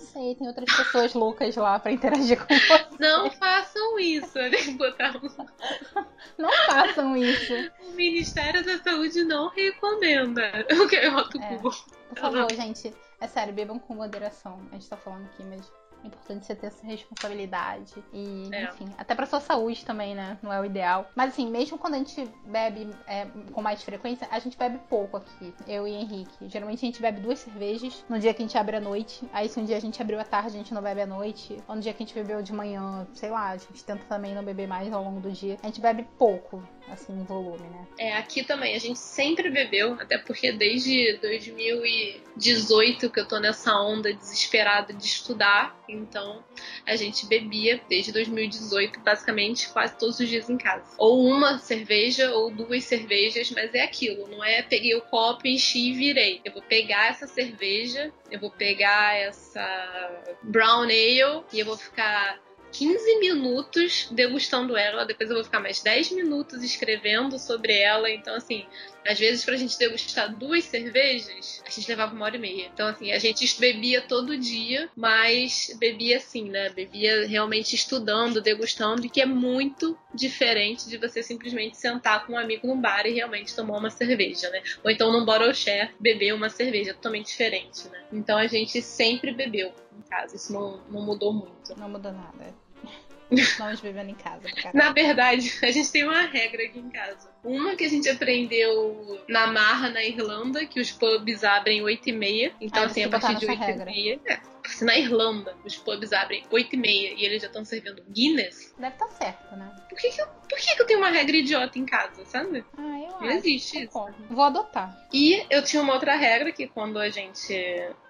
Não 0.00 0.06
sei, 0.06 0.34
tem 0.34 0.46
outras 0.48 0.76
pessoas 0.76 1.14
loucas 1.14 1.54
lá 1.56 1.78
pra 1.78 1.92
interagir 1.92 2.38
com 2.44 2.54
você. 2.54 2.86
Não 2.98 3.30
façam 3.30 3.98
isso, 3.98 4.38
né? 4.38 4.50
Botar 4.76 5.16
um... 5.16 6.02
Não 6.38 6.50
façam 6.66 7.16
isso. 7.16 7.52
O 7.86 7.92
Ministério 7.92 8.64
da 8.64 8.78
Saúde 8.78 9.22
não 9.24 9.48
recomenda. 9.50 10.64
Eu 10.68 10.88
quero 10.88 11.16
o 11.16 11.20
É. 11.20 11.54
Google. 11.56 11.72
Por 12.08 12.18
favor, 12.18 12.52
gente. 12.52 12.94
É 13.20 13.26
sério, 13.28 13.52
bebam 13.52 13.78
com 13.78 13.94
moderação. 13.94 14.60
A 14.70 14.74
gente 14.74 14.88
tá 14.88 14.96
falando 14.96 15.26
aqui, 15.26 15.44
mas 15.44 15.70
é 16.02 16.06
importante 16.06 16.46
você 16.46 16.54
ter 16.54 16.66
essa 16.68 16.84
responsabilidade. 16.86 17.92
E, 18.12 18.48
É. 18.52 18.64
enfim, 18.64 18.86
até 18.96 19.14
pra 19.14 19.26
sua 19.26 19.40
saúde 19.40 19.84
também, 19.84 20.14
né? 20.14 20.38
Não 20.42 20.52
é 20.52 20.60
o 20.60 20.64
ideal. 20.64 21.10
Mas 21.14 21.32
assim, 21.32 21.50
mesmo 21.50 21.78
quando 21.78 21.94
a 21.94 21.98
gente 21.98 22.28
bebe 22.46 22.88
é, 23.06 23.26
com 23.52 23.60
mais 23.62 23.82
frequência, 23.82 24.26
a 24.30 24.38
gente 24.38 24.56
bebe 24.56 24.78
pouco 24.88 25.16
aqui. 25.16 25.54
Eu 25.66 25.86
e 25.86 25.92
Henrique. 25.92 26.48
Geralmente 26.48 26.78
a 26.78 26.86
gente 26.86 27.00
bebe 27.02 27.20
duas 27.20 27.38
cervejas 27.38 28.04
no 28.08 28.18
dia 28.18 28.32
que 28.34 28.42
a 28.42 28.46
gente 28.46 28.56
abre 28.56 28.76
à 28.76 28.80
noite. 28.80 29.22
Aí 29.32 29.48
se 29.48 29.58
um 29.60 29.64
dia 29.64 29.76
a 29.76 29.80
gente 29.80 30.00
abriu 30.00 30.18
à 30.20 30.24
tarde, 30.24 30.48
a 30.48 30.58
gente 30.58 30.72
não 30.74 30.82
bebe 30.82 31.00
à 31.02 31.06
noite. 31.06 31.56
Ou 31.68 31.76
no 31.76 31.80
dia 31.80 31.92
que 31.92 32.02
a 32.02 32.06
gente 32.06 32.14
bebeu 32.14 32.42
de 32.42 32.52
manhã, 32.52 33.06
sei 33.12 33.30
lá, 33.30 33.50
a 33.50 33.56
gente 33.56 33.84
tenta 33.84 34.04
também 34.04 34.34
não 34.34 34.42
beber 34.44 34.66
mais 34.66 34.92
ao 34.92 35.02
longo 35.02 35.20
do 35.20 35.30
dia. 35.30 35.56
A 35.62 35.66
gente 35.66 35.80
bebe 35.80 36.06
pouco, 36.18 36.62
assim, 36.88 37.12
em 37.12 37.24
volume, 37.24 37.66
né? 37.68 37.86
É, 37.98 38.16
aqui 38.16 38.42
também, 38.42 38.74
a 38.74 38.78
gente 38.78 38.98
sempre 38.98 39.50
bebeu, 39.50 39.94
até 39.94 40.18
porque 40.18 40.52
desde 40.52 41.18
2018 41.20 43.10
que 43.10 43.20
eu 43.20 43.26
tô 43.26 43.38
nessa 43.38 43.74
onda 43.80 44.12
desesperada 44.12 44.92
de 44.92 45.04
estudar, 45.04 45.76
então 45.92 46.44
a 46.86 46.96
gente 46.96 47.26
bebia 47.26 47.80
desde 47.88 48.12
2018, 48.12 49.00
basicamente 49.00 49.68
quase 49.68 49.96
todos 49.98 50.18
os 50.20 50.28
dias 50.28 50.48
em 50.48 50.56
casa. 50.56 50.94
Ou 50.98 51.24
uma 51.26 51.58
cerveja 51.58 52.32
ou 52.34 52.50
duas 52.50 52.84
cervejas, 52.84 53.50
mas 53.50 53.74
é 53.74 53.82
aquilo, 53.82 54.26
não 54.28 54.44
é 54.44 54.62
peguei 54.62 54.94
o 54.94 55.02
copo, 55.02 55.46
enchi 55.46 55.90
e 55.90 55.92
virei. 55.92 56.40
Eu 56.44 56.52
vou 56.52 56.62
pegar 56.62 57.08
essa 57.08 57.26
cerveja, 57.26 58.12
eu 58.30 58.38
vou 58.38 58.50
pegar 58.50 59.16
essa 59.16 60.36
brown 60.42 60.82
ale 60.82 61.20
e 61.52 61.60
eu 61.60 61.66
vou 61.66 61.76
ficar 61.76 62.40
15 62.72 63.18
minutos 63.18 64.08
degustando 64.10 64.76
ela, 64.76 65.04
depois 65.04 65.28
eu 65.28 65.36
vou 65.36 65.44
ficar 65.44 65.60
mais 65.60 65.82
10 65.82 66.12
minutos 66.12 66.62
escrevendo 66.62 67.38
sobre 67.38 67.74
ela. 67.74 68.10
Então, 68.10 68.34
assim, 68.34 68.66
às 69.06 69.18
vezes 69.18 69.44
pra 69.44 69.56
gente 69.56 69.78
degustar 69.78 70.34
duas 70.34 70.64
cervejas, 70.64 71.62
a 71.66 71.70
gente 71.70 71.88
levava 71.88 72.14
uma 72.14 72.24
hora 72.24 72.36
e 72.36 72.38
meia. 72.38 72.70
Então, 72.72 72.88
assim, 72.88 73.12
a 73.12 73.18
gente 73.18 73.58
bebia 73.58 74.00
todo 74.00 74.36
dia, 74.36 74.88
mas 74.96 75.76
bebia 75.78 76.18
assim, 76.18 76.50
né? 76.50 76.68
Bebia 76.70 77.26
realmente 77.26 77.74
estudando, 77.74 78.40
degustando, 78.40 79.04
e 79.04 79.10
que 79.10 79.20
é 79.20 79.26
muito 79.26 79.98
diferente 80.14 80.88
de 80.88 80.96
você 80.96 81.22
simplesmente 81.22 81.76
sentar 81.76 82.26
com 82.26 82.34
um 82.34 82.38
amigo 82.38 82.66
num 82.66 82.80
bar 82.80 83.06
e 83.06 83.12
realmente 83.12 83.54
tomar 83.54 83.78
uma 83.78 83.90
cerveja, 83.90 84.50
né? 84.50 84.62
Ou 84.84 84.90
então 84.90 85.12
num 85.12 85.24
bottle 85.24 85.54
share, 85.54 85.90
beber 85.98 86.34
uma 86.34 86.48
cerveja, 86.48 86.94
totalmente 86.94 87.28
diferente, 87.28 87.88
né? 87.88 88.02
Então 88.12 88.36
a 88.36 88.46
gente 88.46 88.80
sempre 88.82 89.32
bebeu 89.32 89.72
em 90.00 90.10
casa, 90.10 90.36
isso 90.36 90.52
não, 90.52 90.80
não 90.88 91.02
mudou 91.02 91.32
muito. 91.32 91.78
Não 91.78 91.88
muda 91.88 92.12
nada. 92.12 92.54
Estamos 93.30 93.80
bebendo 93.80 94.10
em 94.10 94.14
casa. 94.14 94.48
cara. 94.50 94.76
Na 94.76 94.92
verdade, 94.92 95.58
a 95.62 95.70
gente 95.70 95.90
tem 95.92 96.04
uma 96.04 96.22
regra 96.22 96.64
aqui 96.64 96.78
em 96.78 96.90
casa. 96.90 97.29
Uma 97.42 97.74
que 97.76 97.84
a 97.84 97.88
gente 97.88 98.08
aprendeu 98.08 99.20
na 99.28 99.46
Marra, 99.46 99.88
na 99.90 100.04
Irlanda, 100.04 100.64
que 100.66 100.80
os 100.80 100.90
pubs 100.90 101.42
abrem 101.44 101.82
8 101.82 102.08
e 102.08 102.12
meia. 102.12 102.52
Então, 102.60 102.82
Ah, 102.82 102.86
assim, 102.86 103.02
a 103.04 103.08
partir 103.08 103.34
de 103.36 103.46
botaram 103.46 103.52
8 103.52 103.62
essa 103.62 103.70
e 103.70 103.72
regra. 103.72 103.84
meia... 103.86 104.20
É, 104.26 104.40
se 104.68 104.84
na 104.84 104.96
Irlanda 104.96 105.56
os 105.64 105.74
pubs 105.76 106.12
abrem 106.12 106.44
8 106.50 106.74
e 106.74 106.78
meia 106.78 107.14
e 107.16 107.24
eles 107.24 107.40
já 107.40 107.48
estão 107.48 107.64
servindo 107.64 108.02
Guinness, 108.10 108.72
Deve 108.78 108.92
estar 108.92 109.08
certo, 109.08 109.56
né? 109.56 109.74
por 109.88 109.98
que 109.98 110.10
que, 110.10 110.20
eu, 110.20 110.26
por 110.26 110.58
que 110.58 110.76
que 110.76 110.82
eu 110.82 110.86
tenho 110.86 110.98
uma 111.00 111.08
regra 111.08 111.34
idiota 111.34 111.78
em 111.78 111.86
casa, 111.86 112.24
sabe? 112.26 112.62
Ah, 112.76 112.82
eu 113.00 113.08
Não 113.10 113.18
acho. 113.20 113.38
existe 113.38 113.84
isso. 113.84 114.06
Vou 114.28 114.44
adotar. 114.44 114.96
E 115.12 115.42
eu 115.50 115.64
tinha 115.64 115.82
uma 115.82 115.94
outra 115.94 116.14
regra 116.14 116.52
que 116.52 116.68
quando 116.68 116.98
a 116.98 117.08
gente 117.08 117.54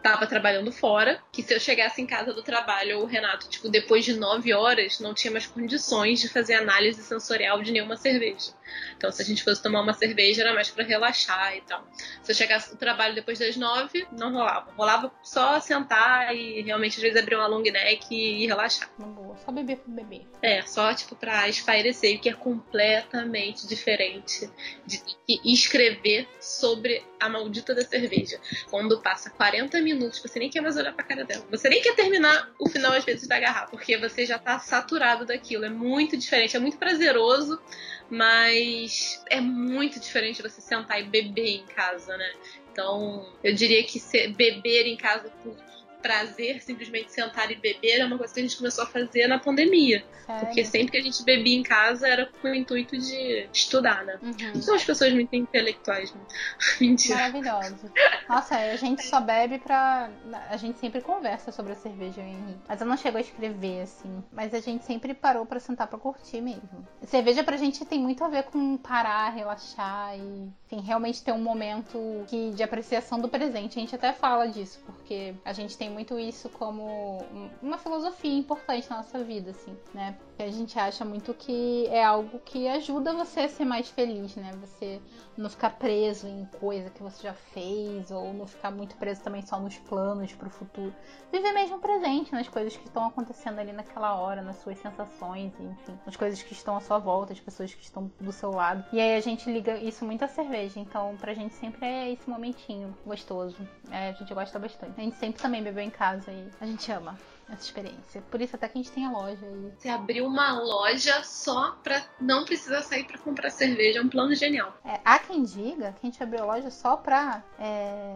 tava 0.03 0.27
trabalhando 0.27 0.71
fora, 0.73 1.23
que 1.33 1.43
se 1.43 1.55
eu 1.55 1.61
chegasse 1.61 2.03
em 2.03 2.07
casa 2.07 2.33
do 2.35 2.43
trabalho, 2.43 2.99
o 3.01 3.07
Renato, 3.07 3.49
tipo, 3.49 3.69
depois 3.71 4.05
de 4.05 4.15
nove 4.15 4.53
horas, 4.53 4.99
não 4.99 5.15
tinha 5.15 5.31
mais 5.31 5.47
condições 5.47 6.21
de 6.21 6.29
fazer 6.29 6.55
análise 6.55 7.01
sensorial 7.03 7.63
de 7.63 7.71
nenhuma 7.73 7.97
cerveja. 7.97 8.53
Então, 8.97 9.11
se 9.21 9.23
a 9.23 9.35
gente 9.35 9.45
fosse 9.45 9.63
tomar 9.63 9.83
uma 9.83 9.93
cerveja, 9.93 10.43
era 10.43 10.55
mais 10.55 10.71
pra 10.71 10.83
relaxar 10.83 11.55
e 11.57 11.61
tal. 11.63 11.87
Se 12.23 12.33
eu 12.33 12.35
chegasse 12.35 12.71
do 12.71 12.77
trabalho 12.77 13.15
depois 13.15 13.39
das 13.39 13.57
nove, 13.57 14.07
não 14.13 14.33
rolava. 14.33 14.73
Rolava 14.73 15.13
só 15.23 15.61
sentar 15.61 16.35
e 16.35 16.63
realmente 16.63 16.97
às 16.97 17.03
vezes 17.03 17.21
abrir 17.21 17.37
uma 17.37 17.47
long 17.47 17.63
neck 17.63 18.07
e 18.11 18.47
relaxar. 18.47 18.91
Uma 18.99 19.09
boa. 19.09 19.37
Só 19.45 19.53
beber 19.53 19.77
por 19.77 19.91
beber. 19.91 20.27
É, 20.43 20.63
só 20.63 20.93
tipo 20.95 21.15
pra 21.15 21.49
espairecer, 21.49 22.17
o 22.17 22.21
que 22.21 22.29
é 22.31 22.33
completamente 22.33 23.67
diferente 23.67 24.51
de 24.87 25.03
escrever 25.45 26.27
sobre 26.41 27.05
a 27.19 27.29
maldita 27.29 27.75
da 27.75 27.85
cerveja. 27.85 28.41
Quando 28.71 29.01
passa 29.01 29.29
40 29.31 29.81
minutos, 29.83 30.21
você 30.21 30.39
nem 30.39 30.49
quer 30.49 30.63
mais 30.63 30.77
olhar 30.77 30.95
pra 30.95 31.05
cara 31.05 31.25
dela. 31.25 31.45
Você 31.51 31.69
nem 31.69 31.83
quer 31.83 31.95
terminar 31.95 32.51
o 32.59 32.69
final, 32.69 32.93
às 32.93 33.05
vezes, 33.05 33.29
da 33.29 33.39
garrafa, 33.39 33.71
porque 33.71 33.99
você 33.99 34.25
já 34.25 34.39
tá 34.39 34.59
saturado 34.59 35.27
daquilo. 35.27 35.67
É 35.67 35.69
muito 35.69 36.17
diferente, 36.17 36.57
é 36.57 36.61
muito 36.61 36.79
prazeroso, 36.79 37.61
mas 38.11 39.23
é 39.31 39.41
muito 39.41 40.01
diferente 40.01 40.43
você 40.43 40.61
sentar 40.61 41.01
e 41.01 41.05
beber 41.05 41.47
em 41.47 41.65
casa, 41.67 42.17
né? 42.17 42.33
Então, 42.73 43.27
eu 43.43 43.55
diria 43.55 43.83
que 43.85 44.01
beber 44.29 44.87
em 44.87 44.97
casa 44.97 45.31
por 45.43 45.57
prazer, 46.01 46.63
simplesmente 46.63 47.13
sentar 47.13 47.51
e 47.51 47.57
beber, 47.57 48.01
é 48.01 48.05
uma 48.05 48.19
coisa 48.19 48.33
que 48.33 48.41
a 48.41 48.43
gente 48.43 48.57
começou 48.57 48.85
a 48.85 48.87
fazer 48.87 49.27
na 49.27 49.39
pandemia. 49.39 50.05
Sério. 50.27 50.47
Porque 50.47 50.65
sempre 50.65 50.93
que 50.93 50.97
a 50.99 51.03
gente 51.03 51.23
bebia 51.25 51.59
em 51.59 51.63
casa 51.63 52.07
era 52.09 52.27
com 52.27 52.49
o 52.49 52.55
intuito 52.55 52.97
de 52.97 53.49
estudar, 53.53 54.05
né? 54.05 54.19
Uhum. 54.23 54.63
São 54.63 54.75
as 54.75 54.85
pessoas 54.85 55.13
muito 55.13 55.35
intelectuais, 55.35 56.13
né? 56.15 56.21
Mentira. 56.81 57.17
Maravilhoso. 57.17 57.93
Nossa, 58.29 58.57
a 58.57 58.77
gente 58.77 59.05
só 59.05 59.21
bebe 59.21 59.59
pra. 59.59 60.11
A 60.49 60.57
gente 60.57 60.79
sempre 60.79 61.01
conversa 61.01 61.51
sobre 61.51 61.73
a 61.73 61.77
cerveja, 61.77 62.21
eu 62.21 62.27
e 62.27 62.31
Henrique. 62.31 62.61
Mas 62.69 62.81
eu 62.81 62.87
não 62.87 62.97
chego 62.97 63.19
a 63.19 63.21
escrever, 63.21 63.83
assim. 63.83 64.23
Mas 64.33 64.55
a 64.55 64.61
gente 64.61 64.85
sempre 64.85 65.15
parou 65.15 65.45
pra 65.45 65.61
sentar 65.61 65.87
pra 65.87 65.99
curtir 65.99 66.41
mesmo. 66.41 66.87
Cerveja 67.03 67.43
pra 67.43 67.57
gente 67.57 67.85
tem 67.85 67.99
muito 67.99 68.23
a 68.23 68.29
ver 68.29 68.45
com 68.45 68.77
parar, 68.77 69.31
relaxar 69.31 70.17
e, 70.17 70.49
enfim, 70.73 70.81
realmente 70.87 71.23
ter 71.23 71.33
um 71.33 71.43
momento 71.43 71.99
que, 72.29 72.51
de 72.53 72.63
apreciação 72.63 73.19
do 73.21 73.29
presente. 73.29 73.79
A 73.79 73.81
gente 73.81 73.95
até 73.95 74.13
fala 74.13 74.47
disso, 74.47 74.81
porque 74.87 75.35
a 75.45 75.53
gente 75.53 75.77
tem 75.77 75.91
muito 75.91 76.19
isso 76.19 76.49
como 76.49 76.85
um- 77.33 77.51
uma 77.61 77.79
filosofia 77.79 78.39
importante 78.39 78.89
na 78.89 78.99
nossa 78.99 79.23
vida, 79.25 79.51
assim, 79.51 79.77
né? 79.93 80.17
Porque 80.41 80.55
a 80.55 80.59
gente 80.59 80.79
acha 80.79 81.05
muito 81.05 81.35
que 81.35 81.87
é 81.89 82.03
algo 82.03 82.39
que 82.39 82.67
ajuda 82.67 83.13
você 83.13 83.41
a 83.41 83.49
ser 83.49 83.67
mais 83.67 83.91
feliz, 83.91 84.37
né? 84.37 84.53
Você 84.63 84.99
não 85.37 85.51
ficar 85.51 85.69
preso 85.71 86.27
em 86.27 86.47
coisa 86.59 86.89
que 86.89 87.03
você 87.03 87.25
já 87.25 87.35
fez, 87.35 88.11
ou 88.11 88.33
não 88.33 88.47
ficar 88.47 88.71
muito 88.71 88.97
preso 88.97 89.23
também 89.23 89.43
só 89.43 89.61
nos 89.61 89.77
planos 89.77 90.33
pro 90.33 90.49
futuro. 90.49 90.95
Viver 91.31 91.53
mesmo 91.53 91.77
o 91.77 91.79
presente, 91.79 92.33
nas 92.33 92.49
coisas 92.49 92.75
que 92.75 92.87
estão 92.87 93.07
acontecendo 93.07 93.59
ali 93.59 93.71
naquela 93.71 94.15
hora, 94.19 94.41
nas 94.41 94.57
suas 94.57 94.79
sensações, 94.79 95.53
enfim, 95.61 95.99
nas 96.07 96.17
coisas 96.17 96.43
que 96.43 96.55
estão 96.55 96.75
à 96.75 96.81
sua 96.81 96.99
volta, 96.99 97.35
as 97.35 97.41
pessoas 97.41 97.75
que 97.75 97.83
estão 97.83 98.11
do 98.19 98.33
seu 98.33 98.51
lado. 98.51 98.83
E 98.95 98.99
aí 98.99 99.17
a 99.17 99.21
gente 99.21 99.51
liga 99.53 99.77
isso 99.77 100.07
muito 100.07 100.25
à 100.25 100.29
cerveja. 100.29 100.51
cerveja. 100.51 100.81
Então, 100.81 101.17
pra 101.19 101.35
gente 101.35 101.55
sempre 101.55 101.85
é 101.85 102.13
esse 102.13 102.29
momentinho 102.31 102.97
gostoso. 103.05 103.59
É, 103.91 104.09
a 104.09 104.13
gente 104.13 104.33
gosta 104.33 104.59
bastante. 104.59 104.99
A 104.99 105.05
gente 105.05 105.17
sempre 105.17 105.43
também 105.43 105.63
bebeu 105.63 105.85
em 105.85 105.91
casa 105.91 106.33
e 106.33 106.49
a 106.59 106.65
gente 106.65 106.91
ama 106.91 107.19
essa 107.53 107.63
experiência. 107.65 108.23
Por 108.31 108.41
isso 108.41 108.57
até 108.57 108.69
que 108.69 108.79
a 108.79 108.83
gente 108.83 108.93
tem 108.93 109.07
a 109.07 109.11
loja 109.11 109.45
aí. 109.45 109.73
Você 109.79 109.89
abriu 109.89 110.27
uma 110.27 110.53
loja 110.61 111.23
só 111.25 111.73
pra 111.83 112.03
não 112.21 112.45
precisar 112.45 112.83
sair 112.83 113.05
pra 113.05 113.19
comprar 113.19 113.51
cerveja. 113.51 113.99
É 113.99 114.03
um 114.03 114.09
plano 114.09 114.35
genial. 114.35 114.75
É, 114.85 115.01
há 115.05 115.19
quem 115.19 115.43
diga 115.45 115.93
que 115.93 116.07
a 116.07 116.11
gente 116.11 116.23
abriu 116.23 116.43
a 116.43 116.47
loja 116.47 116.71
só 116.71 116.97
pra. 116.97 117.43
É... 117.59 118.15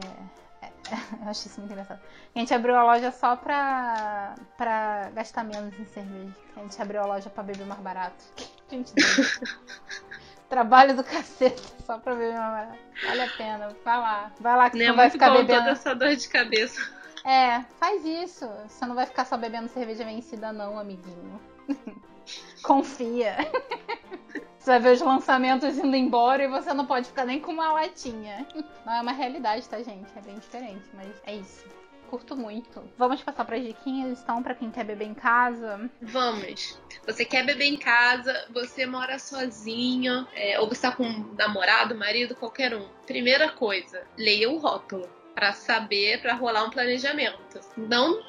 Eu 1.23 1.29
acho 1.31 1.47
isso 1.47 1.61
muito 1.61 1.73
engraçado. 1.73 2.01
A 2.35 2.39
gente 2.39 2.53
abriu 2.53 2.77
a 2.77 2.83
loja 2.85 3.11
só 3.11 3.37
pra, 3.37 4.35
pra 4.57 5.11
gastar 5.15 5.43
menos 5.45 5.73
em 5.79 5.85
cerveja. 5.87 6.33
A 6.57 6.61
gente 6.61 6.81
abriu 6.83 7.01
a 7.03 7.07
loja 7.07 7.31
pra 7.31 7.43
beber 7.43 7.67
mais 7.67 7.81
barato. 7.81 8.25
Gente, 8.71 8.93
trabalho 10.49 10.97
do 10.97 11.05
cacete 11.05 11.63
só 11.85 11.99
pra 11.99 12.15
beber 12.15 12.35
mais 12.39 12.51
barato. 12.67 12.79
Vale 13.07 13.23
a 13.23 13.31
pena. 13.31 13.77
Vai 13.85 13.97
lá. 13.99 14.33
Vai 14.41 14.57
lá 14.57 14.71
que 14.71 14.77
Não 14.77 14.81
você 14.81 14.85
é 14.85 14.89
não 14.89 14.97
vai 14.97 15.11
ficar 15.11 15.31
bom 15.31 15.37
bebendo. 15.39 15.59
toda 15.61 15.71
essa 15.71 15.95
dor 15.95 16.17
de 16.17 16.29
cabeça. 16.29 16.94
É, 17.25 17.63
faz 17.81 18.05
isso. 18.05 18.47
Você 18.69 18.85
não 18.85 18.95
vai 18.95 19.07
ficar 19.07 19.25
só 19.25 19.37
bebendo 19.37 19.69
cerveja 19.69 20.05
vencida, 20.05 20.53
não, 20.53 20.79
amiguinho. 20.79 21.41
Confia. 22.63 23.37
Você 24.59 24.71
vai 24.71 24.81
ver 24.81 24.93
os 24.93 25.01
lançamentos 25.03 25.77
indo 25.77 25.95
embora 25.95 26.43
e 26.43 26.49
você 26.49 26.73
não 26.73 26.87
pode 26.87 27.09
ficar 27.09 27.27
nem 27.27 27.39
com 27.39 27.53
uma 27.53 27.71
latinha. 27.71 28.47
Não 28.87 28.95
é 28.95 29.03
uma 29.03 29.13
realidade, 29.13 29.69
tá, 29.69 29.77
gente? 29.83 30.09
É 30.17 30.23
bem 30.23 30.39
diferente, 30.39 30.85
mas 30.95 31.11
é 31.27 31.35
isso. 31.35 31.67
Curto 32.09 32.35
muito. 32.35 32.83
Vamos 32.97 33.23
passar 33.23 33.45
para 33.45 33.59
diquinhas, 33.59 34.23
então, 34.23 34.43
para 34.43 34.55
quem 34.55 34.71
quer 34.71 34.85
beber 34.85 35.05
em 35.05 35.13
casa. 35.13 35.91
Vamos. 36.01 36.81
Você 37.07 37.27
quer 37.27 37.45
beber 37.45 37.67
em 37.67 37.77
casa, 37.77 38.47
você 38.55 38.87
mora 38.87 39.19
sozinho, 39.19 40.27
é, 40.35 40.59
ou 40.59 40.67
você 40.67 40.81
tá 40.81 40.93
com 40.93 41.05
um 41.05 41.35
namorado, 41.35 41.95
marido, 41.95 42.35
qualquer 42.35 42.75
um. 42.75 42.89
Primeira 43.07 43.51
coisa, 43.51 44.07
leia 44.17 44.51
o 44.51 44.57
rótulo 44.57 45.07
para 45.35 45.53
saber, 45.53 46.21
para 46.21 46.35
rolar 46.35 46.65
um 46.65 46.71
planejamento. 46.71 47.61
Não 47.77 48.23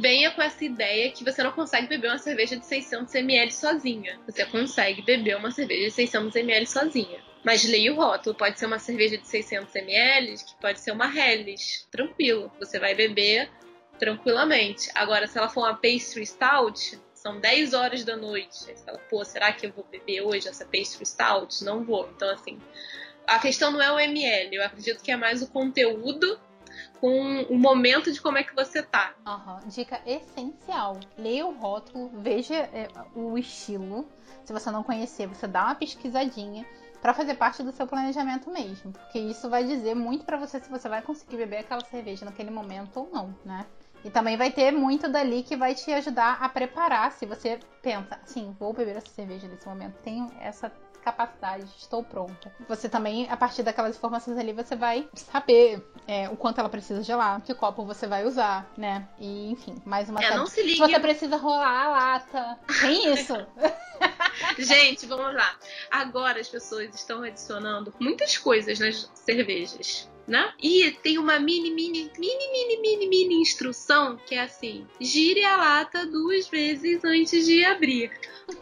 venha 0.00 0.30
com 0.30 0.42
essa 0.42 0.64
ideia 0.64 1.10
que 1.10 1.24
você 1.24 1.42
não 1.42 1.52
consegue 1.52 1.86
beber 1.86 2.08
uma 2.08 2.18
cerveja 2.18 2.56
de 2.56 2.66
600 2.66 3.14
ml 3.14 3.52
sozinha. 3.52 4.18
Você 4.26 4.44
consegue 4.46 5.02
beber 5.02 5.36
uma 5.36 5.50
cerveja 5.50 5.86
de 5.86 5.90
600 5.90 6.34
ml 6.36 6.66
sozinha. 6.66 7.20
Mas 7.42 7.64
leia 7.64 7.92
o 7.92 7.96
rótulo. 7.96 8.36
Pode 8.36 8.58
ser 8.58 8.66
uma 8.66 8.78
cerveja 8.78 9.16
de 9.16 9.26
600 9.26 9.74
ml, 9.74 10.36
que 10.36 10.54
pode 10.60 10.80
ser 10.80 10.92
uma 10.92 11.06
Helles. 11.06 11.86
Tranquilo. 11.90 12.52
Você 12.58 12.78
vai 12.78 12.94
beber 12.94 13.50
tranquilamente. 13.98 14.90
Agora, 14.94 15.26
se 15.26 15.38
ela 15.38 15.48
for 15.48 15.60
uma 15.60 15.74
pastry 15.74 16.26
stout, 16.26 16.98
são 17.14 17.40
10 17.40 17.74
horas 17.74 18.04
da 18.04 18.16
noite. 18.16 18.58
Aí 18.68 18.76
você 18.76 18.84
fala, 18.84 18.98
pô, 19.10 19.24
será 19.24 19.52
que 19.52 19.66
eu 19.66 19.72
vou 19.72 19.84
beber 19.90 20.22
hoje 20.22 20.48
essa 20.48 20.64
pastry 20.64 21.06
stout? 21.06 21.64
Não 21.64 21.84
vou. 21.84 22.10
Então, 22.14 22.28
assim, 22.30 22.58
a 23.30 23.38
questão 23.38 23.70
não 23.70 23.80
é 23.80 23.92
o 23.92 23.98
ml. 24.00 24.56
Eu 24.56 24.64
acredito 24.64 25.02
que 25.02 25.12
é 25.12 25.16
mais 25.16 25.40
o 25.40 25.46
conteúdo 25.46 26.38
com 27.00 27.42
o 27.42 27.56
momento 27.56 28.12
de 28.12 28.20
como 28.20 28.38
é 28.38 28.42
que 28.42 28.54
você 28.54 28.82
tá. 28.82 29.14
Aham. 29.24 29.60
Dica 29.66 30.00
essencial: 30.04 30.98
leia 31.16 31.46
o 31.46 31.56
rótulo, 31.56 32.10
veja 32.14 32.56
é, 32.56 32.88
o 33.14 33.38
estilo. 33.38 34.08
Se 34.44 34.52
você 34.52 34.70
não 34.70 34.82
conhecer, 34.82 35.28
você 35.28 35.46
dá 35.46 35.64
uma 35.66 35.74
pesquisadinha 35.76 36.66
para 37.00 37.14
fazer 37.14 37.34
parte 37.34 37.62
do 37.62 37.72
seu 37.72 37.86
planejamento 37.86 38.50
mesmo, 38.50 38.92
porque 38.92 39.18
isso 39.18 39.48
vai 39.48 39.64
dizer 39.64 39.94
muito 39.94 40.24
para 40.24 40.36
você 40.36 40.60
se 40.60 40.68
você 40.68 40.86
vai 40.88 41.00
conseguir 41.00 41.36
beber 41.36 41.58
aquela 41.58 41.82
cerveja 41.84 42.26
naquele 42.26 42.50
momento 42.50 43.00
ou 43.00 43.10
não, 43.10 43.34
né? 43.44 43.64
E 44.04 44.10
também 44.10 44.36
vai 44.36 44.50
ter 44.50 44.70
muito 44.70 45.08
dali 45.08 45.42
que 45.42 45.56
vai 45.56 45.74
te 45.74 45.92
ajudar 45.92 46.38
a 46.40 46.48
preparar. 46.48 47.12
Se 47.12 47.24
você 47.26 47.58
pensa, 47.82 48.18
assim, 48.22 48.54
vou 48.58 48.72
beber 48.72 48.96
essa 48.96 49.10
cerveja 49.10 49.46
nesse 49.46 49.66
momento, 49.66 49.94
tenho 50.02 50.26
essa 50.40 50.70
capacidade, 51.00 51.64
estou 51.78 52.02
pronta. 52.02 52.52
Você 52.68 52.88
também, 52.88 53.28
a 53.30 53.36
partir 53.36 53.62
daquelas 53.62 53.96
informações 53.96 54.38
ali, 54.38 54.52
você 54.52 54.76
vai 54.76 55.08
saber 55.14 55.84
é, 56.06 56.28
o 56.28 56.36
quanto 56.36 56.58
ela 56.58 56.68
precisa 56.68 57.02
gelar, 57.02 57.40
que 57.42 57.54
copo 57.54 57.84
você 57.84 58.06
vai 58.06 58.24
usar, 58.24 58.70
né? 58.76 59.08
E 59.18 59.50
enfim, 59.50 59.80
mais 59.84 60.08
uma 60.08 60.22
É, 60.22 60.36
não 60.36 60.46
se 60.46 60.62
ligue. 60.62 60.76
Se 60.76 60.80
você 60.80 61.00
precisa 61.00 61.36
rolar 61.36 61.84
a 61.84 61.88
lata. 61.88 62.58
Tem 62.80 63.12
isso. 63.12 63.34
Gente, 64.58 65.06
vamos 65.06 65.34
lá. 65.34 65.56
Agora 65.90 66.40
as 66.40 66.48
pessoas 66.48 66.94
estão 66.94 67.22
adicionando 67.22 67.92
muitas 67.98 68.36
coisas 68.36 68.78
nas 68.78 69.10
cervejas. 69.14 70.08
Né? 70.30 70.52
E 70.62 70.92
tem 71.02 71.18
uma 71.18 71.40
mini, 71.40 71.72
mini, 71.72 72.08
mini, 72.16 72.52
mini, 72.52 72.80
mini, 72.80 73.08
mini 73.08 73.34
instrução 73.42 74.16
que 74.24 74.36
é 74.36 74.42
assim: 74.42 74.86
gire 75.00 75.44
a 75.44 75.56
lata 75.56 76.06
duas 76.06 76.48
vezes 76.48 77.04
antes 77.04 77.46
de 77.46 77.64
abrir. 77.64 78.12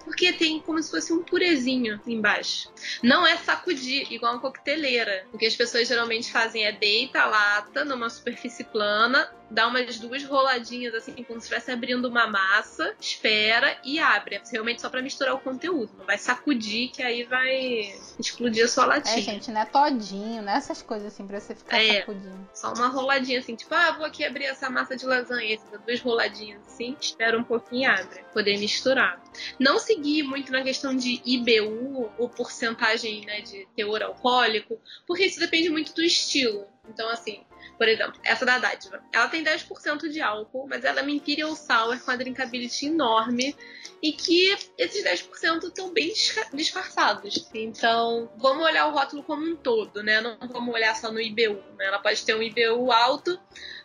Porque 0.02 0.32
tem 0.32 0.60
como 0.60 0.82
se 0.82 0.90
fosse 0.90 1.12
um 1.12 1.22
purezinho 1.22 2.00
embaixo. 2.06 2.70
Não 3.02 3.26
é 3.26 3.36
sacudir, 3.36 4.10
igual 4.10 4.32
uma 4.32 4.40
coqueteleira. 4.40 5.26
O 5.30 5.36
que 5.36 5.44
as 5.44 5.54
pessoas 5.54 5.86
geralmente 5.86 6.32
fazem 6.32 6.64
é 6.64 6.72
deita 6.72 7.20
a 7.20 7.26
lata 7.26 7.84
numa 7.84 8.08
superfície 8.08 8.64
plana, 8.64 9.30
dá 9.50 9.66
umas 9.66 9.98
duas 9.98 10.22
roladinhas 10.24 10.94
assim, 10.94 11.12
como 11.24 11.40
se 11.40 11.46
estivesse 11.46 11.70
abrindo 11.70 12.06
uma 12.08 12.26
massa, 12.26 12.94
espera 13.00 13.78
e 13.84 13.98
abre. 13.98 14.36
É 14.36 14.42
realmente 14.52 14.80
só 14.82 14.88
pra 14.90 15.00
misturar 15.02 15.34
o 15.34 15.38
conteúdo. 15.40 15.90
Não 15.98 16.04
vai 16.06 16.18
sacudir, 16.18 16.90
que 16.90 17.02
aí 17.02 17.24
vai 17.24 17.94
explodir 18.18 18.64
a 18.64 18.68
sua 18.68 18.84
É, 18.84 18.86
latinha. 18.86 19.22
gente, 19.22 19.50
não 19.50 19.60
é 19.60 19.64
todinho, 19.64 20.42
não 20.42 20.52
é 20.52 20.56
essas 20.56 20.82
coisas 20.82 21.12
assim 21.12 21.26
pra 21.26 21.40
você 21.40 21.54
ficar 21.54 21.82
É. 21.82 22.00
sacudindo. 22.00 22.48
Só 22.54 22.72
uma 22.74 22.88
roladinha 22.88 23.38
assim, 23.38 23.54
tipo, 23.54 23.74
ah, 23.74 23.92
vou 23.92 24.04
aqui 24.06 24.24
abrir 24.24 24.44
essa 24.44 24.68
massa 24.70 24.96
de 24.96 25.06
lasanha. 25.06 25.56
Você 25.58 25.64
dá 25.70 25.78
duas 25.78 26.00
roladinhas 26.00 26.60
assim, 26.66 26.96
espera 27.00 27.38
um 27.38 27.44
pouquinho 27.44 27.82
e 27.82 27.86
abre. 27.86 28.24
Poder 28.32 28.58
misturar. 28.58 29.22
Não 29.58 29.78
seguir 29.78 30.22
muito 30.24 30.50
na 30.52 30.62
questão 30.62 30.94
de 30.96 31.20
IBU 31.24 32.10
ou 32.18 32.28
porcentagem 32.28 33.24
né, 33.24 33.40
de 33.40 33.66
teor 33.76 34.02
alcoólico, 34.02 34.78
porque 35.06 35.24
isso 35.24 35.38
depende 35.40 35.70
muito 35.70 35.94
do 35.94 36.02
estilo. 36.02 36.66
Então, 36.88 37.08
assim, 37.08 37.44
por 37.76 37.88
exemplo, 37.88 38.20
essa 38.24 38.44
da 38.44 38.58
dádiva. 38.58 39.00
Ela 39.12 39.28
tem 39.28 39.44
10% 39.44 40.08
de 40.08 40.20
álcool, 40.20 40.66
mas 40.68 40.84
ela 40.84 41.00
é 41.00 41.02
uma 41.02 41.10
Imperial 41.10 41.54
Sour 41.54 41.98
com 42.00 42.10
a 42.10 42.16
drinkability 42.16 42.86
enorme 42.86 43.54
e 44.02 44.12
que 44.12 44.56
esses 44.76 45.04
10% 45.04 45.64
estão 45.64 45.92
bem 45.92 46.12
disfarçados. 46.52 47.48
Então, 47.54 48.30
vamos 48.36 48.64
olhar 48.64 48.86
o 48.86 48.92
rótulo 48.92 49.22
como 49.22 49.44
um 49.44 49.56
todo, 49.56 50.02
né? 50.02 50.20
Não 50.20 50.36
vamos 50.48 50.74
olhar 50.74 50.94
só 50.96 51.10
no 51.10 51.20
IBU. 51.20 51.62
Né? 51.76 51.86
Ela 51.86 51.98
pode 51.98 52.24
ter 52.24 52.34
um 52.34 52.42
IBU 52.42 52.90
alto, 52.90 53.38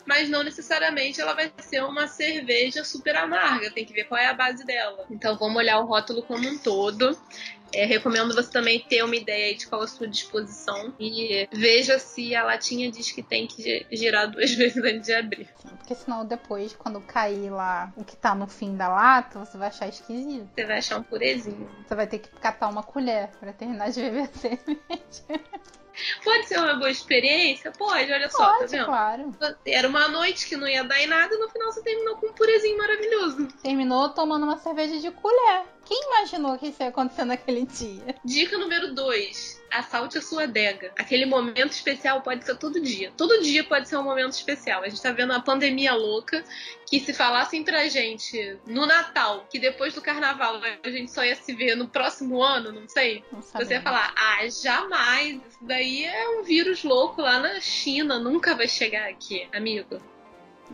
mas 0.05 0.29
não 0.29 0.43
necessariamente 0.43 1.21
ela 1.21 1.33
vai 1.33 1.51
ser 1.59 1.83
uma 1.83 2.07
cerveja 2.07 2.83
super 2.83 3.15
amarga. 3.15 3.71
Tem 3.71 3.85
que 3.85 3.93
ver 3.93 4.05
qual 4.05 4.19
é 4.19 4.27
a 4.27 4.33
base 4.33 4.65
dela. 4.65 5.05
Então, 5.09 5.37
vamos 5.37 5.57
olhar 5.57 5.79
o 5.79 5.85
rótulo 5.85 6.23
como 6.23 6.47
um 6.47 6.57
todo. 6.57 7.17
É, 7.73 7.85
recomendo 7.85 8.33
você 8.35 8.51
também 8.51 8.79
ter 8.79 9.03
uma 9.03 9.15
ideia 9.15 9.55
de 9.55 9.67
qual 9.67 9.81
a 9.81 9.87
sua 9.87 10.07
disposição 10.07 10.93
e 10.99 11.47
veja 11.51 11.97
se 11.97 12.35
a 12.35 12.43
latinha 12.43 12.91
diz 12.91 13.11
que 13.11 13.23
tem 13.23 13.47
que 13.47 13.61
gi- 13.63 13.85
girar 13.91 14.29
duas 14.29 14.51
vezes 14.55 14.77
antes 14.83 15.07
de 15.07 15.13
abrir. 15.13 15.49
Porque 15.79 15.95
senão 15.95 16.25
depois, 16.25 16.73
quando 16.73 17.01
cair 17.01 17.49
lá 17.49 17.91
o 17.97 18.03
que 18.03 18.15
tá 18.15 18.35
no 18.35 18.47
fim 18.47 18.75
da 18.77 18.87
lata, 18.87 19.39
você 19.39 19.57
vai 19.57 19.69
achar 19.69 19.87
esquisito. 19.87 20.47
Você 20.55 20.65
vai 20.65 20.77
achar 20.77 20.99
um 20.99 21.03
purezinho. 21.03 21.69
Você 21.87 21.95
vai 21.95 22.07
ter 22.07 22.19
que 22.19 22.29
catar 22.29 22.69
uma 22.69 22.83
colher 22.83 23.29
pra 23.39 23.51
terminar 23.51 23.89
de 23.91 24.01
beber 24.01 24.23
a 24.23 24.27
cerveja. 24.39 25.43
Pode 26.23 26.47
ser 26.47 26.57
uma 26.57 26.73
boa 26.75 26.89
experiência? 26.89 27.71
Pode, 27.71 28.11
olha 28.11 28.27
só, 28.29 28.37
tá 28.45 28.57
Pode, 28.59 28.71
vendo? 28.71 28.85
claro. 28.85 29.31
Era 29.65 29.87
uma 29.87 30.07
noite 30.07 30.47
que 30.47 30.55
não 30.57 30.67
ia 30.67 30.83
dar 30.83 30.99
em 30.99 31.05
nada 31.05 31.35
e 31.35 31.37
no 31.37 31.47
final 31.49 31.71
você 31.71 31.83
terminou 31.83 32.15
com 32.17 32.27
um 32.27 32.33
purezinho 32.33 32.77
maravilhoso. 32.79 33.47
Terminou 33.61 34.09
tomando 34.09 34.43
uma 34.43 34.57
cerveja 34.57 34.97
de 34.99 35.11
colher. 35.11 35.65
Quem 35.85 36.01
imaginou 36.07 36.57
que 36.57 36.67
isso 36.67 36.81
ia 36.81 36.89
acontecer 36.89 37.25
naquele 37.25 37.65
dia? 37.65 38.15
Dica 38.23 38.57
número 38.57 38.93
2. 38.93 39.63
Assalte 39.69 40.17
a 40.17 40.21
sua 40.21 40.43
adega. 40.43 40.91
Aquele 40.97 41.25
momento 41.25 41.71
especial 41.71 42.21
pode 42.21 42.45
ser 42.45 42.55
todo 42.57 42.79
dia. 42.79 43.11
Todo 43.17 43.41
dia 43.41 43.63
pode 43.63 43.89
ser 43.89 43.97
um 43.97 44.03
momento 44.03 44.31
especial. 44.33 44.83
A 44.83 44.89
gente 44.89 45.01
tá 45.01 45.11
vendo 45.11 45.31
uma 45.31 45.41
pandemia 45.41 45.93
louca 45.93 46.43
que 46.85 46.99
se 46.99 47.11
falassem 47.11 47.63
pra 47.63 47.87
gente 47.87 48.57
no 48.65 48.85
Natal 48.85 49.45
que 49.49 49.59
depois 49.59 49.93
do 49.93 50.01
carnaval 50.01 50.61
a 50.83 50.89
gente 50.89 51.11
só 51.11 51.23
ia 51.25 51.35
se 51.35 51.53
ver 51.53 51.75
no 51.75 51.87
próximo 51.87 52.41
ano, 52.41 52.71
não 52.71 52.87
sei. 52.87 53.23
Não 53.31 53.41
Você 53.41 53.73
ia 53.73 53.81
falar, 53.81 54.13
ah, 54.15 54.47
jamais. 54.47 55.41
Isso 55.49 55.59
daí 55.61 56.05
é 56.05 56.29
um 56.29 56.43
vírus 56.43 56.83
louco 56.83 57.21
lá 57.21 57.39
na 57.39 57.59
China. 57.59 58.19
Nunca 58.19 58.55
vai 58.55 58.67
chegar 58.67 59.09
aqui, 59.09 59.47
amigo. 59.51 59.99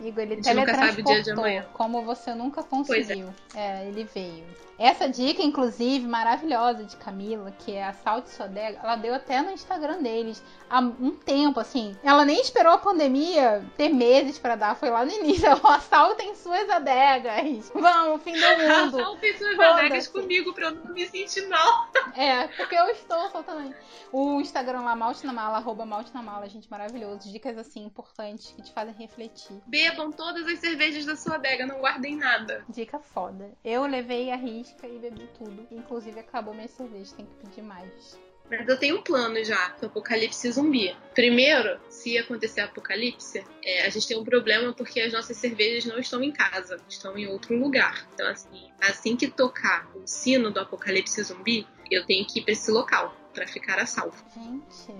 Igor, 0.02 0.22
ele 0.22 0.34
A 0.34 0.36
gente 0.36 0.54
nunca 0.54 0.74
sabe 0.74 1.00
o 1.00 1.04
dia 1.04 1.16
de 1.16 1.24
teletransportou, 1.24 1.44
amanhã. 1.44 1.66
como 1.72 2.02
você 2.02 2.34
nunca 2.34 2.62
conseguiu. 2.62 3.34
É. 3.54 3.86
ele 3.88 4.04
veio. 4.04 4.44
Essa 4.80 5.06
dica, 5.06 5.42
inclusive, 5.42 6.08
maravilhosa 6.08 6.84
de 6.84 6.96
Camila, 6.96 7.50
que 7.50 7.72
é 7.72 7.84
a 7.84 7.92
Salte 7.92 8.30
Sua 8.30 8.46
Adega, 8.46 8.80
ela 8.82 8.96
deu 8.96 9.14
até 9.14 9.42
no 9.42 9.50
Instagram 9.50 10.00
deles 10.00 10.42
há 10.70 10.78
um 10.80 11.10
tempo, 11.10 11.60
assim. 11.60 11.94
Ela 12.02 12.24
nem 12.24 12.40
esperou 12.40 12.72
a 12.72 12.78
pandemia 12.78 13.62
ter 13.76 13.90
meses 13.90 14.38
pra 14.38 14.56
dar, 14.56 14.74
foi 14.74 14.88
lá 14.88 15.04
no 15.04 15.12
início. 15.12 15.44
Ela 15.50 15.56
falou, 15.56 15.76
assaltem 15.76 16.34
suas 16.34 16.70
adegas. 16.70 17.70
Vamos, 17.74 18.22
fim 18.22 18.32
do 18.32 18.40
mundo. 18.56 19.00
Assaltem 19.00 19.36
suas 19.36 19.60
adegas 19.60 20.08
comigo 20.08 20.54
pra 20.54 20.68
eu 20.68 20.76
não 20.76 20.94
me 20.94 21.06
sentir 21.06 21.46
mal. 21.48 21.90
É, 22.16 22.48
porque 22.48 22.74
eu 22.74 22.88
estou 22.88 23.30
soltando. 23.30 23.72
O 24.12 24.40
Instagram 24.40 24.80
lá, 24.80 24.96
Malte 24.96 25.24
na 25.24 25.32
Mala, 25.32 25.58
arroba 25.58 25.86
Malte 25.86 26.12
na 26.12 26.20
Mala, 26.20 26.48
gente, 26.48 26.68
maravilhoso. 26.68 27.30
Dicas, 27.30 27.56
assim, 27.56 27.84
importantes 27.84 28.50
que 28.50 28.62
te 28.62 28.72
fazem 28.72 28.94
refletir. 28.94 29.56
Bebam 29.66 30.10
todas 30.10 30.46
as 30.46 30.58
cervejas 30.58 31.06
da 31.06 31.14
sua 31.14 31.36
adega, 31.36 31.66
não 31.66 31.78
guardem 31.78 32.16
nada. 32.16 32.64
Dica 32.68 32.98
foda. 32.98 33.52
Eu 33.64 33.86
levei 33.86 34.32
a 34.32 34.36
risca 34.36 34.69
e 34.82 34.98
bebi 34.98 35.28
tudo. 35.36 35.66
Inclusive 35.70 36.20
acabou 36.20 36.54
minha 36.54 36.68
cerveja, 36.68 37.14
tem 37.16 37.26
que 37.26 37.34
pedir 37.34 37.62
mais. 37.62 38.18
Mas 38.50 38.68
eu 38.68 38.76
tenho 38.76 38.98
um 38.98 39.02
plano 39.02 39.42
já 39.44 39.70
pro 39.70 39.86
apocalipse 39.86 40.50
zumbi. 40.50 40.96
Primeiro, 41.14 41.78
se 41.88 42.18
acontecer 42.18 42.62
apocalipse, 42.62 43.44
é, 43.64 43.86
a 43.86 43.90
gente 43.90 44.08
tem 44.08 44.18
um 44.18 44.24
problema 44.24 44.72
porque 44.72 45.00
as 45.00 45.12
nossas 45.12 45.36
cervejas 45.36 45.84
não 45.84 46.00
estão 46.00 46.20
em 46.20 46.32
casa, 46.32 46.76
estão 46.88 47.16
em 47.16 47.28
outro 47.28 47.56
lugar. 47.56 48.08
Então, 48.12 48.26
assim, 48.28 48.68
assim 48.80 49.16
que 49.16 49.28
tocar 49.28 49.88
o 49.94 50.04
sino 50.04 50.50
do 50.50 50.58
apocalipse 50.58 51.22
zumbi, 51.22 51.64
eu 51.88 52.04
tenho 52.04 52.26
que 52.26 52.40
ir 52.40 52.42
pra 52.42 52.52
esse 52.52 52.70
local 52.72 53.14
para 53.32 53.46
ficar 53.46 53.78
a 53.78 53.86
salvo. 53.86 54.24
Gente, 54.34 54.92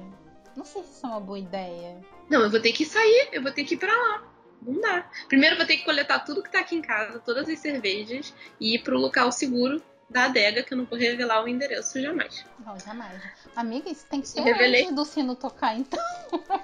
não 0.56 0.64
sei 0.64 0.84
se 0.84 0.92
isso 0.92 1.06
é 1.06 1.08
uma 1.08 1.20
boa 1.20 1.38
ideia. 1.38 2.00
Não, 2.28 2.42
eu 2.42 2.50
vou 2.50 2.60
ter 2.60 2.72
que 2.72 2.84
sair, 2.84 3.30
eu 3.32 3.42
vou 3.42 3.50
ter 3.50 3.64
que 3.64 3.74
ir 3.74 3.78
pra 3.78 3.92
lá. 3.92 4.29
Não 4.62 4.80
dá. 4.80 5.08
Primeiro 5.28 5.56
vou 5.56 5.66
ter 5.66 5.76
que 5.76 5.84
coletar 5.84 6.20
tudo 6.20 6.42
que 6.42 6.50
tá 6.50 6.60
aqui 6.60 6.76
em 6.76 6.82
casa, 6.82 7.18
todas 7.18 7.48
as 7.48 7.58
cervejas, 7.58 8.34
e 8.60 8.74
ir 8.74 8.80
pro 8.80 8.98
local 8.98 9.32
seguro 9.32 9.82
da 10.10 10.24
adega, 10.24 10.62
que 10.62 10.74
eu 10.74 10.78
não 10.78 10.84
vou 10.84 10.98
revelar 10.98 11.44
o 11.44 11.48
endereço 11.48 12.00
jamais. 12.00 12.44
Não, 12.58 12.78
jamais. 12.78 13.22
Amiga, 13.54 13.88
isso 13.88 14.04
tem 14.06 14.20
que 14.20 14.28
ser 14.28 14.40
Revelei. 14.40 14.82
antes 14.82 14.94
do 14.94 15.04
sino 15.04 15.36
tocar, 15.36 15.76
então. 15.78 16.00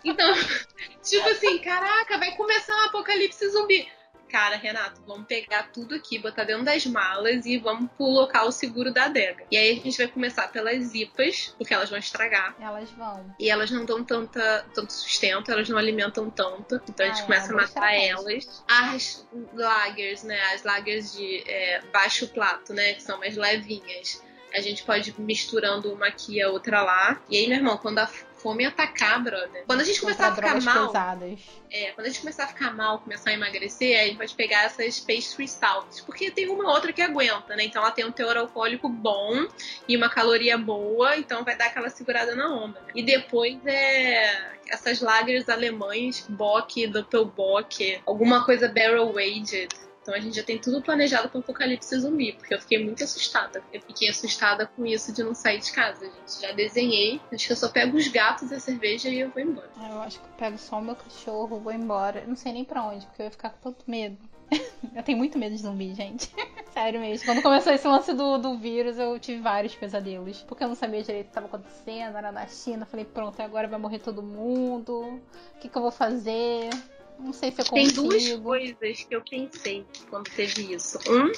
Então, 0.05 0.35
tipo 1.03 1.29
assim, 1.29 1.59
caraca, 1.59 2.19
vai 2.19 2.35
começar 2.37 2.75
um 2.75 2.87
apocalipse 2.87 3.49
zumbi. 3.51 3.89
Cara, 4.29 4.57
Renato, 4.57 5.01
vamos 5.07 5.27
pegar 5.27 5.71
tudo 5.73 5.95
aqui, 5.95 6.19
botar 6.19 6.45
dentro 6.45 6.65
das 6.65 6.85
malas 6.87 7.47
e 7.47 7.59
vamos 7.59 7.91
pro 7.97 8.07
local 8.07 8.51
seguro 8.51 8.93
da 8.93 9.05
adega. 9.05 9.45
E 9.51 9.57
aí 9.57 9.79
a 9.79 9.83
gente 9.83 9.97
vai 9.97 10.09
começar 10.09 10.49
pelas 10.49 10.95
IPAs, 10.95 11.55
porque 11.57 11.73
elas 11.73 11.89
vão 11.89 11.99
estragar. 11.99 12.55
Elas 12.61 12.91
vão. 12.91 13.35
E 13.39 13.49
elas 13.49 13.71
não 13.71 13.85
dão 13.85 14.05
tanta, 14.05 14.67
tanto 14.75 14.93
sustento, 14.93 15.51
elas 15.51 15.69
não 15.69 15.79
alimentam 15.79 16.29
tanto. 16.29 16.81
Então 16.89 17.07
a 17.07 17.09
gente 17.09 17.21
Ah, 17.21 17.23
é, 17.23 17.27
começa 17.27 17.53
a 17.53 17.57
matar 17.57 17.95
elas. 17.95 18.65
As 18.69 19.27
lagers, 19.55 20.23
né? 20.23 20.41
As 20.55 20.63
lagers 20.63 21.13
de 21.17 21.43
é, 21.47 21.83
baixo 21.93 22.29
plato, 22.29 22.73
né? 22.73 22.95
Que 22.95 23.03
são 23.03 23.19
mais 23.19 23.37
levinhas. 23.37 24.23
A 24.55 24.61
gente 24.61 24.83
pode 24.85 25.11
ir 25.11 25.21
misturando 25.21 25.93
uma 25.93 26.07
aqui 26.07 26.37
e 26.37 26.43
a 26.43 26.49
outra 26.49 26.83
lá. 26.83 27.21
E 27.29 27.37
aí, 27.37 27.47
meu 27.47 27.59
irmão, 27.59 27.77
quando 27.77 27.99
a 27.99 28.07
fome 28.47 28.65
atacar, 28.65 29.21
brother. 29.21 29.65
Quando 29.67 29.81
a 29.81 29.85
gente 29.85 30.01
começar 30.01 30.29
a 30.29 30.35
ficar 30.37 30.63
mal. 30.63 30.87
pesadas. 30.87 31.41
É, 31.69 31.91
quando 31.91 32.07
a 32.07 32.11
gente 32.11 32.21
começar 32.21 32.45
a 32.45 32.47
ficar 32.47 32.73
mal, 32.73 33.01
começar 33.01 33.31
a 33.31 33.33
emagrecer, 33.33 33.99
aí 33.99 34.05
a 34.05 34.07
gente 34.07 34.19
pode 34.19 34.35
pegar 34.35 34.63
essas 34.67 35.01
pastry 35.01 35.49
stouts. 35.49 36.01
Porque 36.01 36.31
tem 36.31 36.49
uma 36.49 36.71
outra 36.71 36.93
que 36.93 37.03
aguenta, 37.03 37.57
né? 37.57 37.65
Então 37.65 37.83
ela 37.83 37.91
tem 37.91 38.05
um 38.05 38.13
teor 38.13 38.37
alcoólico 38.37 38.89
bom 38.89 39.49
e 39.89 39.97
uma 39.97 40.09
caloria 40.09 40.57
boa, 40.57 41.17
então 41.17 41.43
vai 41.43 41.57
dar 41.57 41.67
aquela 41.67 41.91
segurada 41.91 42.37
na 42.37 42.49
onda. 42.49 42.81
né? 42.81 42.93
E 42.95 43.03
depois 43.03 43.59
é 43.67 44.55
essas 44.69 45.01
lagers 45.01 45.49
alemães, 45.49 46.25
Bock, 46.29 46.87
Doppelbock, 46.87 48.01
alguma 48.07 48.45
coisa 48.45 48.69
barrel 48.69 49.13
aged. 49.19 49.69
Então 50.07 50.15
a 50.15 50.21
gente 50.21 50.37
já 50.37 50.45
tem 50.45 50.57
tudo 50.57 50.81
planejado 50.81 51.29
para 51.29 51.39
o 51.39 51.41
apocalipse 51.41 51.99
zumbi, 51.99 52.33
porque 52.35 52.55
eu 52.55 52.61
fiquei 52.61 52.85
muito 52.85 53.03
assustada. 53.03 53.61
Eu 53.73 53.81
fiquei 53.81 54.09
assustada 54.09 54.65
com 54.65 54.87
isso 54.87 55.13
de 55.13 55.25
não 55.25 55.35
sair 55.35 55.59
de 55.59 55.73
casa, 55.73 56.07
gente. 56.07 56.41
Já 56.41 56.53
desenhei. 56.53 57.21
Acho 57.33 57.47
que 57.47 57.53
eu 57.53 57.57
só 57.57 57.69
pego 57.69 57.97
os 57.97 58.07
gatos 58.07 58.53
e 58.53 58.55
a 58.55 58.61
cerveja 58.61 59.09
e 59.09 59.19
eu 59.19 59.31
vou 59.31 59.43
embora. 59.43 59.69
Eu 59.77 60.01
acho 60.03 60.21
que 60.21 60.27
eu 60.27 60.33
pego 60.39 60.59
só 60.59 60.79
o 60.79 60.83
meu 60.83 60.95
cachorro, 60.95 61.59
vou 61.59 61.73
embora. 61.73 62.25
Não 62.25 62.37
sei 62.37 62.53
nem 62.53 62.65
pra 62.65 62.85
onde, 62.85 63.05
porque 63.05 63.21
eu 63.21 63.25
ia 63.25 63.31
ficar 63.33 63.51
com 63.51 63.59
tanto 63.73 63.91
medo. 63.91 64.17
eu 64.95 65.03
tenho 65.03 65.19
muito 65.19 65.41
medo 65.41 65.57
de 65.57 65.63
zumbi, 65.63 65.93
gente. 65.93 66.33
Sério 66.73 67.01
mesmo. 67.01 67.27
Quando 67.27 67.43
começou 67.43 67.73
esse 67.73 67.89
lance 67.89 68.13
do, 68.13 68.39
do 68.39 68.57
vírus, 68.59 68.97
eu 68.99 69.19
tive 69.19 69.43
vários 69.43 69.75
pesadelos. 69.75 70.41
Porque 70.43 70.63
eu 70.63 70.69
não 70.69 70.77
sabia 70.77 71.03
direito 71.03 71.23
o 71.23 71.31
que 71.31 71.31
estava 71.31 71.47
acontecendo, 71.47 72.17
era 72.17 72.31
na 72.31 72.47
China. 72.47 72.87
Falei, 72.87 73.05
pronto, 73.05 73.41
agora 73.43 73.67
vai 73.67 73.81
morrer 73.81 73.99
todo 73.99 74.23
mundo. 74.23 75.21
O 75.57 75.59
que, 75.59 75.69
que 75.69 75.77
eu 75.77 75.83
vou 75.83 75.91
fazer? 75.91 76.71
Não 77.19 77.33
sei 77.33 77.51
se 77.51 77.61
eu 77.61 77.65
Tem 77.65 77.85
consigo. 77.85 78.03
duas 78.09 78.33
coisas 78.35 79.05
que 79.05 79.15
eu 79.15 79.23
pensei 79.23 79.85
quando 80.11 80.31
teve 80.31 80.75
isso. 80.75 80.99
Um 81.09 81.33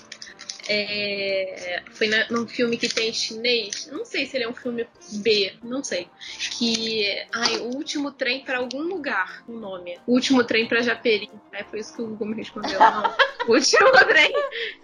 é, 0.71 1.83
foi 1.93 2.09
na, 2.09 2.29
num 2.31 2.47
filme 2.47 2.77
que 2.77 2.89
tem 2.89 3.11
chinês. 3.13 3.89
Não 3.91 4.05
sei 4.05 4.27
se 4.27 4.37
ele 4.37 4.45
é 4.45 4.49
um 4.49 4.55
filme 4.55 4.87
B, 5.15 5.55
não 5.63 5.83
sei. 5.83 6.09
Que. 6.59 7.27
Ai, 7.33 7.57
o 7.57 7.75
último 7.75 8.13
trem 8.13 8.45
pra 8.45 8.59
algum 8.59 8.83
lugar, 8.83 9.43
o 9.49 9.53
nome. 9.53 9.99
O 10.07 10.13
último 10.13 10.45
trem 10.45 10.69
pra 10.69 10.83
Japeri. 10.83 11.31
É, 11.53 11.65
foi 11.65 11.81
isso 11.81 11.95
que 11.97 12.03
o 12.03 12.09
Google 12.09 12.29
me 12.29 12.37
respondeu. 12.37 12.79
Não. 12.79 13.15
o 13.49 13.53
último 13.53 13.91
trem. 14.07 14.33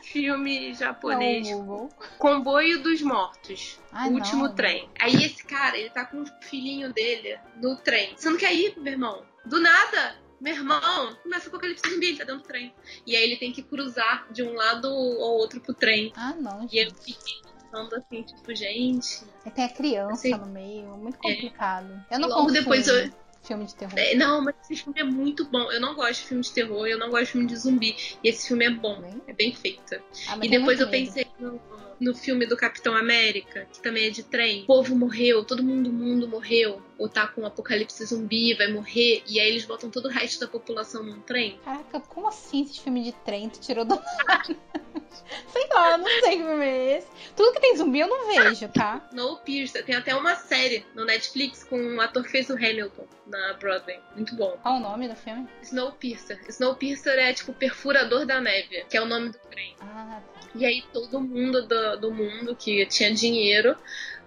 Filme 0.00 0.72
japonês. 0.72 1.50
Não. 1.50 1.90
Comboio 2.18 2.82
dos 2.82 3.02
Mortos. 3.02 3.78
Ai, 3.92 4.08
o 4.08 4.14
último 4.14 4.44
não. 4.44 4.54
trem. 4.54 4.88
Aí 4.98 5.14
esse 5.22 5.44
cara, 5.44 5.76
ele 5.76 5.90
tá 5.90 6.06
com 6.06 6.22
o 6.22 6.26
filhinho 6.40 6.92
dele 6.94 7.38
no 7.60 7.76
trem. 7.76 8.14
Sendo 8.16 8.38
que 8.38 8.46
aí, 8.46 8.72
meu 8.78 8.94
irmão, 8.94 9.22
do 9.44 9.60
nada, 9.60 10.16
meu 10.40 10.54
irmão, 10.54 11.16
começa 11.22 11.46
o 11.46 11.48
apocalipse 11.48 11.88
zumbi, 11.88 12.06
ele 12.08 12.18
tá 12.18 12.24
dentro 12.24 12.42
do 12.42 12.46
trem. 12.46 12.74
E 13.06 13.16
aí 13.16 13.22
ele 13.24 13.36
tem 13.36 13.52
que 13.52 13.62
cruzar 13.62 14.26
de 14.32 14.42
um 14.42 14.54
lado 14.54 14.88
ou 14.88 15.18
outro 15.38 15.60
pro 15.60 15.74
trem. 15.74 16.12
Ah, 16.16 16.34
não, 16.38 16.68
E 16.70 16.78
eu 16.78 16.86
gente. 16.86 16.94
fiquei 17.04 17.34
pensando 17.70 17.94
assim, 17.96 18.22
tipo, 18.22 18.54
gente. 18.54 19.24
Aí 19.44 19.50
tem 19.52 19.64
a 19.64 19.68
criança 19.68 20.12
Assim, 20.14 20.30
no 20.32 20.46
meio, 20.46 20.88
muito 20.96 21.16
é. 21.16 21.34
complicado. 21.34 22.04
Eu 22.10 22.18
não 22.18 22.28
Logo 22.28 22.42
consumo 22.42 22.60
depois 22.60 22.86
eu- 22.88 23.10
filme 23.42 23.66
de 23.66 23.74
terror. 23.74 23.92
é, 23.98 24.14
não, 24.14 24.40
mas 24.42 24.54
esse 24.62 24.82
filme 24.82 24.98
é 25.00 25.04
muito 25.04 25.44
bom. 25.46 25.70
Eu 25.70 25.78
não 25.80 25.94
gosto 25.94 26.22
de 26.22 26.28
filme 26.28 26.42
de 26.42 26.50
terror, 26.52 26.86
eu 26.86 26.98
não 26.98 27.10
gosto 27.10 27.26
de 27.26 27.32
filme 27.32 27.46
de 27.46 27.56
zumbi. 27.56 27.94
E 28.24 28.28
esse 28.28 28.48
filme 28.48 28.64
é 28.64 28.70
bom, 28.70 29.00
Bem? 29.02 29.20
é 29.26 29.32
bem 29.34 29.54
feito. 29.54 29.96
Ah, 30.28 30.38
E 30.42 30.48
depois 30.48 30.78
muito 30.78 30.82
eu 30.82 30.88
medo. 30.88 31.06
pensei 31.06 31.26
no, 31.38 31.60
no 32.00 32.14
filme 32.14 32.46
do 32.46 32.56
Capitão 32.56 32.96
América, 32.96 33.66
que 33.70 33.82
também 33.82 34.06
é 34.06 34.10
de 34.10 34.22
trem. 34.22 34.62
O 34.62 34.66
povo 34.66 34.96
morreu, 34.96 35.44
todo 35.44 35.62
mundo 35.62 35.90
do 35.90 35.92
mundo 35.92 36.26
morreu. 36.26 36.82
Ou 36.98 37.08
tá 37.08 37.26
com 37.26 37.42
um 37.42 37.46
apocalipse 37.46 38.04
zumbi, 38.04 38.54
vai 38.54 38.68
morrer. 38.68 39.22
E 39.26 39.40
aí 39.40 39.48
eles 39.48 39.64
botam 39.64 39.90
todo 39.90 40.06
o 40.06 40.10
resto 40.10 40.40
da 40.40 40.46
população 40.46 41.02
num 41.02 41.20
trem. 41.20 41.58
Caraca, 41.64 42.00
como 42.00 42.28
assim 42.28 42.62
esse 42.62 42.80
filme 42.80 43.02
de 43.02 43.12
trem 43.12 43.48
tu 43.48 43.60
tirou 43.60 43.84
do 43.84 43.96
nada? 43.96 44.56
sei 45.52 45.68
lá, 45.72 45.98
não 45.98 46.06
sei 46.06 46.36
que 46.36 46.42
filme 46.42 46.64
é 46.64 46.98
esse. 46.98 47.06
Tudo 47.36 47.52
que 47.52 47.60
tem 47.60 47.76
zumbi 47.76 48.00
eu 48.00 48.08
não 48.08 48.26
vejo, 48.26 48.68
tá? 48.68 49.06
Snowpiercer. 49.10 49.84
Tem 49.84 49.94
até 49.94 50.14
uma 50.14 50.36
série 50.36 50.84
no 50.94 51.04
Netflix 51.04 51.64
com 51.64 51.76
um 51.76 52.00
ator 52.00 52.22
que 52.22 52.30
fez 52.30 52.48
o 52.50 52.54
Hamilton 52.54 53.06
na 53.26 53.54
Broadway. 53.54 54.00
Muito 54.14 54.34
bom. 54.34 54.56
Qual 54.62 54.76
o 54.76 54.80
nome 54.80 55.08
do 55.08 55.16
filme? 55.16 55.48
Snowpiercer. 55.62 56.40
Snowpiercer 56.48 57.18
é 57.18 57.32
tipo 57.32 57.52
perfurador 57.52 58.26
da 58.26 58.40
neve, 58.40 58.84
que 58.88 58.96
é 58.96 59.02
o 59.02 59.06
nome 59.06 59.30
do 59.30 59.38
trem. 59.50 59.74
Ah, 59.80 60.20
tá. 60.34 60.40
E 60.54 60.64
aí 60.64 60.84
todo 60.92 61.20
mundo 61.20 61.66
do, 61.66 61.96
do 61.96 62.12
mundo 62.12 62.54
que 62.54 62.86
tinha 62.86 63.12
dinheiro 63.12 63.76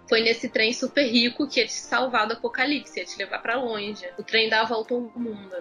foi 0.08 0.22
nesse 0.22 0.50
trem 0.50 0.74
super 0.74 1.06
rico 1.06 1.48
que 1.48 1.60
ia 1.60 1.66
te 1.66 1.74
salvar 1.74 2.28
do 2.28 2.34
apocalipse, 2.34 3.00
ia 3.00 3.06
te 3.06 3.18
levar 3.18 3.40
pra 3.40 3.56
longe. 3.56 4.08
O 4.18 4.24
trem 4.24 4.50
dá 4.50 4.62
a 4.62 4.66
volta 4.66 4.94
ao 4.94 5.02
mundo. 5.02 5.56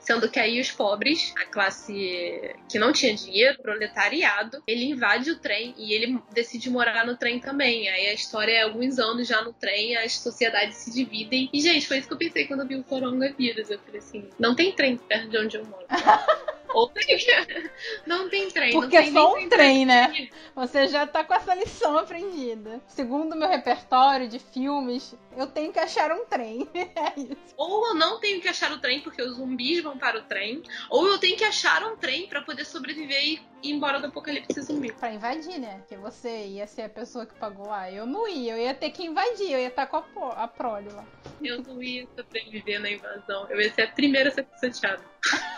Sendo 0.00 0.28
que 0.28 0.38
aí 0.38 0.60
os 0.60 0.70
pobres, 0.70 1.32
a 1.36 1.44
classe 1.46 2.54
que 2.68 2.78
não 2.78 2.92
tinha 2.92 3.14
dinheiro, 3.14 3.60
proletariado, 3.62 4.62
ele 4.66 4.86
invade 4.86 5.30
o 5.30 5.38
trem 5.38 5.74
e 5.76 5.92
ele 5.92 6.20
decide 6.32 6.68
morar 6.70 7.06
no 7.06 7.16
trem 7.16 7.38
também. 7.38 7.88
Aí 7.88 8.08
a 8.08 8.14
história 8.14 8.52
é 8.52 8.62
alguns 8.62 8.98
anos 8.98 9.28
já 9.28 9.42
no 9.42 9.52
trem, 9.52 9.96
as 9.96 10.14
sociedades 10.14 10.76
se 10.78 10.92
dividem. 10.92 11.48
E, 11.52 11.60
gente, 11.60 11.86
foi 11.86 11.98
isso 11.98 12.08
que 12.08 12.14
eu 12.14 12.18
pensei 12.18 12.46
quando 12.46 12.60
eu 12.60 12.66
vi 12.66 12.76
o 12.76 12.84
coronavírus. 12.84 13.70
Eu 13.70 13.78
falei 13.78 13.98
assim, 13.98 14.28
não 14.38 14.54
tem 14.54 14.72
trem 14.72 14.96
perto 14.96 15.28
de 15.28 15.38
onde 15.38 15.56
eu 15.56 15.64
moro. 15.64 15.86
Ou 16.74 16.88
tem... 16.88 17.04
Não 18.06 18.28
tem 18.28 18.50
trem. 18.50 18.72
Porque 18.72 18.96
não 18.96 19.00
é 19.00 19.04
tem 19.04 19.12
só 19.12 19.34
um 19.34 19.48
trem, 19.48 19.86
né? 19.86 20.28
Você 20.54 20.88
já 20.88 21.06
tá 21.06 21.24
com 21.24 21.34
essa 21.34 21.54
lição 21.54 21.98
aprendida. 21.98 22.80
Segundo 22.88 23.32
o 23.32 23.36
meu 23.36 23.48
repertório 23.48 24.28
de 24.28 24.38
filmes, 24.38 25.14
eu 25.36 25.46
tenho 25.46 25.72
que 25.72 25.78
achar 25.78 26.12
um 26.12 26.24
trem. 26.24 26.68
É 26.94 27.18
isso. 27.18 27.54
Ou 27.56 27.88
eu 27.88 27.94
não 27.94 28.20
tenho 28.20 28.40
que 28.40 28.48
achar 28.48 28.70
o 28.70 28.78
trem 28.78 29.00
porque 29.00 29.22
os 29.22 29.36
zumbis 29.36 29.82
vão 29.82 29.96
para 29.96 30.18
o 30.18 30.22
trem, 30.22 30.62
ou 30.90 31.06
eu 31.06 31.18
tenho 31.18 31.36
que 31.36 31.44
achar 31.44 31.82
um 31.84 31.96
trem 31.96 32.26
pra 32.26 32.42
poder 32.42 32.64
sobreviver 32.64 33.22
e 33.24 33.40
ir 33.62 33.72
embora 33.72 33.98
do 33.98 34.06
apocalipse 34.08 34.60
zumbi. 34.60 34.92
Pra 34.92 35.12
invadir, 35.12 35.58
né? 35.58 35.82
Que 35.88 35.96
você 35.96 36.46
ia 36.46 36.66
ser 36.66 36.82
a 36.82 36.88
pessoa 36.88 37.24
que 37.24 37.34
pagou 37.34 37.66
lá. 37.66 37.90
Eu 37.90 38.06
não 38.06 38.28
ia, 38.28 38.52
eu 38.52 38.58
ia 38.58 38.74
ter 38.74 38.90
que 38.90 39.04
invadir, 39.04 39.50
eu 39.50 39.58
ia 39.58 39.68
estar 39.68 39.86
com 39.86 39.96
a, 39.96 40.44
a 40.44 40.48
prole 40.48 40.90
lá. 40.90 41.04
Eu 41.42 41.62
não 41.62 41.82
ia 41.82 42.06
sobreviver 42.16 42.80
na 42.80 42.90
invasão. 42.90 43.46
Eu 43.48 43.60
ia 43.60 43.72
ser 43.72 43.82
a 43.82 43.88
primeira 43.88 44.28
a 44.30 44.32
ser 44.32 44.46
chateada. 44.60 45.02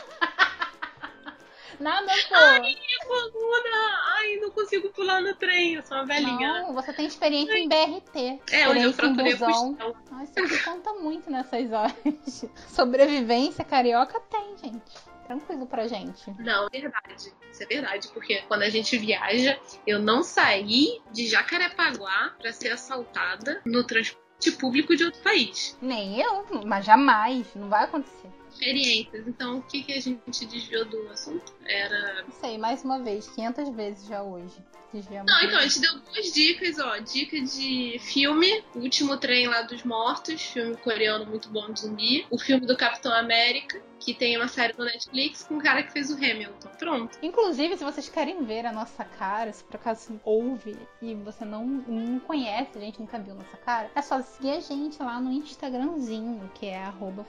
Nada, 1.80 2.12
pô. 2.28 2.60
Minha 2.62 2.98
coluna! 3.06 4.00
Ai, 4.16 4.36
não 4.36 4.50
consigo 4.50 4.88
pular 4.90 5.20
no 5.20 5.34
trem. 5.34 5.74
Eu 5.74 5.82
sou 5.82 5.96
uma 5.96 6.06
velhinha. 6.06 6.62
Não, 6.62 6.74
você 6.74 6.92
tem 6.92 7.06
experiência 7.06 7.56
em 7.58 7.68
BRT. 7.68 8.40
é, 8.52 8.68
onde 8.68 8.82
eu 8.82 8.92
fraturei 8.92 9.34
o. 9.34 9.76
Ah, 10.12 10.24
Isso 10.24 10.38
aqui 10.38 10.64
conta 10.64 10.92
muito 10.94 11.30
nessas 11.30 11.70
horas. 11.72 11.94
Sobrevivência 12.68 13.64
carioca 13.64 14.20
tem, 14.20 14.56
gente. 14.58 15.14
Tranquilo 15.26 15.66
pra 15.66 15.88
gente. 15.88 16.30
Não, 16.38 16.68
verdade. 16.68 17.32
Isso 17.50 17.62
é 17.62 17.66
verdade, 17.66 18.08
porque 18.08 18.42
quando 18.46 18.62
a 18.62 18.68
gente 18.68 18.96
viaja, 18.98 19.58
eu 19.86 19.98
não 19.98 20.22
saí 20.22 21.00
de 21.12 21.26
Jacarepaguá 21.26 22.34
pra 22.38 22.52
ser 22.52 22.70
assaltada 22.72 23.62
no 23.64 23.82
transporte 23.84 24.52
público 24.60 24.94
de 24.94 25.04
outro 25.04 25.20
país. 25.22 25.78
Nem 25.80 26.20
eu, 26.20 26.44
mas 26.66 26.84
jamais. 26.84 27.46
Não 27.54 27.68
vai 27.70 27.84
acontecer. 27.84 28.28
Experiências. 28.54 29.26
Então, 29.26 29.58
o 29.58 29.62
que, 29.62 29.82
que 29.82 29.92
a 29.92 30.00
gente 30.00 30.46
desviou 30.46 30.84
do 30.84 31.08
assunto? 31.08 31.52
Era. 31.66 32.22
Não 32.22 32.32
sei, 32.32 32.56
mais 32.56 32.84
uma 32.84 33.00
vez, 33.00 33.28
500 33.28 33.68
vezes 33.70 34.06
já 34.06 34.22
hoje. 34.22 34.54
Desviamos 34.94 35.32
Não, 35.32 35.42
então, 35.42 35.58
a 35.58 35.62
gente 35.62 35.80
deu 35.80 35.98
duas 35.98 36.32
dicas, 36.32 36.78
ó. 36.78 36.98
Dica 36.98 37.40
de 37.40 37.98
filme, 37.98 38.62
O 38.76 38.78
Último 38.78 39.16
Trem 39.16 39.48
lá 39.48 39.62
dos 39.62 39.82
Mortos, 39.82 40.40
filme 40.40 40.76
coreano 40.76 41.26
muito 41.26 41.48
bom 41.48 41.72
de 41.72 41.80
zumbi. 41.80 42.24
O 42.30 42.38
filme 42.38 42.64
do 42.64 42.76
Capitão 42.76 43.12
América, 43.12 43.82
que 43.98 44.14
tem 44.14 44.36
uma 44.36 44.46
série 44.46 44.72
no 44.78 44.84
Netflix 44.84 45.42
com 45.42 45.56
o 45.56 45.62
cara 45.62 45.82
que 45.82 45.92
fez 45.92 46.10
o 46.10 46.14
Hamilton. 46.14 46.68
Pronto. 46.78 47.18
Inclusive, 47.22 47.76
se 47.76 47.82
vocês 47.82 48.08
querem 48.08 48.44
ver 48.44 48.66
a 48.66 48.72
nossa 48.72 49.04
cara, 49.04 49.52
se 49.52 49.64
por 49.64 49.74
acaso 49.76 50.20
ouve 50.24 50.76
e 51.02 51.14
você 51.14 51.44
não, 51.44 51.66
não 51.66 52.20
conhece, 52.20 52.78
a 52.78 52.80
gente 52.80 53.00
nunca 53.00 53.18
viu 53.18 53.34
nossa 53.34 53.56
cara, 53.56 53.90
é 53.96 54.02
só 54.02 54.22
seguir 54.22 54.50
a 54.50 54.60
gente 54.60 55.02
lá 55.02 55.20
no 55.20 55.32
Instagramzinho, 55.32 56.48
que 56.54 56.66
é 56.66 56.78
arroba 56.78 57.24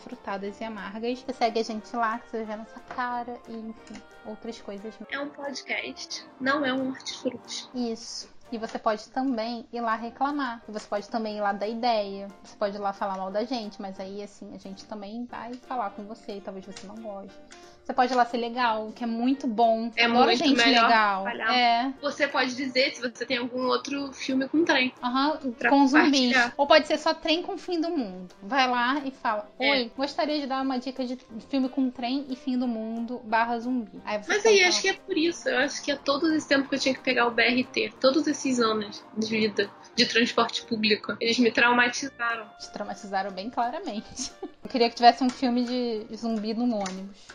e. 1.19 1.25
Você 1.25 1.33
segue 1.33 1.59
a 1.59 1.63
gente 1.63 1.95
lá, 1.95 2.19
que 2.19 2.29
você 2.29 2.37
vai 2.37 2.45
ver 2.45 2.53
a 2.53 2.57
nossa 2.57 2.79
cara 2.79 3.39
e, 3.47 3.53
enfim, 3.53 4.01
outras 4.25 4.61
coisas. 4.61 4.93
É 5.09 5.19
um 5.19 5.29
podcast, 5.29 6.25
não 6.39 6.65
é 6.65 6.73
um 6.73 6.89
hortifruti. 6.89 7.69
Isso. 7.73 8.33
E 8.51 8.57
você 8.57 8.77
pode 8.77 9.09
também 9.09 9.67
ir 9.73 9.81
lá 9.81 9.95
reclamar. 9.95 10.61
E 10.67 10.71
você 10.71 10.87
pode 10.87 11.09
também 11.09 11.37
ir 11.37 11.41
lá 11.41 11.51
dar 11.51 11.67
ideia. 11.67 12.27
Você 12.43 12.55
pode 12.55 12.75
ir 12.75 12.79
lá 12.79 12.93
falar 12.93 13.17
mal 13.17 13.31
da 13.31 13.43
gente, 13.43 13.81
mas 13.81 13.99
aí 13.99 14.21
assim, 14.21 14.53
a 14.53 14.57
gente 14.57 14.85
também 14.85 15.25
vai 15.25 15.53
falar 15.53 15.89
com 15.91 16.03
você, 16.03 16.41
talvez 16.43 16.65
você 16.65 16.85
não 16.85 16.95
goste. 16.95 17.37
Você 17.85 17.93
pode 17.93 18.11
ir 18.11 18.15
lá 18.15 18.25
ser 18.25 18.37
legal, 18.37 18.91
que 18.95 19.03
é 19.03 19.07
muito 19.07 19.45
bom. 19.45 19.91
É 19.95 20.05
Adoro 20.05 20.25
muito 20.25 20.39
gente 20.39 20.57
melhor 20.57 20.87
legal. 20.87 21.27
É. 21.27 21.93
Você 22.01 22.27
pode 22.27 22.55
dizer 22.55 22.95
se 22.95 23.01
você 23.01 23.23
tem 23.27 23.37
algum 23.37 23.67
outro 23.67 24.11
filme 24.11 24.47
com 24.49 24.65
trem. 24.65 24.91
Aham, 25.03 25.37
Pra 25.59 25.69
com 25.69 25.85
zumbis. 25.87 26.35
Ou 26.57 26.65
pode 26.65 26.87
ser 26.87 26.97
só 26.97 27.13
trem 27.13 27.43
com 27.43 27.59
fim 27.59 27.79
do 27.79 27.89
mundo. 27.89 28.33
Vai 28.41 28.67
lá 28.67 29.03
e 29.05 29.11
fala: 29.11 29.47
É. 29.59 29.71
Oi, 29.71 29.91
gostaria 29.95 30.39
de 30.39 30.47
dar 30.47 30.63
uma 30.63 30.79
dica 30.79 31.05
de 31.05 31.15
filme 31.47 31.69
com 31.69 31.91
trem 31.91 32.25
e 32.27 32.35
fim 32.35 32.57
do 32.57 32.67
mundo 32.67 33.21
barra 33.23 33.59
zumbi. 33.59 34.01
Aí 34.03 34.19
Mas 34.27 34.43
aí, 34.47 34.63
acho 34.63 34.81
que 34.81 34.87
é 34.87 34.93
por 34.93 35.15
isso. 35.15 35.47
Eu 35.47 35.59
acho 35.59 35.83
que 35.83 35.91
é 35.91 35.95
todo 35.95 36.33
esse 36.33 36.47
tempo 36.47 36.67
que 36.67 36.73
eu 36.73 36.79
tinha 36.79 36.95
que 36.95 37.01
pegar 37.01 37.27
o 37.27 37.31
BRT. 37.31 37.93
Todos 37.99 38.25
esses 38.25 38.59
anos 38.59 39.03
de 39.15 39.27
vida 39.27 39.69
de 39.95 40.05
transporte 40.05 40.63
público. 40.63 41.15
Eles 41.19 41.37
me 41.39 41.51
traumatizaram. 41.51 42.49
te 42.59 42.69
traumatizaram 42.71 43.31
bem 43.31 43.49
claramente. 43.49 44.31
Eu 44.65 44.69
queria 44.69 44.89
que 44.89 44.95
tivesse 44.95 45.23
um 45.23 45.29
filme 45.29 45.63
de 45.63 46.15
zumbi 46.15 46.55
no 46.55 46.63
ônibus. 46.75 47.27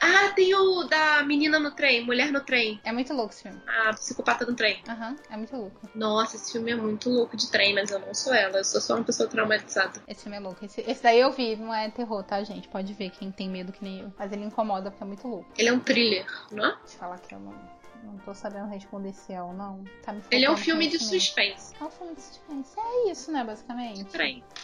Ah, 0.00 0.30
tem 0.36 0.54
o 0.54 0.84
da 0.84 1.20
menina 1.24 1.58
no 1.58 1.72
trem, 1.72 2.04
mulher 2.04 2.30
no 2.30 2.40
trem. 2.40 2.80
É 2.84 2.92
muito 2.92 3.12
louco 3.12 3.32
esse 3.32 3.42
filme. 3.42 3.60
A 3.66 3.92
psicopata 3.92 4.46
no 4.46 4.54
trem. 4.54 4.80
Aham, 4.88 5.16
é 5.28 5.36
muito 5.36 5.56
louco. 5.56 5.80
Nossa, 5.96 6.36
esse 6.36 6.52
filme 6.52 6.70
é 6.70 6.76
muito 6.76 7.10
louco 7.10 7.36
de 7.36 7.50
trem, 7.50 7.74
mas 7.74 7.90
eu 7.90 7.98
não 7.98 8.14
sou 8.14 8.32
ela. 8.32 8.58
Eu 8.58 8.64
sou 8.64 8.80
só 8.80 8.94
uma 8.94 9.02
pessoa 9.02 9.28
traumatizada. 9.28 10.00
Esse 10.06 10.22
filme 10.22 10.36
é 10.36 10.40
louco. 10.40 10.64
Esse, 10.64 10.80
esse 10.82 11.02
daí 11.02 11.18
eu 11.18 11.32
vi, 11.32 11.56
não 11.56 11.74
é 11.74 11.90
terror, 11.90 12.22
tá, 12.22 12.40
gente? 12.44 12.68
Pode 12.68 12.92
ver 12.94 13.10
quem 13.10 13.32
tem 13.32 13.48
medo 13.48 13.72
que 13.72 13.82
nem 13.82 14.02
eu. 14.02 14.12
Mas 14.16 14.30
ele 14.30 14.44
incomoda 14.44 14.90
porque 14.90 15.02
é 15.02 15.06
muito 15.08 15.26
louco. 15.26 15.50
Ele 15.58 15.68
é 15.68 15.72
um 15.72 15.80
thriller, 15.80 16.26
não 16.52 16.66
é? 16.66 16.76
Deixa 16.82 16.94
eu 16.94 16.98
falar 17.00 17.18
que 17.18 17.34
eu 17.34 17.40
não, 17.40 17.54
não 18.04 18.16
tô 18.18 18.32
sabendo 18.32 18.68
responder 18.68 19.12
se 19.12 19.32
é 19.32 19.42
ou 19.42 19.52
não. 19.52 19.82
Tá 20.04 20.12
me 20.12 20.22
Ele 20.30 20.44
é 20.44 20.50
um 20.50 20.56
filme 20.56 20.86
de 20.86 21.00
suspense. 21.00 21.74
É 21.80 21.84
um 21.84 21.90
filme 21.90 22.05
de 22.05 22.05
suspense. 22.05 22.05
É 22.78 23.10
isso, 23.10 23.32
né, 23.32 23.44
basicamente? 23.44 24.04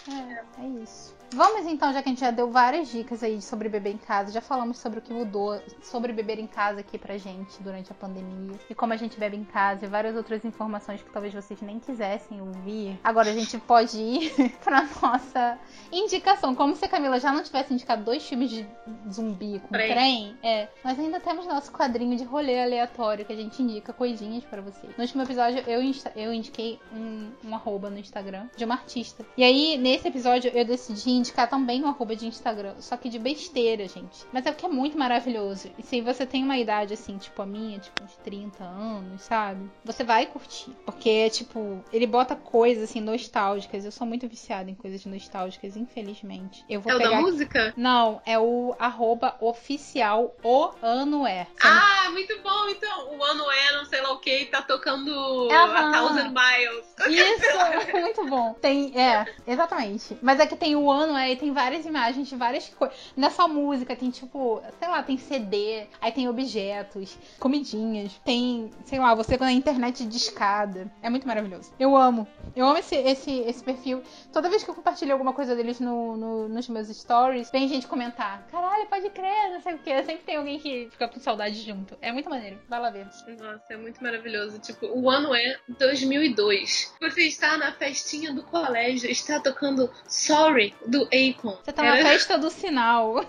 É, 0.09 0.63
é 0.63 0.69
isso. 0.83 1.15
Vamos 1.35 1.67
então, 1.67 1.93
já 1.93 2.03
que 2.03 2.11
a 2.11 2.13
gente 2.13 2.21
já 2.21 2.31
deu 2.31 2.51
várias 2.51 2.89
dicas 2.89 3.23
aí 3.23 3.41
sobre 3.41 3.67
beber 3.67 3.95
em 3.95 3.99
casa, 3.99 4.31
já 4.31 4.41
falamos 4.43 4.79
sobre 4.79 4.99
o 4.99 5.03
que 5.03 5.15
mudou 5.15 5.59
sobre 5.81 6.13
beber 6.13 6.39
em 6.39 6.47
casa 6.47 6.81
aqui 6.81 6.99
pra 6.99 7.17
gente 7.17 7.63
durante 7.63 7.91
a 7.91 7.95
pandemia 7.95 8.59
e 8.69 8.75
como 8.75 8.93
a 8.93 8.97
gente 8.97 9.19
bebe 9.19 9.37
em 9.37 9.45
casa 9.45 9.87
e 9.87 9.89
várias 9.89 10.15
outras 10.15 10.45
informações 10.45 11.01
que 11.01 11.11
talvez 11.11 11.33
vocês 11.33 11.61
nem 11.63 11.81
quisessem 11.81 12.39
ouvir. 12.41 13.01
Agora 13.03 13.31
a 13.31 13.33
gente 13.33 13.57
pode 13.59 13.99
ir 13.99 14.31
pra 14.63 14.87
nossa 15.01 15.59
indicação. 15.91 16.55
Como 16.55 16.77
se 16.77 16.85
a 16.85 16.89
Camila 16.89 17.19
já 17.19 17.33
não 17.33 17.43
tivesse 17.43 17.73
indicado 17.73 18.05
dois 18.05 18.27
filmes 18.27 18.51
de 18.51 18.67
zumbi 19.11 19.59
com 19.61 19.69
Trem. 19.69 19.91
trem, 19.91 20.37
é, 20.43 20.69
nós 20.85 20.99
ainda 20.99 21.19
temos 21.19 21.47
nosso 21.47 21.73
quadrinho 21.73 22.15
de 22.15 22.25
rolê 22.25 22.63
aleatório 22.63 23.25
que 23.25 23.33
a 23.33 23.37
gente 23.37 23.63
indica 23.63 23.91
coisinhas 23.95 24.45
pra 24.45 24.61
vocês. 24.61 24.95
No 24.99 25.03
último 25.03 25.23
episódio 25.23 25.65
eu, 25.67 25.81
eu 26.15 26.33
indiquei 26.33 26.79
um, 26.93 27.32
um 27.45 27.55
arroba 27.55 27.91
no 27.91 27.99
Instagram 27.99 28.49
de 28.57 28.65
uma 28.65 28.75
artista. 28.75 29.25
E 29.37 29.45
aí, 29.45 29.77
nesse 29.77 30.09
episódio, 30.09 30.51
eu 30.55 30.65
decidi 30.65 31.11
indicar 31.11 31.49
também 31.49 31.83
um 31.83 31.89
arroba 31.89 32.15
de 32.17 32.27
Instagram, 32.27 32.75
só 32.79 32.97
que 32.97 33.09
de 33.09 33.19
besteira, 33.19 33.87
gente. 33.89 34.27
Mas 34.33 34.47
é 34.47 34.53
porque 34.53 34.67
é 34.67 34.69
muito 34.69 34.99
maravilhoso. 34.99 35.71
E 35.79 35.83
se 35.83 36.01
você 36.01 36.27
tem 36.27 36.43
uma 36.43 36.59
idade 36.59 36.95
assim, 36.95 37.19
tipo 37.19 37.41
a 37.43 37.47
minha, 37.47 37.79
tipo 37.79 38.03
uns 38.03 38.17
30 38.17 38.65
anos, 38.65 39.23
sabe? 39.23 39.71
Você 39.85 40.05
vai 40.05 40.27
curtir. 40.27 40.71
Porque, 40.85 41.29
tipo, 41.31 41.83
ele 41.93 42.07
bota 42.07 42.35
coisas 42.35 42.85
assim 42.85 43.01
nostálgicas. 43.01 43.85
Eu 43.85 43.93
sou 43.93 44.07
muito 44.07 44.29
viciada 44.29 44.71
em 44.71 44.75
coisas 44.75 45.05
nostálgicas, 45.05 45.77
infelizmente. 45.77 46.65
Eu 46.69 46.81
vou 46.81 46.93
É 46.93 46.97
o 46.97 46.99
da 46.99 47.21
música? 47.21 47.73
Não, 47.77 48.21
é 48.27 48.39
o 48.39 48.75
arroba 48.79 49.37
oficial 49.41 50.35
o 50.43 50.71
ano 50.83 51.27
é. 51.27 51.47
Ah, 51.63 52.11
muito 52.11 52.39
bom. 52.43 52.69
Então, 52.69 53.17
o 53.17 53.23
ano 53.23 53.51
é, 53.51 53.73
não 53.77 53.85
sei 53.85 54.01
lá 54.01 54.13
o 54.13 54.19
que, 54.19 54.47
tá 54.47 54.63
tocando 54.63 55.13
Aham. 55.51 55.91
A 55.91 55.93
Thousand 55.93 56.31
Miles. 56.31 56.87
Isso, 57.23 58.01
muito 58.01 58.27
bom. 58.27 58.55
Tem, 58.55 58.93
é, 58.99 59.27
exatamente. 59.47 60.17
Mas 60.23 60.41
é 60.41 60.47
que 60.47 60.57
tem 60.57 60.77
o 60.77 60.91
ano, 60.91 61.15
aí 61.15 61.37
tem 61.37 61.53
várias 61.53 61.85
imagens 61.87 62.29
de 62.29 62.37
várias 62.37 62.69
coisas. 62.69 62.97
Não 63.17 63.29
é 63.29 63.31
só 63.31 63.47
música, 63.49 63.95
tem 63.97 64.11
tipo, 64.11 64.63
sei 64.79 64.89
lá, 64.89 65.03
tem 65.03 65.17
CD, 65.19 65.87
aí 66.01 66.13
tem 66.13 66.29
objetos, 66.29 67.17
comidinhas, 67.39 68.13
tem, 68.25 68.71
sei 68.85 68.99
lá, 68.99 69.15
você 69.15 69.37
na 69.37 69.53
internet 69.53 70.05
de 70.05 70.17
escada. 70.17 70.91
É 71.03 71.11
muito 71.11 71.27
maravilhoso. 71.27 71.73
Eu 71.79 71.97
amo. 71.97 72.27
Eu 72.55 72.67
amo 72.67 72.79
esse, 72.79 72.95
esse, 72.97 73.31
esse 73.41 73.63
perfil. 73.65 74.03
Toda 74.33 74.49
vez 74.49 74.63
que 74.63 74.71
eu 74.71 74.75
compartilho 74.75 75.13
alguma 75.13 75.33
coisa 75.33 75.57
deles 75.57 75.81
no, 75.81 76.17
no- 76.17 76.49
nos 76.49 76.69
meus 76.69 76.89
stories, 76.89 77.51
vem 77.51 77.67
gente 77.69 77.87
comentar. 77.87 78.47
Caralho, 78.51 78.87
pode 78.87 79.09
crer, 79.11 79.53
não 79.53 79.61
sei 79.61 79.75
o 79.75 79.79
quê. 79.79 80.03
Sempre 80.03 80.23
tem 80.25 80.37
alguém 80.37 80.59
que 80.59 80.89
fica 80.91 81.09
com 81.09 81.19
saudade 81.19 81.61
junto. 81.61 81.97
É 82.01 82.13
muito 82.13 82.29
maneiro. 82.31 82.59
Vai 82.69 82.81
lá 82.81 82.91
ver. 82.91 83.07
Nossa, 83.39 83.63
é 83.71 83.77
muito 83.77 84.03
maravilhoso. 84.03 84.59
Tipo, 84.59 84.87
o 84.87 85.11
ano 85.11 85.35
é 85.35 85.57
2002. 85.79 86.95
Você 87.13 87.23
está 87.27 87.57
na 87.59 87.73
festinha 87.73 88.33
do 88.33 88.43
colégio, 88.43 89.11
está 89.11 89.39
tocando 89.39 89.91
Sorry, 90.09 90.75
do 90.87 91.03
Akon. 91.05 91.59
Você 91.63 91.73
tá 91.73 91.83
na 91.83 91.99
Era- 91.99 92.09
festa 92.09 92.39
do 92.39 92.51
sinal. 92.51 93.25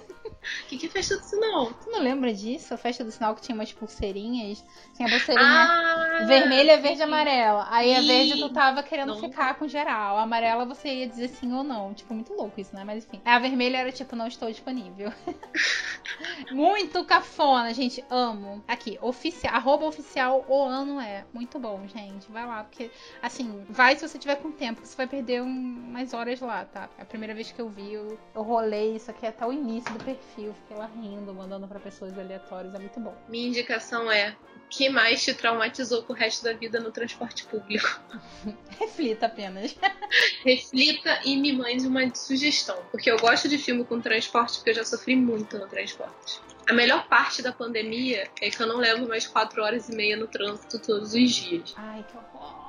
O 0.66 0.68
que, 0.68 0.78
que 0.78 0.86
é 0.86 0.90
festa 0.90 1.18
do 1.18 1.24
sinal? 1.24 1.74
Tu 1.74 1.90
não 1.90 2.02
lembra 2.02 2.34
disso? 2.34 2.74
A 2.74 2.78
festa 2.78 3.04
do 3.04 3.12
sinal 3.12 3.34
que 3.36 3.42
tinha 3.42 3.56
umas 3.56 3.72
pulseirinhas. 3.72 4.64
Tinha 4.96 5.08
a 5.08 5.12
pulseirinha 5.12 5.48
Ah! 5.48 6.26
vermelha, 6.26 6.78
verde 6.80 7.00
e 7.00 7.04
amarela. 7.04 7.68
Aí 7.70 7.94
a 7.96 8.02
verde 8.02 8.38
tu 8.38 8.50
tava 8.50 8.84
querendo 8.84 9.10
Não. 9.14 9.20
ficar 9.20 9.56
com 9.56 9.68
geral. 9.68 10.18
A 10.18 10.24
amarela 10.24 10.66
você 10.66 10.90
ia 10.90 11.08
dizer 11.08 11.30
sim 11.30 11.52
ou 11.54 11.64
não. 11.64 11.94
Tipo, 11.94 12.14
muito 12.14 12.34
louco 12.34 12.60
isso, 12.60 12.76
né? 12.76 12.84
Mas 12.84 13.06
enfim. 13.06 13.22
A 13.26 13.40
vermelha 13.40 13.78
era 13.78 13.92
tipo, 13.92 14.16
não 14.16 14.28
estou 14.28 14.50
disponível. 14.50 15.12
muito 16.50 17.04
cafona, 17.06 17.74
gente. 17.74 18.04
Amo. 18.10 18.64
Aqui, 18.68 18.98
oficial, 19.02 19.56
arroba 19.56 19.86
oficial 19.86 20.46
o 20.48 20.64
ano 20.64 21.00
é. 21.00 21.26
Muito 21.34 21.60
bom, 21.60 21.86
gente. 21.88 22.32
Vai 22.32 22.46
lá, 22.46 22.64
porque, 22.64 22.90
assim, 23.22 23.66
vai 23.70 23.96
se 23.96 24.08
você 24.08 24.18
tiver 24.20 24.36
com 24.38 24.52
tempo, 24.52 24.82
que 24.82 24.88
você 24.88 24.96
vai 24.96 25.08
perder 25.08 25.42
um- 25.42 25.86
umas 25.90 26.14
horas 26.14 26.40
lá, 26.40 26.66
tá? 26.66 26.90
É 26.98 27.02
a 27.02 27.06
primeira 27.06 27.34
vez 27.34 27.52
que 27.52 27.62
eu 27.62 27.70
vi, 27.70 27.94
eu, 27.94 28.18
eu 28.36 28.42
rolei 28.42 28.96
isso 28.96 29.10
aqui 29.12 29.26
até 29.26 29.46
o 29.46 29.52
início 29.54 29.92
do 29.94 30.04
perfil. 30.04 30.33
Fiquei 30.34 30.76
lá 30.76 30.88
rindo, 30.88 31.34
mandando 31.34 31.68
pra 31.68 31.80
pessoas 31.80 32.18
aleatórias. 32.18 32.74
É 32.74 32.80
muito 32.80 33.00
bom. 33.00 33.16
Minha 33.30 33.50
indicação 33.50 34.12
é: 34.12 34.36
o 34.56 34.70
que 34.70 34.90
mais 34.90 35.24
te 35.24 35.34
traumatizou 35.34 36.04
pro 36.04 36.16
resto 36.16 36.44
da 36.44 36.54
vida 36.54 36.80
no 36.80 36.92
transporte 36.92 37.46
público? 37.46 38.02
Reflita 38.80 39.28
apenas. 39.28 39.76
Reflita 40.44 41.20
e 41.24 41.38
me 41.38 41.54
mande 41.54 41.86
uma 41.88 42.14
sugestão. 42.16 42.78
Porque 42.92 43.10
eu 43.10 43.18
gosto 43.18 43.48
de 43.48 43.58
filme 43.58 43.86
com 43.86 44.02
transporte, 44.02 44.58
porque 44.58 44.72
eu 44.72 44.76
já 44.76 44.84
sofri 44.84 45.16
muito 45.16 45.58
no 45.58 45.68
transporte. 45.68 46.42
A 46.68 46.74
melhor 46.74 47.08
parte 47.08 47.42
da 47.42 47.52
pandemia 47.52 48.30
é 48.42 48.50
que 48.50 48.62
eu 48.62 48.68
não 48.68 48.78
levo 48.78 49.08
mais 49.08 49.28
4 49.28 49.62
horas 49.62 49.90
e 49.90 49.96
meia 49.96 50.16
no 50.16 50.28
trânsito 50.28 50.80
todos 50.80 51.14
os 51.14 51.32
dias. 51.32 51.74
Ai, 51.78 52.04
que 52.10 52.18
horror. 52.18 52.63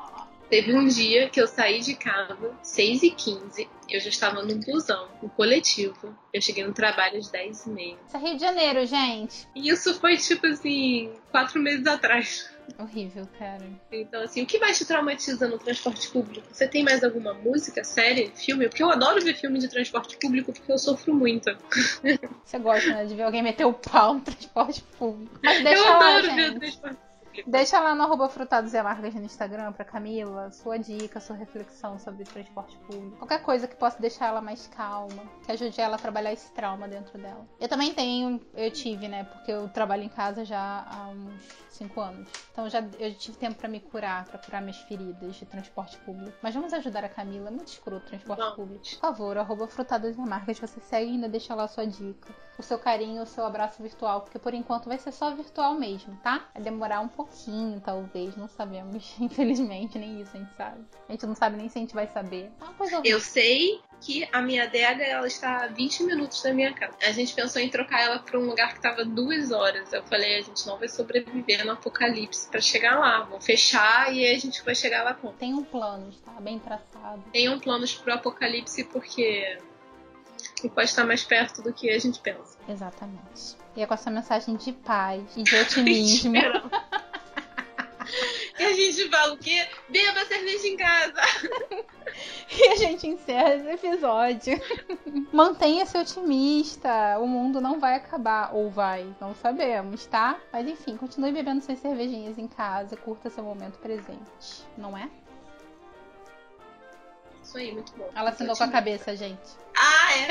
Teve 0.48 0.74
um 0.74 0.86
dia 0.86 1.28
que 1.28 1.40
eu 1.40 1.46
saí 1.46 1.80
de 1.80 1.94
casa, 1.94 2.52
6 2.62 3.02
e 3.02 3.10
15 3.10 3.68
eu 3.88 4.00
já 4.00 4.08
estava 4.08 4.42
no 4.42 4.54
busão, 4.56 5.08
no 5.22 5.28
coletivo. 5.28 6.16
Eu 6.32 6.40
cheguei 6.40 6.64
no 6.64 6.72
trabalho 6.72 7.18
às 7.18 7.30
10 7.30 7.66
e 7.66 7.70
meia. 7.70 7.96
Isso 8.06 8.16
é 8.16 8.20
Rio 8.20 8.34
de 8.34 8.40
Janeiro, 8.40 8.86
gente. 8.86 9.46
E 9.54 9.68
isso 9.68 9.94
foi, 10.00 10.16
tipo 10.16 10.46
assim, 10.46 11.12
quatro 11.30 11.60
meses 11.60 11.86
atrás. 11.86 12.50
Horrível, 12.78 13.28
cara. 13.38 13.64
Então, 13.92 14.22
assim, 14.22 14.42
o 14.42 14.46
que 14.46 14.58
mais 14.58 14.78
te 14.78 14.86
traumatiza 14.86 15.46
no 15.46 15.58
transporte 15.58 16.08
público? 16.08 16.46
Você 16.50 16.66
tem 16.66 16.82
mais 16.82 17.04
alguma 17.04 17.34
música, 17.34 17.84
série, 17.84 18.32
filme? 18.34 18.68
Porque 18.68 18.82
eu 18.82 18.90
adoro 18.90 19.22
ver 19.22 19.34
filme 19.34 19.58
de 19.58 19.68
transporte 19.68 20.16
público 20.16 20.52
porque 20.52 20.72
eu 20.72 20.78
sofro 20.78 21.14
muito. 21.14 21.54
Você 22.44 22.58
gosta, 22.58 22.88
né, 22.90 23.04
de 23.04 23.14
ver 23.14 23.24
alguém 23.24 23.42
meter 23.42 23.66
o 23.66 23.74
pau 23.74 24.14
no 24.14 24.20
transporte 24.20 24.82
público. 24.98 25.38
Mas 25.42 25.62
deixa 25.62 25.82
eu 25.82 25.92
lá, 25.92 26.16
adoro 26.16 26.34
ver 26.34 26.50
o 26.50 26.58
transporte. 26.58 26.98
Deixa 27.46 27.80
lá 27.80 27.94
no 27.94 28.02
arroba 28.02 28.28
frutados 28.28 28.72
e 28.72 28.78
amargas 28.78 29.14
no 29.14 29.22
Instagram 29.22 29.72
pra 29.72 29.84
Camila 29.84 30.50
sua 30.50 30.78
dica, 30.78 31.20
sua 31.20 31.36
reflexão 31.36 31.98
sobre 31.98 32.24
transporte 32.24 32.76
público. 32.78 33.16
Qualquer 33.18 33.42
coisa 33.42 33.66
que 33.66 33.76
possa 33.76 34.00
deixar 34.00 34.26
ela 34.26 34.40
mais 34.40 34.66
calma, 34.68 35.22
que 35.44 35.52
ajude 35.52 35.80
ela 35.80 35.96
a 35.96 35.98
trabalhar 35.98 36.32
esse 36.32 36.50
trauma 36.52 36.88
dentro 36.88 37.18
dela. 37.18 37.46
Eu 37.60 37.68
também 37.68 37.92
tenho, 37.92 38.40
eu 38.54 38.70
tive, 38.70 39.08
né? 39.08 39.24
Porque 39.24 39.50
eu 39.50 39.68
trabalho 39.68 40.02
em 40.02 40.08
casa 40.08 40.44
já 40.44 40.84
há 40.88 41.08
uns 41.08 41.42
5 41.70 42.00
anos. 42.00 42.28
Então 42.52 42.68
já 42.68 42.84
eu 42.98 43.14
tive 43.14 43.36
tempo 43.36 43.56
pra 43.56 43.68
me 43.68 43.80
curar, 43.80 44.24
pra 44.24 44.38
curar 44.38 44.60
minhas 44.60 44.78
feridas 44.78 45.36
de 45.36 45.46
transporte 45.46 45.96
público. 45.98 46.36
Mas 46.42 46.54
vamos 46.54 46.72
ajudar 46.72 47.04
a 47.04 47.08
Camila, 47.08 47.48
é 47.48 47.50
muito 47.50 47.68
escroto 47.68 48.06
o 48.06 48.08
transporte 48.08 48.40
Vamos. 48.40 48.56
público. 48.56 48.84
Por 48.84 48.98
favor, 49.00 49.38
arroba 49.38 49.66
frutadas 49.66 50.16
e 50.16 50.20
amargas, 50.20 50.58
você 50.58 50.80
segue 50.80 51.10
e 51.10 51.14
ainda 51.14 51.28
deixa 51.28 51.54
lá 51.54 51.66
sua 51.66 51.86
dica. 51.86 52.32
O 52.56 52.62
seu 52.62 52.78
carinho, 52.78 53.22
o 53.22 53.26
seu 53.26 53.44
abraço 53.44 53.82
virtual, 53.82 54.20
porque 54.20 54.38
por 54.38 54.54
enquanto 54.54 54.86
vai 54.86 54.96
ser 54.98 55.10
só 55.10 55.34
virtual 55.34 55.74
mesmo, 55.74 56.16
tá? 56.22 56.44
Vai 56.54 56.62
demorar 56.62 57.00
um 57.00 57.08
pouquinho, 57.24 57.80
talvez, 57.80 58.36
não 58.36 58.48
sabemos. 58.48 59.14
Infelizmente, 59.18 59.98
nem 59.98 60.20
isso 60.20 60.30
a 60.34 60.38
gente 60.38 60.54
sabe. 60.56 60.84
A 61.08 61.12
gente 61.12 61.26
não 61.26 61.34
sabe 61.34 61.56
nem 61.56 61.68
se 61.68 61.78
a 61.78 61.80
gente 61.80 61.94
vai 61.94 62.06
saber. 62.06 62.50
É 62.60 63.00
Eu 63.04 63.20
sei 63.20 63.80
que 64.00 64.28
a 64.32 64.40
minha 64.42 64.64
adega 64.64 65.02
ela 65.02 65.26
está 65.26 65.64
a 65.64 65.66
20 65.68 66.04
minutos 66.04 66.42
da 66.42 66.52
minha 66.52 66.72
casa. 66.72 66.94
A 67.02 67.12
gente 67.12 67.34
pensou 67.34 67.60
em 67.60 67.68
trocar 67.68 68.02
ela 68.02 68.18
para 68.18 68.38
um 68.38 68.44
lugar 68.44 68.70
que 68.70 68.76
estava 68.76 69.04
duas 69.04 69.50
horas. 69.50 69.92
Eu 69.92 70.02
falei, 70.04 70.38
a 70.38 70.42
gente 70.42 70.66
não 70.66 70.78
vai 70.78 70.88
sobreviver 70.88 71.64
no 71.64 71.72
apocalipse 71.72 72.48
para 72.48 72.60
chegar 72.60 72.98
lá. 72.98 73.24
Vou 73.24 73.40
fechar 73.40 74.12
e 74.14 74.26
a 74.28 74.38
gente 74.38 74.62
vai 74.64 74.74
chegar 74.74 75.02
lá 75.02 75.14
com. 75.14 75.32
Tem 75.32 75.54
um 75.54 75.64
plano, 75.64 76.12
tá? 76.24 76.32
Bem 76.40 76.58
traçado. 76.58 77.22
Tenham 77.32 77.58
planos 77.58 77.94
pro 77.94 78.12
apocalipse 78.12 78.84
porque 78.84 79.58
pode 80.68 80.88
estar 80.88 81.04
mais 81.04 81.24
perto 81.24 81.62
do 81.62 81.72
que 81.72 81.90
a 81.90 81.98
gente 81.98 82.20
pensa. 82.20 82.58
Exatamente. 82.68 83.56
E 83.76 83.82
é 83.82 83.86
com 83.86 83.94
essa 83.94 84.10
mensagem 84.10 84.56
de 84.56 84.72
paz 84.72 85.22
e 85.36 85.42
de 85.42 85.56
otimismo. 85.56 86.34
Esperando. 88.54 88.60
E 88.60 88.64
a 88.64 88.72
gente 88.72 89.08
fala 89.10 89.32
o 89.32 89.38
quê? 89.38 89.68
Beba 89.88 90.24
cerveja 90.26 90.66
em 90.66 90.76
casa. 90.76 91.20
E 92.56 92.68
a 92.68 92.76
gente 92.76 93.08
encerra 93.08 93.56
esse 93.56 93.68
episódio. 93.68 94.60
Mantenha-se 95.32 95.98
otimista. 95.98 97.18
O 97.18 97.26
mundo 97.26 97.60
não 97.60 97.80
vai 97.80 97.96
acabar. 97.96 98.54
Ou 98.54 98.70
vai, 98.70 99.12
não 99.20 99.34
sabemos, 99.34 100.06
tá? 100.06 100.38
Mas 100.52 100.68
enfim, 100.68 100.96
continue 100.96 101.32
bebendo 101.32 101.64
suas 101.64 101.80
cervejinhas 101.80 102.38
em 102.38 102.46
casa. 102.46 102.96
Curta 102.96 103.28
seu 103.30 103.42
momento 103.42 103.78
presente. 103.78 104.64
Não 104.76 104.96
é? 104.96 105.10
Isso 107.42 107.58
aí, 107.58 107.72
muito 107.72 107.92
bom. 107.96 108.08
Ela 108.14 108.30
assinou 108.30 108.56
com 108.56 108.64
a 108.64 108.68
cabeça, 108.68 109.16
gente. 109.16 109.50
Ah, 109.76 110.16
é? 110.16 110.28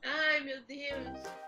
Ai, 0.04 0.40
meu 0.40 0.62
Deus. 0.62 1.43